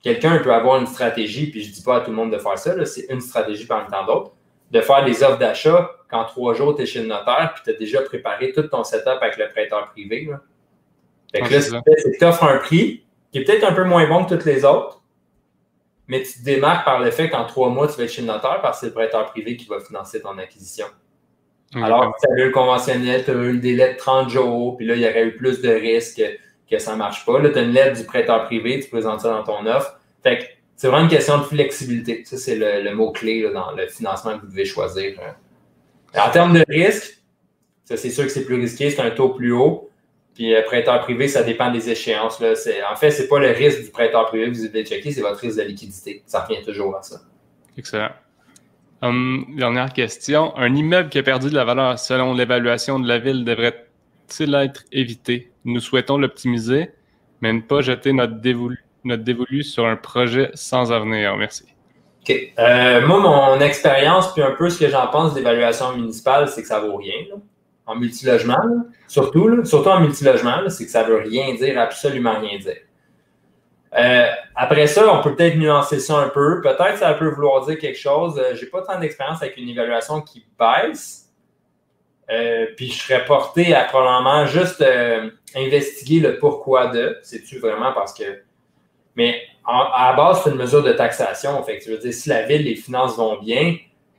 Quelqu'un 0.00 0.38
peut 0.38 0.52
avoir 0.52 0.78
une 0.80 0.86
stratégie, 0.86 1.50
puis 1.50 1.62
je 1.62 1.70
ne 1.70 1.74
dis 1.74 1.82
pas 1.82 1.96
à 1.96 2.00
tout 2.00 2.10
le 2.10 2.16
monde 2.16 2.32
de 2.32 2.38
faire 2.38 2.56
ça, 2.56 2.84
c'est 2.84 3.06
une 3.10 3.20
stratégie 3.20 3.66
parmi 3.66 3.90
tant 3.90 4.06
d'autres, 4.06 4.32
de 4.70 4.80
faire 4.80 5.04
des 5.04 5.22
offres 5.24 5.38
d'achat 5.38 5.90
quand 6.08 6.24
trois 6.24 6.54
jours, 6.54 6.76
tu 6.76 6.82
es 6.82 6.86
chez 6.86 7.00
le 7.00 7.08
notaire, 7.08 7.52
puis 7.54 7.62
tu 7.64 7.70
as 7.70 7.78
déjà 7.78 8.00
préparé 8.02 8.52
tout 8.52 8.62
ton 8.62 8.84
setup 8.84 9.18
avec 9.20 9.36
le 9.36 9.50
prêteur 9.50 9.90
privé. 9.90 10.28
Là. 10.30 10.40
Fait 11.32 11.40
que 11.40 11.52
là, 11.52 11.60
c'est 11.60 12.12
que 12.12 12.18
tu 12.18 12.24
offres 12.24 12.44
un 12.44 12.58
prix 12.58 13.04
qui 13.32 13.38
est 13.38 13.44
peut-être 13.44 13.64
un 13.64 13.72
peu 13.72 13.84
moins 13.84 14.08
bon 14.08 14.24
que 14.24 14.34
tous 14.34 14.46
les 14.46 14.64
autres, 14.64 15.02
mais 16.08 16.22
tu 16.22 16.40
te 16.40 16.44
démarques 16.44 16.84
par 16.84 17.00
le 17.00 17.10
fait 17.10 17.28
qu'en 17.28 17.44
trois 17.44 17.68
mois, 17.68 17.86
tu 17.86 17.98
vas 17.98 18.04
être 18.04 18.10
chez 18.10 18.22
le 18.22 18.26
notaire 18.26 18.60
parce 18.62 18.78
que 18.78 18.80
c'est 18.80 18.86
le 18.86 18.94
prêteur 18.94 19.26
privé 19.26 19.56
qui 19.56 19.66
va 19.66 19.78
financer 19.78 20.20
ton 20.20 20.36
acquisition. 20.38 20.86
Alors, 21.74 22.14
tu 22.18 22.32
avais 22.32 22.46
le 22.46 22.50
conventionnel, 22.50 23.24
tu 23.24 23.30
as 23.30 23.34
eu 23.34 23.52
le 23.52 23.58
délai 23.58 23.92
de 23.92 23.98
30 23.98 24.30
jours, 24.30 24.76
puis 24.78 24.86
là, 24.86 24.94
il 24.94 25.02
y 25.02 25.06
aurait 25.06 25.26
eu 25.26 25.36
plus 25.36 25.60
de 25.60 25.68
risques 25.68 26.22
que 26.70 26.78
ça 26.78 26.92
ne 26.92 26.96
marche 26.96 27.26
pas. 27.26 27.38
Là, 27.38 27.50
tu 27.50 27.58
as 27.58 27.62
une 27.62 27.72
lettre 27.72 27.98
du 27.98 28.04
prêteur 28.04 28.46
privé, 28.46 28.80
tu 28.80 28.88
présentes 28.88 29.20
ça 29.20 29.30
dans 29.30 29.44
ton 29.44 29.66
offre. 29.66 30.00
Fait 30.22 30.38
que 30.38 30.44
c'est 30.76 30.88
vraiment 30.88 31.04
une 31.04 31.10
question 31.10 31.38
de 31.38 31.42
flexibilité. 31.42 32.22
Ça, 32.24 32.38
c'est 32.38 32.56
le, 32.56 32.94
mot-clé 32.94 33.50
dans 33.52 33.72
le 33.72 33.86
financement 33.86 34.38
que 34.38 34.42
vous 34.42 34.50
devez 34.50 34.64
choisir. 34.64 35.18
Hein. 35.20 35.34
En 36.18 36.30
termes 36.30 36.54
de 36.54 36.64
risque, 36.68 37.22
ça, 37.84 37.96
c'est 37.96 38.10
sûr 38.10 38.24
que 38.24 38.30
c'est 38.30 38.44
plus 38.44 38.56
risqué, 38.56 38.90
c'est 38.90 39.02
un 39.02 39.10
taux 39.10 39.30
plus 39.30 39.52
haut. 39.52 39.90
Puis 40.38 40.54
euh, 40.54 40.62
prêteur 40.62 41.00
privé, 41.00 41.26
ça 41.26 41.42
dépend 41.42 41.72
des 41.72 41.90
échéances. 41.90 42.38
Là. 42.38 42.52
En 42.92 42.94
fait, 42.94 43.10
ce 43.10 43.22
n'est 43.22 43.28
pas 43.28 43.40
le 43.40 43.50
risque 43.50 43.82
du 43.82 43.90
prêteur 43.90 44.24
privé 44.26 44.48
que 44.48 44.56
vous 44.56 44.68
devez 44.68 44.84
checker, 44.84 45.10
c'est 45.10 45.20
votre 45.20 45.40
risque 45.40 45.58
de 45.58 45.64
liquidité. 45.64 46.22
Ça 46.26 46.44
revient 46.44 46.62
toujours 46.62 46.96
à 46.96 47.02
ça. 47.02 47.16
Excellent. 47.76 48.10
Hum, 49.02 49.46
dernière 49.56 49.92
question. 49.92 50.56
Un 50.56 50.76
immeuble 50.76 51.08
qui 51.08 51.18
a 51.18 51.24
perdu 51.24 51.50
de 51.50 51.56
la 51.56 51.64
valeur 51.64 51.98
selon 51.98 52.34
l'évaluation 52.34 53.00
de 53.00 53.08
la 53.08 53.18
ville 53.18 53.44
devrait-il 53.44 54.54
être 54.54 54.84
évité? 54.92 55.50
Nous 55.64 55.80
souhaitons 55.80 56.18
l'optimiser, 56.18 56.92
mais 57.40 57.52
ne 57.52 57.60
pas 57.60 57.80
jeter 57.80 58.12
notre 58.12 58.34
dévolu, 58.34 58.84
notre 59.02 59.24
dévolu 59.24 59.64
sur 59.64 59.86
un 59.86 59.96
projet 59.96 60.52
sans 60.54 60.92
avenir. 60.92 61.36
Merci. 61.36 61.64
OK. 62.22 62.32
Euh, 62.60 63.04
moi, 63.08 63.18
mon 63.18 63.60
expérience, 63.60 64.32
puis 64.34 64.42
un 64.44 64.52
peu 64.52 64.70
ce 64.70 64.78
que 64.78 64.88
j'en 64.88 65.08
pense 65.08 65.34
d'évaluation 65.34 65.96
municipale, 65.96 66.46
c'est 66.46 66.62
que 66.62 66.68
ça 66.68 66.78
vaut 66.78 66.94
rien. 66.94 67.24
En 67.88 67.96
multilogement, 67.96 68.84
surtout, 69.06 69.64
surtout 69.64 69.88
en 69.88 70.00
multilogement, 70.00 70.68
c'est 70.68 70.84
que 70.84 70.90
ça 70.90 71.04
veut 71.04 71.16
rien 71.16 71.54
dire, 71.54 71.80
absolument 71.80 72.38
rien 72.38 72.58
dire. 72.58 72.76
Euh, 73.96 74.26
après 74.54 74.86
ça, 74.86 75.10
on 75.12 75.22
peut 75.22 75.34
peut-être 75.34 75.56
nuancer 75.56 75.98
ça 75.98 76.18
un 76.18 76.28
peu. 76.28 76.60
Peut-être 76.60 76.98
ça 76.98 77.14
peut 77.14 77.30
vouloir 77.30 77.64
dire 77.66 77.78
quelque 77.78 77.98
chose. 77.98 78.38
Euh, 78.38 78.54
j'ai 78.54 78.66
pas 78.66 78.82
tant 78.82 79.00
d'expérience 79.00 79.40
avec 79.40 79.56
une 79.56 79.70
évaluation 79.70 80.20
qui 80.20 80.44
baisse. 80.58 81.30
Euh, 82.30 82.66
puis 82.76 82.88
je 82.88 83.02
serais 83.02 83.24
porté 83.24 83.74
à 83.74 83.84
probablement 83.84 84.44
juste 84.44 84.84
investiguer 85.56 86.20
le 86.20 86.38
pourquoi 86.38 86.88
de. 86.88 87.18
C'est-tu 87.22 87.58
vraiment 87.58 87.94
parce 87.94 88.12
que. 88.12 88.42
Mais 89.16 89.40
à 89.66 90.10
la 90.10 90.16
base, 90.16 90.42
c'est 90.44 90.50
une 90.50 90.56
mesure 90.56 90.82
de 90.82 90.92
taxation. 90.92 91.62
Fait 91.62 91.78
tu 91.78 91.90
veux 91.90 91.98
dire, 91.98 92.12
si 92.12 92.28
la 92.28 92.42
ville, 92.42 92.64
les 92.64 92.76
finances 92.76 93.16
vont 93.16 93.38
bien, 93.40 93.76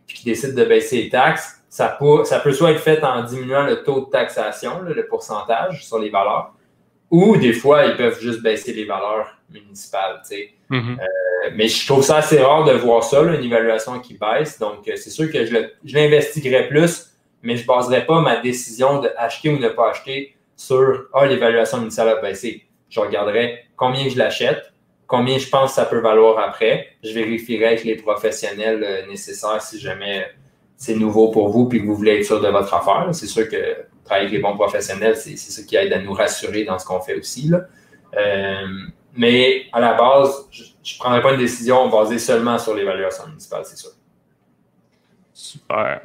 puis 0.08 0.18
qu'ils 0.18 0.32
décident 0.32 0.60
de 0.60 0.68
baisser 0.68 1.04
les 1.04 1.10
taxes, 1.10 1.59
ça 1.70 1.96
peut, 2.00 2.24
ça 2.26 2.40
peut 2.40 2.52
soit 2.52 2.72
être 2.72 2.80
fait 2.80 3.04
en 3.04 3.24
diminuant 3.24 3.64
le 3.64 3.84
taux 3.84 4.02
de 4.02 4.10
taxation, 4.10 4.82
le 4.82 5.06
pourcentage 5.06 5.86
sur 5.86 6.00
les 6.00 6.10
valeurs, 6.10 6.54
ou 7.12 7.38
des 7.38 7.54
fois, 7.54 7.86
ils 7.86 7.96
peuvent 7.96 8.20
juste 8.20 8.42
baisser 8.42 8.74
les 8.74 8.86
valeurs 8.86 9.38
municipales. 9.52 10.22
Mm-hmm. 10.70 11.00
Euh, 11.00 11.50
mais 11.56 11.68
je 11.68 11.86
trouve 11.88 12.04
ça 12.04 12.18
assez 12.18 12.40
rare 12.42 12.66
de 12.66 12.74
voir 12.74 13.04
ça, 13.04 13.22
une 13.22 13.44
évaluation 13.44 14.00
qui 14.00 14.16
baisse. 14.16 14.60
Donc, 14.60 14.88
euh, 14.88 14.94
c'est 14.96 15.10
sûr 15.10 15.32
que 15.32 15.46
je, 15.46 15.56
l'investiguerai 15.86 16.68
plus, 16.68 17.12
mais 17.42 17.56
je 17.56 17.64
ne 17.64 17.68
baserai 17.68 18.06
pas 18.06 18.22
ma 18.22 18.38
décision 18.38 19.00
d'acheter 19.00 19.50
ou 19.50 19.58
ne 19.58 19.70
pas 19.70 19.92
acheter 19.92 20.36
sur 20.56 21.08
Ah, 21.14 21.26
l'évaluation 21.26 21.80
municipale 21.80 22.10
a 22.10 22.22
baissé. 22.22 22.66
Je 22.90 23.00
regarderai 23.00 23.66
combien 23.76 24.10
je 24.10 24.18
l'achète, 24.18 24.74
combien 25.08 25.38
je 25.38 25.48
pense 25.48 25.72
que 25.72 25.76
ça 25.76 25.86
peut 25.86 26.00
valoir 26.00 26.40
après. 26.40 26.90
Je 27.04 27.14
vérifierai 27.14 27.66
avec 27.66 27.84
les 27.84 27.96
professionnels 27.96 28.84
euh, 28.84 29.08
nécessaires 29.08 29.62
si 29.62 29.80
jamais 29.80 30.28
c'est 30.80 30.96
nouveau 30.96 31.30
pour 31.30 31.50
vous 31.50 31.70
et 31.74 31.82
que 31.82 31.86
vous 31.86 31.94
voulez 31.94 32.20
être 32.20 32.26
sûr 32.26 32.42
de 32.42 32.48
votre 32.48 32.74
affaire. 32.74 33.10
C'est 33.12 33.28
sûr 33.28 33.50
que 33.50 33.58
travailler 34.06 34.28
avec 34.28 34.32
les 34.32 34.39
bons 34.39 34.56
professionnels, 34.56 35.18
c'est 35.18 35.36
ce 35.36 35.62
qui 35.62 35.76
aide 35.76 35.92
à 35.92 36.00
nous 36.00 36.13
rassurer 36.13 36.63
dans 36.63 36.80
ce 36.80 36.86
qu'on 36.86 37.02
fait 37.02 37.15
aussi. 37.15 37.52
Euh, 38.18 38.68
mais 39.13 39.65
à 39.74 39.82
la 39.82 39.94
base, 39.94 40.48
je 40.50 40.63
ne 40.63 41.00
prendrai 41.00 41.22
pas 41.22 41.34
une 41.34 41.39
décision 41.39 41.89
basée 41.89 42.18
seulement 42.18 42.58
sur 42.58 42.74
l'évaluation 42.74 43.28
municipale, 43.28 43.63
c'est 43.65 43.78
sûr. 43.78 43.89
Super. 45.34 46.00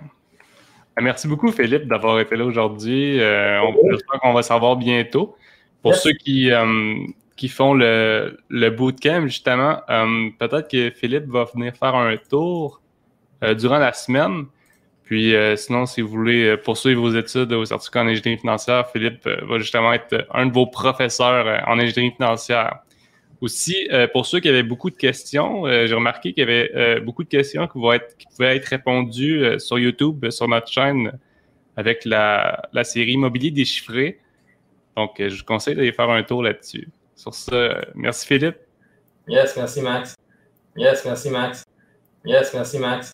Euh, 0.98 1.02
merci 1.02 1.28
beaucoup, 1.28 1.52
Philippe, 1.52 1.86
d'avoir 1.86 2.18
été 2.18 2.34
là 2.34 2.44
aujourd'hui. 2.44 3.20
Euh, 3.20 3.60
J'espère 3.92 4.20
qu'on 4.20 4.32
va 4.32 4.42
savoir 4.42 4.74
bientôt. 4.74 5.36
Pour 5.82 5.94
ceux 5.94 6.12
qui, 6.14 6.50
euh, 6.50 6.96
qui 7.36 7.48
font 7.48 7.74
le, 7.74 8.38
le 8.48 8.70
bootcamp, 8.70 9.26
justement, 9.26 9.76
peut-être 9.86 10.68
que 10.68 10.90
Philippe 10.90 11.26
va 11.26 11.44
venir 11.44 11.76
faire 11.76 11.94
un 11.94 12.16
tour 12.16 12.80
durant 13.56 13.78
la 13.78 13.92
semaine. 13.92 14.46
Puis 15.04 15.34
euh, 15.34 15.54
sinon, 15.54 15.84
si 15.84 16.00
vous 16.00 16.08
voulez 16.08 16.44
euh, 16.44 16.56
poursuivre 16.56 17.02
vos 17.02 17.14
études 17.14 17.52
au 17.52 17.64
certificat 17.64 18.00
en 18.02 18.06
ingénierie 18.08 18.38
financière, 18.38 18.90
Philippe 18.90 19.26
euh, 19.26 19.36
va 19.46 19.58
justement 19.58 19.92
être 19.92 20.26
un 20.32 20.46
de 20.46 20.52
vos 20.52 20.66
professeurs 20.66 21.62
en 21.66 21.78
ingénierie 21.78 22.14
financière. 22.14 22.78
Aussi, 23.40 23.88
pour 24.14 24.24
ceux 24.24 24.40
qui 24.40 24.48
avaient 24.48 24.62
beaucoup 24.62 24.88
de 24.88 24.96
questions, 24.96 25.66
j'ai 25.66 25.92
remarqué 25.92 26.32
qu'il 26.32 26.48
y 26.48 26.50
avait 26.50 27.00
beaucoup 27.00 27.24
de 27.24 27.28
questions 27.28 27.66
qui, 27.66 27.78
vont 27.78 27.92
être, 27.92 28.16
qui 28.16 28.26
pouvaient 28.26 28.56
être 28.56 28.64
répondues 28.64 29.60
sur 29.60 29.78
YouTube, 29.78 30.30
sur 30.30 30.48
notre 30.48 30.68
chaîne, 30.68 31.12
avec 31.76 32.06
la, 32.06 32.62
la 32.72 32.84
série 32.84 33.12
Immobilier 33.12 33.50
déchiffré. 33.50 34.18
Donc, 34.96 35.16
je 35.18 35.36
vous 35.36 35.44
conseille 35.44 35.74
d'aller 35.74 35.92
faire 35.92 36.08
un 36.08 36.22
tour 36.22 36.42
là-dessus. 36.42 36.88
Sur 37.16 37.34
ce, 37.34 37.74
merci 37.94 38.26
Philippe. 38.26 38.56
Yes, 39.28 39.54
merci 39.58 39.82
Max. 39.82 40.14
Yes, 40.74 41.04
merci 41.04 41.28
Max. 41.28 41.64
Yes, 42.24 42.54
merci 42.54 42.78
Max. 42.78 43.12